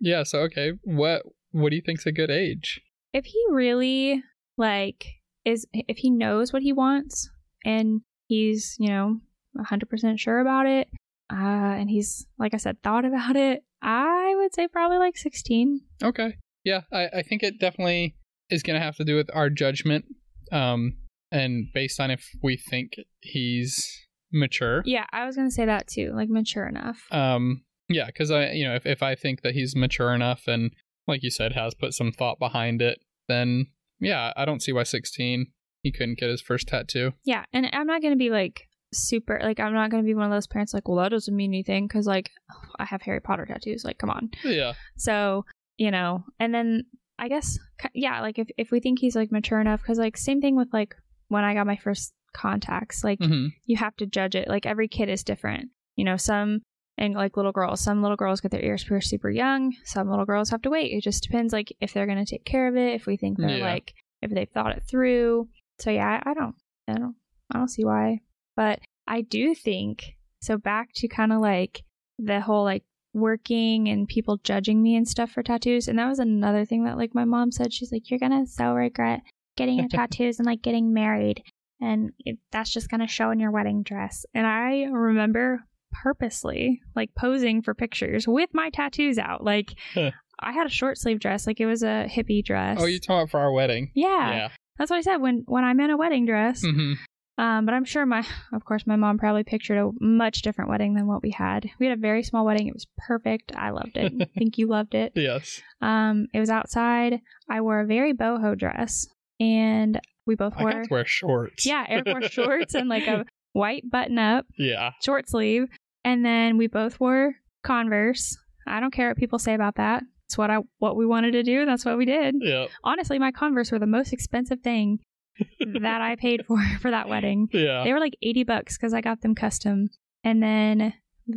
yeah, 0.00 0.22
so 0.22 0.40
okay. 0.40 0.72
What 0.84 1.22
what 1.50 1.70
do 1.70 1.76
you 1.76 1.82
think's 1.84 2.06
a 2.06 2.12
good 2.12 2.30
age? 2.30 2.80
If 3.12 3.24
he 3.24 3.42
really 3.50 4.22
like 4.56 5.04
is, 5.48 5.66
if 5.72 5.98
he 5.98 6.10
knows 6.10 6.52
what 6.52 6.62
he 6.62 6.72
wants 6.72 7.30
and 7.64 8.02
he's, 8.26 8.76
you 8.78 8.88
know, 8.88 9.20
100% 9.56 10.18
sure 10.18 10.40
about 10.40 10.66
it, 10.66 10.88
uh, 11.30 11.34
and 11.36 11.90
he's, 11.90 12.26
like 12.38 12.54
I 12.54 12.58
said, 12.58 12.82
thought 12.82 13.04
about 13.04 13.36
it, 13.36 13.62
I 13.82 14.34
would 14.36 14.54
say 14.54 14.68
probably 14.68 14.98
like 14.98 15.16
16. 15.16 15.80
Okay. 16.02 16.36
Yeah, 16.64 16.82
I, 16.92 17.08
I 17.08 17.22
think 17.22 17.42
it 17.42 17.60
definitely 17.60 18.16
is 18.50 18.62
gonna 18.62 18.80
have 18.80 18.96
to 18.96 19.04
do 19.04 19.16
with 19.16 19.30
our 19.34 19.50
judgment. 19.50 20.04
Um 20.50 20.98
and 21.30 21.66
based 21.74 22.00
on 22.00 22.10
if 22.10 22.26
we 22.42 22.56
think 22.56 22.94
he's 23.20 23.86
mature. 24.32 24.82
Yeah, 24.86 25.04
I 25.12 25.26
was 25.26 25.36
going 25.36 25.46
to 25.48 25.54
say 25.54 25.66
that 25.66 25.86
too, 25.86 26.12
like 26.14 26.30
mature 26.30 26.66
enough. 26.66 27.02
Um 27.10 27.62
yeah, 27.88 28.06
because 28.06 28.30
I 28.30 28.50
you 28.52 28.66
know, 28.66 28.74
if, 28.74 28.86
if 28.86 29.02
I 29.02 29.14
think 29.14 29.42
that 29.42 29.54
he's 29.54 29.76
mature 29.76 30.12
enough 30.14 30.42
and 30.46 30.72
like 31.06 31.22
you 31.22 31.30
said, 31.30 31.52
has 31.52 31.74
put 31.74 31.94
some 31.94 32.12
thought 32.12 32.38
behind 32.38 32.82
it, 32.82 32.98
then 33.28 33.66
yeah, 34.00 34.32
I 34.36 34.44
don't 34.44 34.62
see 34.62 34.72
why 34.72 34.82
sixteen 34.84 35.46
he 35.82 35.92
couldn't 35.92 36.18
get 36.18 36.28
his 36.30 36.42
first 36.42 36.68
tattoo. 36.68 37.12
Yeah, 37.24 37.44
and 37.52 37.68
I'm 37.72 37.86
not 37.86 38.02
gonna 38.02 38.16
be 38.16 38.30
like 38.30 38.62
super 38.92 39.38
like 39.42 39.60
I'm 39.60 39.74
not 39.74 39.90
gonna 39.90 40.02
be 40.02 40.14
one 40.14 40.24
of 40.24 40.30
those 40.32 40.46
parents 40.46 40.74
like, 40.74 40.88
well, 40.88 40.98
that 40.98 41.10
doesn't 41.10 41.34
mean 41.34 41.50
anything 41.50 41.86
because 41.86 42.06
like 42.06 42.30
I 42.78 42.84
have 42.84 43.02
Harry 43.02 43.20
Potter 43.20 43.46
tattoos. 43.46 43.84
Like, 43.84 43.98
come 43.98 44.10
on. 44.10 44.30
Yeah. 44.44 44.72
So 44.96 45.44
you 45.76 45.90
know, 45.90 46.24
and 46.40 46.54
then 46.54 46.84
I 47.18 47.28
guess 47.28 47.58
yeah, 47.94 48.20
like 48.20 48.38
if 48.38 48.48
if 48.56 48.70
we 48.70 48.80
think 48.80 48.98
he's 48.98 49.16
like 49.16 49.30
mature 49.32 49.60
enough, 49.60 49.80
because 49.80 49.98
like 49.98 50.16
same 50.16 50.40
thing 50.40 50.56
with 50.56 50.68
like 50.72 50.94
when 51.28 51.44
I 51.44 51.54
got 51.54 51.66
my 51.66 51.76
first 51.76 52.12
contacts, 52.34 53.04
like 53.04 53.18
hmm 53.20 53.46
you 53.66 53.76
have 53.76 53.96
to 53.96 54.06
judge 54.06 54.34
it. 54.34 54.48
Like 54.48 54.66
every 54.66 54.88
kid 54.88 55.08
is 55.08 55.22
different. 55.22 55.70
you 55.96 56.04
know, 56.04 56.16
some 56.16 56.60
and 56.98 57.14
like 57.14 57.36
little 57.36 57.52
girls, 57.52 57.80
some 57.80 58.02
little 58.02 58.16
girls 58.16 58.40
get 58.40 58.50
their 58.50 58.62
ears 58.64 58.84
pierced 58.84 59.08
super 59.08 59.30
young. 59.30 59.74
Some 59.84 60.10
little 60.10 60.26
girls 60.26 60.50
have 60.50 60.62
to 60.62 60.70
wait. 60.70 60.92
It 60.92 61.02
just 61.02 61.22
depends, 61.22 61.52
like 61.52 61.72
if 61.80 61.94
they're 61.94 62.06
gonna 62.06 62.26
take 62.26 62.44
care 62.44 62.68
of 62.68 62.76
it, 62.76 62.94
if 62.94 63.06
we 63.06 63.16
think 63.16 63.38
they're 63.38 63.58
Yeah. 63.58 63.64
like 63.64 63.94
if 64.20 64.30
they've 64.32 64.50
thought 64.50 64.76
it 64.76 64.82
through. 64.82 65.48
So 65.78 65.90
yeah, 65.90 66.20
I, 66.24 66.30
I 66.30 66.34
don't, 66.34 66.54
I 66.88 66.94
don't, 66.94 67.14
I 67.54 67.58
don't 67.58 67.68
see 67.68 67.84
why. 67.84 68.20
But 68.56 68.80
I 69.06 69.20
do 69.22 69.54
think 69.54 70.02
so. 70.42 70.58
Back 70.58 70.88
to 70.96 71.08
kind 71.08 71.32
of 71.32 71.40
like 71.40 71.84
the 72.18 72.40
whole 72.40 72.64
like 72.64 72.82
working 73.14 73.88
and 73.88 74.06
people 74.08 74.38
judging 74.44 74.82
me 74.82 74.96
and 74.96 75.06
stuff 75.08 75.30
for 75.30 75.42
tattoos, 75.42 75.88
and 75.88 75.98
that 75.98 76.08
was 76.08 76.18
another 76.18 76.64
thing 76.64 76.84
that 76.84 76.96
like 76.98 77.14
my 77.14 77.24
mom 77.24 77.52
said. 77.52 77.72
She's 77.72 77.92
like, 77.92 78.10
"You're 78.10 78.18
gonna 78.18 78.46
so 78.46 78.72
regret 78.74 79.20
getting 79.56 79.78
your 79.78 79.88
tattoos 79.90 80.38
and 80.38 80.46
like 80.46 80.62
getting 80.62 80.92
married." 80.92 81.42
And 81.80 82.10
it, 82.24 82.38
that's 82.50 82.70
just 82.72 82.90
gonna 82.90 83.06
show 83.06 83.30
in 83.30 83.38
your 83.38 83.52
wedding 83.52 83.82
dress. 83.84 84.26
And 84.34 84.46
I 84.46 84.84
remember 84.90 85.60
purposely 85.92 86.80
like 86.96 87.10
posing 87.16 87.62
for 87.62 87.74
pictures 87.74 88.26
with 88.26 88.50
my 88.52 88.70
tattoos 88.70 89.18
out. 89.18 89.44
Like 89.44 89.74
Huh. 89.94 90.10
I 90.40 90.52
had 90.52 90.66
a 90.66 90.70
short 90.70 90.98
sleeve 90.98 91.18
dress, 91.20 91.46
like 91.46 91.60
it 91.60 91.66
was 91.66 91.82
a 91.82 92.06
hippie 92.08 92.44
dress. 92.44 92.78
Oh, 92.80 92.86
you 92.86 93.00
talking 93.00 93.16
about 93.22 93.30
for 93.30 93.40
our 93.40 93.52
wedding? 93.52 93.90
yeah, 93.94 94.30
Yeah. 94.34 94.48
that's 94.78 94.90
what 94.90 94.98
I 94.98 95.02
said 95.02 95.16
when 95.18 95.42
when 95.46 95.64
I'm 95.64 95.80
in 95.80 95.90
a 95.90 95.96
wedding 95.96 96.26
dress. 96.26 96.62
hmm 96.62 96.94
Um, 97.38 97.66
but 97.66 97.72
I'm 97.74 97.84
sure 97.84 98.04
my, 98.04 98.24
of 98.52 98.64
course, 98.64 98.84
my 98.86 98.96
mom 98.96 99.16
probably 99.18 99.44
pictured 99.44 99.78
a 99.78 99.90
much 100.00 100.42
different 100.42 100.70
wedding 100.70 100.94
than 100.94 101.06
what 101.06 101.22
we 101.22 101.30
had. 101.30 101.68
We 101.78 101.86
had 101.86 101.96
a 101.96 102.00
very 102.00 102.22
small 102.24 102.44
wedding. 102.44 102.66
It 102.66 102.74
was 102.74 102.86
perfect. 103.06 103.52
I 103.56 103.70
loved 103.70 103.96
it. 103.96 104.12
I 104.20 104.24
think 104.38 104.58
you 104.58 104.66
loved 104.68 104.94
it. 104.96 105.12
Yes. 105.14 105.60
Um, 105.80 106.26
it 106.34 106.40
was 106.40 106.50
outside. 106.50 107.20
I 107.48 107.60
wore 107.60 107.78
a 107.80 107.86
very 107.86 108.12
boho 108.12 108.58
dress, 108.58 109.06
and 109.38 110.00
we 110.26 110.34
both 110.34 110.54
I 110.56 110.62
wore, 110.62 110.72
got 110.72 110.84
to 110.84 110.88
wear 110.90 111.04
shorts. 111.06 111.64
yeah, 111.64 111.84
Air 111.88 112.02
Force 112.04 112.30
shorts 112.30 112.74
and 112.74 112.88
like 112.88 113.06
a 113.06 113.24
white 113.58 113.84
button 113.90 114.18
up 114.18 114.46
Yeah. 114.56 114.92
short 115.02 115.28
sleeve, 115.28 115.68
and 116.04 116.24
then 116.24 116.56
we 116.56 116.66
both 116.66 116.98
wore 117.00 117.34
Converse. 117.64 118.36
I 118.66 118.80
don't 118.80 118.92
care 118.92 119.08
what 119.08 119.16
people 119.16 119.38
say 119.38 119.54
about 119.54 119.74
that. 119.76 120.02
It's 120.26 120.38
what 120.38 120.50
I 120.50 120.58
what 120.78 120.96
we 120.96 121.06
wanted 121.06 121.32
to 121.32 121.42
do. 121.42 121.66
That's 121.66 121.84
what 121.84 121.98
we 121.98 122.04
did. 122.04 122.36
Yep. 122.40 122.68
Honestly, 122.84 123.18
my 123.18 123.32
Converse 123.32 123.72
were 123.72 123.78
the 123.78 123.86
most 123.86 124.12
expensive 124.12 124.60
thing 124.60 124.98
that 125.80 126.00
I 126.00 126.16
paid 126.16 126.44
for 126.46 126.58
for 126.80 126.90
that 126.90 127.08
wedding. 127.08 127.48
Yeah. 127.52 127.82
They 127.84 127.92
were 127.92 128.00
like 128.00 128.16
80 128.22 128.44
bucks 128.44 128.76
because 128.76 128.94
I 128.94 129.00
got 129.00 129.20
them 129.22 129.34
custom. 129.34 129.88
And 130.24 130.42
then 130.42 130.94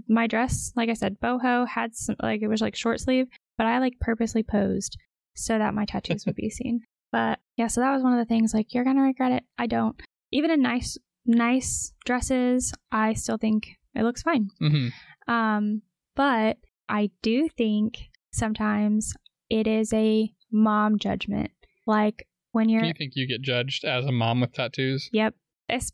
my 0.07 0.27
dress, 0.27 0.71
like 0.75 0.89
I 0.89 0.93
said, 0.93 1.19
boho 1.21 1.67
had 1.67 1.95
some, 1.95 2.15
like, 2.21 2.41
it 2.41 2.47
was 2.47 2.61
like 2.61 2.75
short 2.75 2.99
sleeve, 2.99 3.27
but 3.57 3.67
I 3.67 3.79
like 3.79 3.99
purposely 3.99 4.43
posed 4.43 4.97
so 5.35 5.57
that 5.57 5.73
my 5.73 5.85
tattoos 5.85 6.25
would 6.25 6.35
be 6.35 6.49
seen. 6.59 6.81
But 7.11 7.39
yeah, 7.57 7.67
so 7.67 7.81
that 7.81 7.93
was 7.93 8.03
one 8.03 8.13
of 8.13 8.19
the 8.19 8.25
things 8.29 8.53
like, 8.53 8.73
you're 8.73 8.83
going 8.85 8.95
to 8.95 9.01
regret 9.03 9.33
it. 9.33 9.43
I 9.57 9.67
don't. 9.67 9.99
Even 10.31 10.49
a 10.51 10.57
nice, 10.57 10.97
nice 11.25 11.93
dresses, 12.05 12.73
I 12.91 13.13
still 13.13 13.37
think 13.37 13.67
it 13.95 14.03
looks 14.03 14.21
fine. 14.21 14.47
hmm 14.59 14.87
Um, 15.27 15.81
but 16.15 16.57
I 16.89 17.11
do 17.21 17.47
think 17.49 17.97
sometimes 18.31 19.13
it 19.49 19.67
is 19.67 19.93
a 19.93 20.33
mom 20.51 20.97
judgment. 20.99 21.51
Like 21.87 22.27
when 22.51 22.69
you're 22.69 22.81
Do 22.81 22.87
you 22.87 22.93
think 22.97 23.13
you 23.15 23.27
get 23.27 23.41
judged 23.41 23.85
as 23.85 24.05
a 24.05 24.11
mom 24.11 24.41
with 24.41 24.53
tattoos? 24.53 25.09
Yep. 25.13 25.35
Es- 25.69 25.91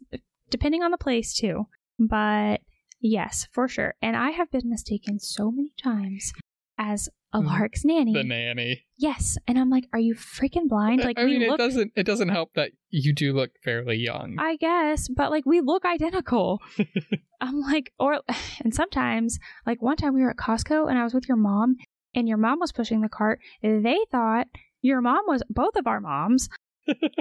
depending 0.49 0.81
on 0.83 0.91
the 0.91 0.97
place 0.97 1.33
too. 1.33 1.67
But 1.99 2.61
yes, 2.99 3.47
for 3.51 3.67
sure. 3.67 3.95
And 4.01 4.15
I 4.15 4.31
have 4.31 4.51
been 4.51 4.69
mistaken 4.69 5.19
so 5.19 5.51
many 5.51 5.73
times 5.81 6.31
as 6.77 7.09
Mhm. 7.33 7.45
Alaric's 7.45 7.83
nanny. 7.85 8.13
The 8.13 8.23
nanny. 8.23 8.85
yes. 8.97 9.37
And 9.47 9.59
I'm 9.59 9.69
like, 9.69 9.85
are 9.93 9.99
you 9.99 10.15
freaking 10.15 10.67
blind? 10.67 11.03
Like 11.03 11.19
I 11.19 11.25
we 11.25 11.37
mean, 11.37 11.47
look 11.49 11.59
it 11.59 11.63
doesn't. 11.63 11.91
It 11.95 12.03
doesn't 12.05 12.29
help 12.29 12.53
that 12.55 12.71
you 12.89 13.13
do 13.13 13.33
look 13.33 13.51
fairly 13.63 13.97
young. 13.97 14.37
I 14.39 14.55
guess, 14.55 15.07
but 15.09 15.29
like 15.31 15.45
we 15.45 15.61
look 15.61 15.83
identical. 15.85 16.59
I'm 17.41 17.59
like, 17.61 17.91
or, 17.99 18.21
and 18.63 18.73
sometimes, 18.73 19.39
like 19.65 19.81
one 19.81 19.97
time 19.97 20.13
we 20.13 20.21
were 20.21 20.31
at 20.31 20.37
Costco 20.37 20.89
and 20.89 20.97
I 20.97 21.03
was 21.03 21.13
with 21.13 21.27
your 21.27 21.37
mom 21.37 21.75
and 22.15 22.27
your 22.27 22.37
mom 22.37 22.59
was 22.59 22.71
pushing 22.71 23.01
the 23.01 23.09
cart. 23.09 23.39
They 23.61 23.99
thought 24.11 24.47
your 24.81 25.01
mom 25.01 25.23
was 25.27 25.43
both 25.49 25.75
of 25.75 25.85
our 25.87 25.99
moms 25.99 26.49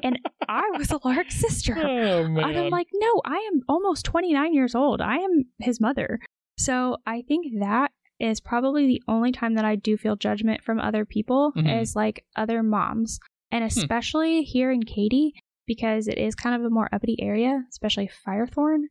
and 0.03 0.19
I 0.49 0.63
was 0.79 0.89
Alaric's 0.89 1.35
sister. 1.41 1.75
oh 1.77 2.29
man. 2.29 2.45
And 2.45 2.59
I'm 2.59 2.71
like, 2.71 2.87
no, 2.95 3.21
I 3.25 3.39
am 3.53 3.63
almost 3.69 4.05
29 4.05 4.55
years 4.55 4.75
old. 4.75 5.01
I 5.01 5.17
am 5.17 5.47
his 5.59 5.81
mother. 5.81 6.21
So 6.57 6.97
I 7.07 7.23
think 7.27 7.47
that 7.61 7.91
is 8.19 8.41
probably 8.41 8.87
the 8.87 9.03
only 9.09 9.33
time 9.33 9.55
that 9.55 9.65
I 9.65 9.77
do 9.77 9.97
feel 9.97 10.17
judgment 10.17 10.63
from 10.63 10.79
other 10.81 11.05
people 11.05 11.53
Mhm. 11.57 11.83
is 11.83 11.95
like 11.97 12.25
other 12.37 12.63
moms. 12.63 13.19
And 13.51 13.63
Hmm. 13.63 13.67
especially 13.69 14.43
here 14.43 14.71
in 14.71 14.83
Katy, 14.83 15.35
because 15.67 16.09
it 16.09 16.19
is 16.19 16.35
kind 16.35 16.55
of 16.57 16.65
a 16.65 16.71
more 16.71 16.89
uppity 16.93 17.17
area, 17.21 17.65
especially 17.71 18.09
Firethorne. 18.27 18.85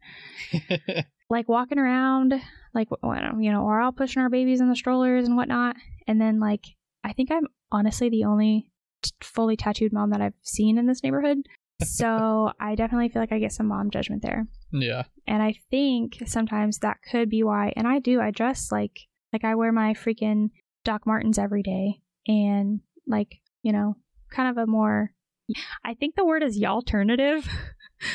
Like 1.27 1.49
walking 1.49 1.79
around, 1.79 2.35
like, 2.75 2.87
you 3.01 3.51
know, 3.51 3.63
we're 3.63 3.81
all 3.81 3.91
pushing 3.91 4.21
our 4.21 4.29
babies 4.29 4.61
in 4.61 4.69
the 4.69 4.75
strollers 4.75 5.27
and 5.27 5.35
whatnot. 5.35 5.75
And 6.07 6.21
then, 6.21 6.39
like, 6.39 6.63
I 7.03 7.13
think 7.13 7.31
I'm 7.31 7.47
honestly 7.71 8.09
the 8.09 8.25
only 8.25 8.67
t- 9.01 9.09
fully 9.23 9.57
tattooed 9.57 9.91
mom 9.91 10.11
that 10.11 10.21
I've 10.21 10.35
seen 10.43 10.77
in 10.77 10.85
this 10.85 11.01
neighborhood. 11.03 11.39
So 11.83 12.53
I 12.59 12.75
definitely 12.75 13.09
feel 13.09 13.21
like 13.21 13.33
I 13.33 13.39
get 13.39 13.51
some 13.51 13.67
mom 13.67 13.89
judgment 13.89 14.21
there. 14.21 14.47
yeah. 14.71 15.03
And 15.27 15.41
I 15.43 15.55
think 15.71 16.21
sometimes 16.25 16.77
that 16.79 16.99
could 17.11 17.29
be 17.29 17.43
why. 17.43 17.73
And 17.75 17.85
I 17.87 17.99
do. 17.99 18.21
I 18.21 18.29
dress 18.31 18.71
like 18.71 19.07
like 19.33 19.43
I 19.43 19.55
wear 19.55 19.71
my 19.71 19.93
freaking 19.93 20.49
Doc 20.83 21.05
Martens 21.05 21.37
every 21.39 21.63
day, 21.63 22.01
and 22.27 22.79
like 23.07 23.35
you 23.63 23.71
know, 23.71 23.95
kind 24.31 24.49
of 24.49 24.57
a 24.57 24.67
more. 24.67 25.11
I 25.83 25.93
think 25.93 26.15
the 26.15 26.25
word 26.25 26.43
is 26.43 26.59
y'alternative. 26.59 27.47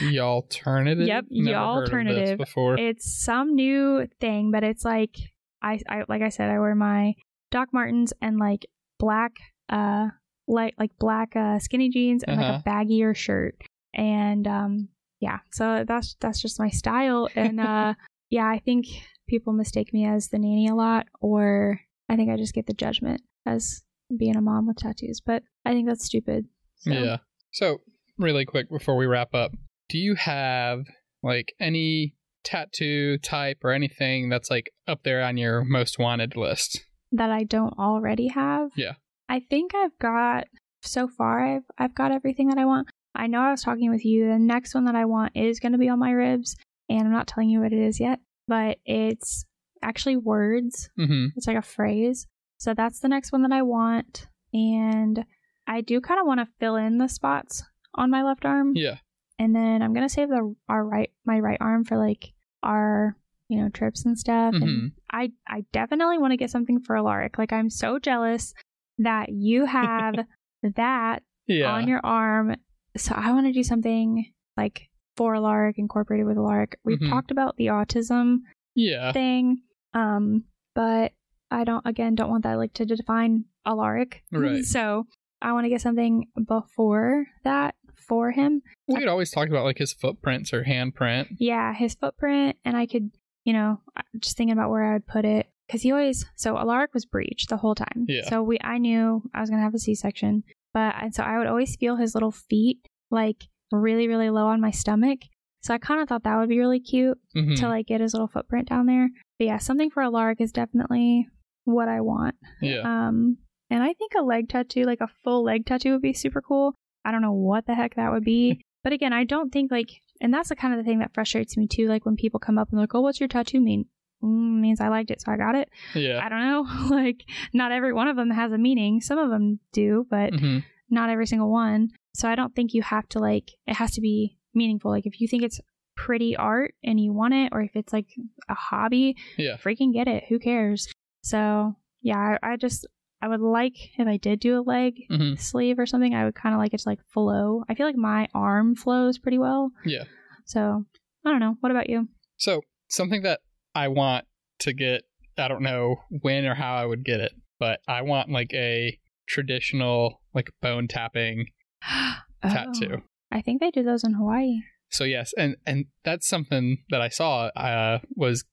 The 0.00 0.20
alternative. 0.20 1.06
Yep, 1.06 1.24
Never 1.30 1.50
the 1.86 1.90
heard 1.90 2.06
of 2.06 2.14
this 2.14 2.30
alternative. 2.30 2.38
before. 2.38 2.78
it's 2.78 3.24
some 3.24 3.54
new 3.54 4.06
thing, 4.20 4.50
but 4.52 4.62
it's 4.62 4.84
like 4.84 5.16
I, 5.62 5.80
I 5.88 6.04
like 6.06 6.20
I 6.20 6.28
said, 6.28 6.50
I 6.50 6.58
wear 6.61 6.74
my 6.74 7.14
Doc 7.50 7.68
Martens 7.72 8.12
and 8.20 8.38
like 8.38 8.66
black 8.98 9.32
uh 9.70 10.08
like 10.46 10.74
like 10.78 10.90
black 11.00 11.34
uh 11.34 11.58
skinny 11.58 11.88
jeans 11.88 12.22
and 12.24 12.38
Uh-huh. 12.38 12.52
like 12.52 12.61
a 12.61 12.68
baggier 12.68 13.16
shirt. 13.16 13.56
And 13.94 14.46
um 14.46 14.88
yeah, 15.18 15.38
so 15.50 15.82
that's 15.88 16.14
that's 16.20 16.42
just 16.42 16.61
my 16.61 16.68
style. 16.68 17.28
And 17.34 17.58
uh 17.72 17.94
yeah, 18.28 18.46
I 18.46 18.58
think 18.58 18.86
people 19.30 19.52
mistake 19.52 19.94
me 19.94 20.04
as 20.04 20.28
the 20.28 20.38
nanny 20.38 20.68
a 20.68 20.74
lot, 20.74 21.06
or 21.20 21.80
I 22.08 22.16
think 22.16 22.30
I 22.30 22.36
just 22.36 22.54
get 22.54 22.66
the 22.66 22.74
judgment 22.74 23.22
as 23.46 23.82
being 24.14 24.36
a 24.36 24.42
mom 24.42 24.66
with 24.66 24.76
tattoos. 24.76 25.20
But 25.24 25.42
I 25.64 25.72
think 25.72 25.88
that's 25.88 26.04
stupid. 26.04 26.46
So, 26.76 26.90
Yeah. 26.90 27.16
So, 27.52 27.78
really 28.18 28.44
quick 28.44 28.68
before 28.68 28.96
we 28.96 29.06
wrap 29.06 29.34
up, 29.34 29.52
do 29.88 29.96
you 29.98 30.14
have 30.16 30.84
like 31.22 31.54
any 31.58 32.14
tattoo 32.44 33.18
type 33.18 33.58
or 33.64 33.72
anything 33.72 34.28
that's 34.28 34.50
like 34.50 34.70
up 34.86 35.02
there 35.04 35.22
on 35.22 35.36
your 35.36 35.64
most 35.64 35.98
wanted 35.98 36.36
list? 36.36 36.84
that 37.12 37.30
I 37.30 37.44
don't 37.44 37.78
already 37.78 38.28
have. 38.28 38.70
Yeah. 38.76 38.94
I 39.28 39.40
think 39.40 39.74
I've 39.74 39.98
got 39.98 40.46
so 40.82 41.08
far 41.08 41.44
I've 41.44 41.64
I've 41.78 41.94
got 41.94 42.12
everything 42.12 42.48
that 42.48 42.58
I 42.58 42.64
want. 42.64 42.88
I 43.14 43.26
know 43.26 43.40
I 43.40 43.50
was 43.50 43.62
talking 43.62 43.90
with 43.90 44.04
you. 44.04 44.28
The 44.28 44.38
next 44.38 44.74
one 44.74 44.84
that 44.84 44.94
I 44.94 45.04
want 45.04 45.32
is 45.34 45.60
going 45.60 45.72
to 45.72 45.78
be 45.78 45.88
on 45.88 45.98
my 45.98 46.12
ribs, 46.12 46.56
and 46.88 47.02
I'm 47.02 47.12
not 47.12 47.26
telling 47.26 47.50
you 47.50 47.60
what 47.60 47.72
it 47.72 47.80
is 47.80 47.98
yet, 47.98 48.20
but 48.51 48.76
it's 48.84 49.46
actually 49.82 50.16
words. 50.18 50.90
Mm-hmm. 50.98 51.28
It's 51.36 51.46
like 51.46 51.57
a 51.57 51.62
phrase. 51.62 52.26
So 52.59 52.74
that's 52.74 53.01
the 53.01 53.09
next 53.09 53.32
one 53.32 53.40
that 53.42 53.53
I 53.53 53.62
want, 53.62 54.26
and 54.53 55.24
I 55.66 55.80
do 55.80 56.01
kind 56.03 56.20
of 56.20 56.26
want 56.26 56.40
to 56.40 56.48
fill 56.59 56.76
in 56.76 56.98
the 56.98 57.09
spots 57.09 57.62
on 57.94 58.11
my 58.11 58.22
left 58.22 58.44
arm, 58.44 58.72
Yeah. 58.74 58.96
and 59.38 59.57
then 59.57 59.80
I'm 59.82 59.94
gonna 59.94 60.09
save 60.11 60.28
the 60.28 60.55
our 60.68 60.84
right 60.84 61.11
my 61.24 61.40
right 61.40 61.57
arm 61.61 61.84
for 61.84 61.96
like 61.96 62.34
our 62.62 63.16
you 63.48 63.59
know 63.62 63.68
trips 63.70 64.05
and 64.05 64.18
stuff. 64.18 64.55
Mhm. 64.55 64.62
And 64.62 64.92
I 65.11 65.32
I 65.48 65.64
definitely 65.72 66.18
want 66.18 66.32
to 66.32 66.36
get 66.36 66.51
something 66.51 66.80
for 66.80 66.96
Alaric. 66.96 67.38
Like 67.38 67.53
I'm 67.53 67.70
so 67.70 67.98
jealous 67.98 68.53
that 68.98 69.30
you 69.30 69.64
have 69.64 70.16
that 70.76 71.22
Yeah. 71.46 71.72
on 71.72 71.88
your 71.88 72.01
arm. 72.05 72.57
So 72.98 73.14
I 73.16 73.32
want 73.32 73.46
to 73.46 73.53
do 73.53 73.62
something 73.62 74.26
like 74.59 74.89
for 75.20 75.34
Alaric, 75.34 75.76
incorporated 75.76 76.26
with 76.26 76.38
Alaric. 76.38 76.78
We've 76.82 76.98
Mhm. 76.98 77.10
talked 77.10 77.30
about 77.30 77.58
the 77.58 77.66
autism 77.66 78.38
yeah. 78.74 79.12
thing, 79.12 79.60
um, 79.92 80.44
but 80.74 81.12
I 81.50 81.64
don't 81.64 81.84
again 81.84 82.14
don't 82.14 82.30
want 82.30 82.44
that 82.44 82.54
like 82.56 82.72
to 82.74 82.86
define 82.86 83.44
Alaric. 83.66 84.22
Right. 84.32 84.64
So 84.74 85.04
I 85.42 85.52
want 85.52 85.66
to 85.66 85.68
get 85.68 85.82
something 85.82 86.28
before 86.48 87.26
that 87.44 87.74
for 88.08 88.30
him. 88.30 88.62
We'd 88.88 89.08
always 89.08 89.30
talked 89.30 89.50
about 89.50 89.64
like 89.64 89.76
his 89.76 89.92
footprints 89.92 90.54
or 90.54 90.64
handprint. 90.64 91.26
Yeah, 91.38 91.74
his 91.74 91.94
footprint, 91.94 92.56
and 92.64 92.74
I 92.74 92.86
could, 92.86 93.10
you 93.44 93.52
know, 93.52 93.82
just 94.20 94.38
thinking 94.38 94.54
about 94.54 94.70
where 94.70 94.84
I 94.84 94.94
would 94.94 95.06
put 95.06 95.26
it 95.26 95.50
because 95.66 95.82
he 95.82 95.92
always. 95.92 96.24
So 96.34 96.56
Alaric 96.56 96.94
was 96.94 97.04
breech 97.04 97.44
the 97.48 97.58
whole 97.58 97.74
time. 97.74 98.06
Yeah. 98.08 98.26
So 98.26 98.42
we, 98.42 98.56
I 98.64 98.78
knew 98.78 99.22
I 99.34 99.40
was 99.42 99.50
gonna 99.50 99.60
have 99.62 99.74
a 99.74 99.78
C-section, 99.78 100.44
but 100.72 100.94
and 100.98 101.14
so 101.14 101.22
I 101.24 101.36
would 101.36 101.46
always 101.46 101.76
feel 101.76 101.96
his 101.96 102.14
little 102.14 102.32
feet 102.32 102.78
like 103.10 103.48
really, 103.72 104.08
really 104.08 104.30
low 104.30 104.46
on 104.46 104.60
my 104.60 104.70
stomach. 104.70 105.20
So 105.62 105.74
I 105.74 105.78
kind 105.78 106.00
of 106.00 106.08
thought 106.08 106.22
that 106.24 106.38
would 106.38 106.48
be 106.48 106.58
really 106.58 106.80
cute 106.80 107.18
Mhm. 107.36 107.56
to 107.56 107.68
like 107.68 107.86
get 107.86 108.00
his 108.00 108.14
little 108.14 108.28
footprint 108.28 108.68
down 108.68 108.86
there. 108.86 109.10
But 109.38 109.44
yeah, 109.46 109.58
something 109.58 109.90
for 109.90 110.02
Alaric 110.02 110.40
is 110.40 110.52
definitely 110.52 111.28
what 111.64 111.88
I 111.88 112.00
want. 112.00 112.34
yeah. 112.62 112.80
Um, 112.80 113.38
and 113.68 113.82
I 113.82 113.92
think 113.92 114.12
a 114.18 114.22
leg 114.22 114.48
tattoo, 114.48 114.84
like 114.84 115.00
a 115.00 115.08
full 115.22 115.44
leg 115.44 115.66
tattoo, 115.66 115.92
would 115.92 116.02
be 116.02 116.12
super 116.12 116.40
cool. 116.40 116.74
I 117.04 117.12
don't 117.12 117.22
know 117.22 117.32
what 117.32 117.66
the 117.66 117.74
heck 117.74 117.94
that 117.96 118.10
would 118.12 118.24
be, 118.24 118.60
but 118.84 118.92
again, 118.92 119.12
I 119.12 119.24
don't 119.24 119.50
think 119.52 119.70
like, 119.70 119.90
and 120.20 120.32
that's 120.34 120.48
the 120.48 120.56
kind 120.56 120.74
of 120.74 120.78
the 120.78 120.84
thing 120.84 120.98
that 120.98 121.14
frustrates 121.14 121.56
me 121.56 121.66
too. 121.66 121.86
Like 121.86 122.04
when 122.04 122.16
people 122.16 122.40
come 122.40 122.58
up 122.58 122.68
and 122.70 122.78
they're 122.78 122.82
like, 122.84 122.94
"Oh, 122.94 123.00
what's 123.00 123.20
your 123.20 123.28
tattoo 123.28 123.60
mean?" 123.60 123.84
mm, 124.22 124.60
means 124.60 124.80
I 124.80 124.88
liked 124.88 125.10
it, 125.10 125.20
so 125.22 125.32
I 125.32 125.36
got 125.38 125.54
it. 125.54 125.68
Yeah. 125.94 126.20
I 126.22 126.28
don't 126.28 126.40
know. 126.42 126.66
like, 126.90 127.22
not 127.54 127.72
every 127.72 127.92
one 127.92 128.08
of 128.08 128.16
them 128.16 128.30
has 128.30 128.52
a 128.52 128.58
meaning. 128.58 129.00
Some 129.00 129.18
of 129.18 129.30
them 129.30 129.60
do, 129.72 130.06
but 130.10 130.38
hmm 130.38 130.58
not 130.92 131.08
every 131.08 131.24
single 131.26 131.50
one. 131.52 131.88
So 132.14 132.28
I 132.28 132.34
don't 132.34 132.54
think 132.54 132.74
you 132.74 132.82
have 132.82 133.08
to 133.11 133.18
like 133.18 133.50
it 133.66 133.74
has 133.74 133.92
to 133.92 134.00
be 134.00 134.38
meaningful. 134.54 134.90
Like 134.90 135.06
if 135.06 135.20
you 135.20 135.28
think 135.28 135.42
it's 135.44 135.61
pretty 135.96 136.36
art 136.36 136.74
and 136.82 136.98
you 136.98 137.12
want 137.12 137.34
it, 137.34 137.50
or 137.52 137.62
if 137.62 137.72
it's 137.74 137.92
like 137.92 138.08
a 138.48 138.54
hobby, 138.54 139.16
Yeah. 139.36 139.56
freaking 139.56 139.92
get 139.92 140.08
it. 140.08 140.24
Who 140.28 140.38
cares? 140.38 140.88
So 141.22 141.76
yeah, 142.02 142.36
I, 142.42 142.52
I 142.52 142.56
just 142.56 142.86
I 143.22 143.28
would 143.28 143.40
like 143.40 143.74
if 143.98 144.08
I 144.08 144.16
did 144.16 144.40
do 144.40 144.58
a 144.58 144.62
leg 144.62 144.94
hmm 145.08 145.34
sleeve 145.36 145.78
or 145.78 145.86
something, 145.86 146.14
I 146.14 146.24
would 146.24 146.34
kind 146.34 146.54
of 146.54 146.58
like 146.58 146.74
it 146.74 146.80
to 146.80 146.88
like 146.88 147.00
flow. 147.12 147.62
I 147.68 147.74
feel 147.74 147.86
like 147.86 147.96
my 147.96 148.28
arm 148.34 148.74
flows 148.74 149.18
pretty 149.18 149.38
well. 149.38 149.70
Yeah. 149.84 150.04
So 150.46 150.84
I 151.24 151.30
don't 151.30 151.40
know. 151.40 151.56
What 151.61 151.70
about 151.70 151.90
you? 151.90 152.08
So 152.38 152.62
something 152.88 153.22
that 153.22 153.40
I 153.74 153.88
want 153.88 154.24
to 154.61 154.72
get, 154.72 155.02
I 155.38 155.48
don't 155.48 155.62
know 155.62 155.96
when 156.08 156.44
or 156.46 156.54
how 156.54 156.74
I 156.74 156.84
would 156.86 157.04
get 157.04 157.20
it, 157.20 157.32
but 157.58 157.80
I 157.86 158.02
want 158.02 158.30
like 158.30 158.52
a 158.54 158.98
traditional 159.28 160.20
like 160.34 160.50
bone 160.61 160.88
tapping 160.88 161.46
tattoo. 162.42 162.96
Oh, 162.96 163.02
I 163.32 163.42
think 163.42 163.60
they 163.60 163.70
do 163.70 163.82
those 163.82 164.04
in 164.04 164.14
Hawaii. 164.14 164.60
So 164.90 165.04
yes, 165.04 165.32
and 165.38 165.56
and 165.66 165.86
that's 166.04 166.28
something 166.28 166.78
that 166.90 167.00
I 167.00 167.08
saw 167.08 167.46
uh 167.48 168.00
was 168.16 168.44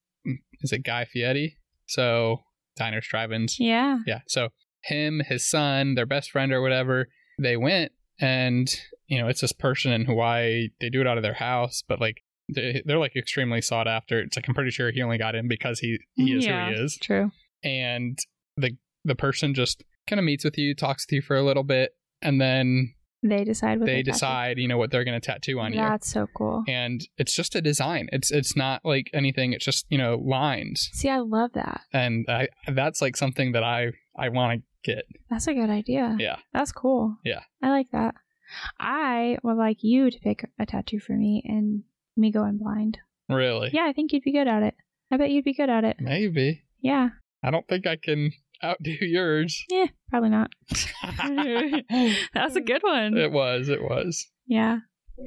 is 0.61 0.71
it 0.71 0.83
Guy 0.83 1.05
Fieri? 1.05 1.57
So 1.87 2.43
diners, 2.75 3.07
drive-ins. 3.09 3.59
Yeah. 3.59 3.99
Yeah. 4.05 4.19
So 4.27 4.49
him, 4.83 5.21
his 5.27 5.49
son, 5.49 5.95
their 5.95 6.05
best 6.05 6.31
friend 6.31 6.51
or 6.51 6.61
whatever, 6.61 7.07
they 7.39 7.57
went 7.57 7.91
and 8.19 8.67
you 9.07 9.19
know, 9.19 9.27
it's 9.27 9.41
this 9.41 9.53
person 9.53 9.91
in 9.93 10.05
Hawaii. 10.05 10.69
They 10.81 10.89
do 10.89 11.01
it 11.01 11.07
out 11.07 11.17
of 11.17 11.23
their 11.23 11.33
house, 11.33 11.83
but 11.87 12.01
like 12.01 12.23
they, 12.53 12.81
they're 12.85 12.99
like 12.99 13.15
extremely 13.15 13.61
sought 13.61 13.87
after. 13.87 14.19
It's 14.19 14.35
like 14.35 14.47
I'm 14.47 14.53
pretty 14.53 14.71
sure 14.71 14.91
he 14.91 15.01
only 15.01 15.17
got 15.17 15.35
in 15.35 15.47
because 15.47 15.79
he 15.79 15.97
he 16.15 16.33
is 16.33 16.45
yeah, 16.45 16.67
who 16.67 16.75
he 16.75 16.81
is. 16.81 16.97
True. 17.01 17.31
And 17.63 18.17
the 18.57 18.77
the 19.05 19.15
person 19.15 19.53
just 19.53 19.83
kind 20.07 20.19
of 20.19 20.25
meets 20.25 20.43
with 20.43 20.57
you, 20.57 20.75
talks 20.75 21.05
with 21.07 21.13
you 21.13 21.21
for 21.21 21.35
a 21.35 21.43
little 21.43 21.63
bit, 21.63 21.91
and 22.21 22.39
then 22.39 22.93
They 23.29 23.43
decide 23.43 23.79
what 23.79 23.85
they 23.87 23.97
tattoo. 24.03 24.11
decide, 24.11 24.57
you 24.57 24.67
know, 24.67 24.77
what 24.77 24.91
they're 24.91 25.03
going 25.03 25.19
to 25.19 25.25
tattoo 25.25 25.59
on 25.59 25.73
you 25.73 25.79
Yeah, 25.79 25.89
That's 25.89 26.09
so 26.09 26.27
cool. 26.35 26.63
and 26.67 27.01
it's 27.17 27.35
just 27.35 27.55
a 27.55 27.61
design. 27.61 28.09
It's 28.11 28.31
it's 28.31 28.55
not 28.55 28.81
like 28.83 29.09
anything. 29.13 29.53
It's 29.53 29.65
just 29.65 29.85
you 29.89 29.97
know 29.97 30.15
lines, 30.23 30.89
See, 30.93 31.09
I 31.09 31.19
love 31.19 31.51
that. 31.53 31.81
and 31.93 32.25
I 32.29 32.49
that's 32.71 33.01
like 33.01 33.15
something 33.17 33.51
that 33.53 33.63
I 33.63 33.91
I 34.17 34.29
want 34.29 34.59
to 34.61 34.65
get. 34.95 35.05
That's 35.29 35.47
a 35.47 35.53
good 35.53 35.69
idea. 35.69 36.15
Yeah. 36.19 36.37
That's 36.53 36.71
cool. 36.71 37.17
Yeah. 37.23 37.41
I 37.61 37.69
like 37.69 37.91
that. 37.91 38.15
I 38.79 39.37
would 39.43 39.57
like 39.57 39.77
you 39.81 40.09
to 40.09 40.19
pick 40.19 40.49
a 40.59 40.65
tattoo 40.65 40.99
for 40.99 41.13
me 41.13 41.43
and 41.45 41.83
me 42.15 42.31
going 42.31 42.57
blind. 42.57 42.97
Really? 43.29 43.69
Yeah, 43.73 43.85
I 43.87 43.93
think 43.93 44.13
you'd 44.13 44.23
be 44.23 44.31
good 44.31 44.47
at 44.47 44.63
it. 44.63 44.75
I 45.11 45.17
bet 45.17 45.31
you'd 45.31 45.43
be 45.45 45.53
good 45.53 45.69
at 45.69 45.83
it. 45.83 45.97
Maybe. 45.99 46.63
Yeah. 46.81 47.09
I 47.43 47.51
don't 47.51 47.67
think 47.67 47.85
I 47.85 47.97
can 47.97 48.31
outdo 48.63 48.91
yours. 49.01 49.63
Yeah, 49.69 49.87
probably 50.09 50.29
not. 50.29 50.51
That 52.33 52.45
was 52.45 52.55
a 52.55 52.61
good 52.61 52.81
one. 52.83 53.17
It 53.17 53.31
was. 53.31 53.69
It 53.69 53.81
was. 53.81 54.25
Yeah. 54.45 54.79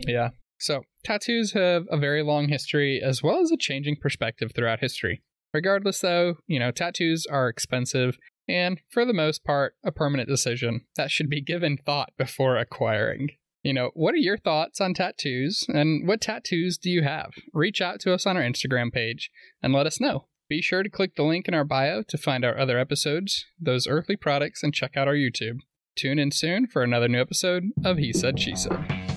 Yeah. 0.07 0.31
So, 0.59 0.83
tattoos 1.05 1.53
have 1.53 1.85
a 1.91 1.97
very 1.97 2.23
long 2.23 2.49
history 2.49 3.01
as 3.03 3.23
well 3.23 3.41
as 3.41 3.51
a 3.51 3.57
changing 3.57 3.97
perspective 3.97 4.53
throughout 4.55 4.81
history. 4.81 5.23
Regardless, 5.53 6.01
though, 6.01 6.37
you 6.47 6.59
know, 6.59 6.71
tattoos 6.71 7.27
are 7.27 7.49
expensive 7.49 8.19
and, 8.49 8.81
for 8.91 9.05
the 9.05 9.13
most 9.13 9.45
part, 9.45 9.75
a 9.85 9.93
permanent 9.93 10.29
decision 10.29 10.83
that 10.97 11.11
should 11.11 11.31
be 11.31 11.41
given 11.41 11.77
thought 11.77 12.11
before 12.19 12.57
acquiring. 12.57 13.31
You 13.63 13.75
know, 13.75 13.91
what 13.95 14.15
are 14.15 14.19
your 14.19 14.39
thoughts 14.39 14.81
on 14.81 14.95
tattoos 14.95 15.67
and 15.69 16.09
what 16.09 16.21
tattoos 16.21 16.79
do 16.79 16.91
you 16.91 17.03
have? 17.03 17.33
Reach 17.53 17.81
out 17.81 18.01
to 18.01 18.15
us 18.15 18.27
on 18.27 18.37
our 18.37 18.43
Instagram 18.43 18.91
page 18.91 19.31
and 19.63 19.73
let 19.73 19.87
us 19.87 20.01
know. 20.01 20.27
Be 20.51 20.61
sure 20.61 20.83
to 20.83 20.91
click 20.91 21.15
the 21.15 21.23
link 21.23 21.47
in 21.47 21.55
our 21.55 21.63
bio 21.63 22.03
to 22.03 22.19
find 22.19 22.45
our 22.45 22.59
other 22.59 22.77
episodes, 22.77 23.47
those 23.57 23.87
earthly 23.87 24.17
products, 24.17 24.65
and 24.65 24.75
check 24.75 24.97
out 24.97 25.07
our 25.07 25.15
YouTube. 25.15 25.61
Tune 25.95 26.19
in 26.19 26.33
soon 26.33 26.67
for 26.67 26.83
another 26.83 27.07
new 27.07 27.21
episode 27.21 27.67
of 27.85 27.99
He 27.99 28.13
Said, 28.13 28.41
She 28.41 28.57
Said. 28.57 29.10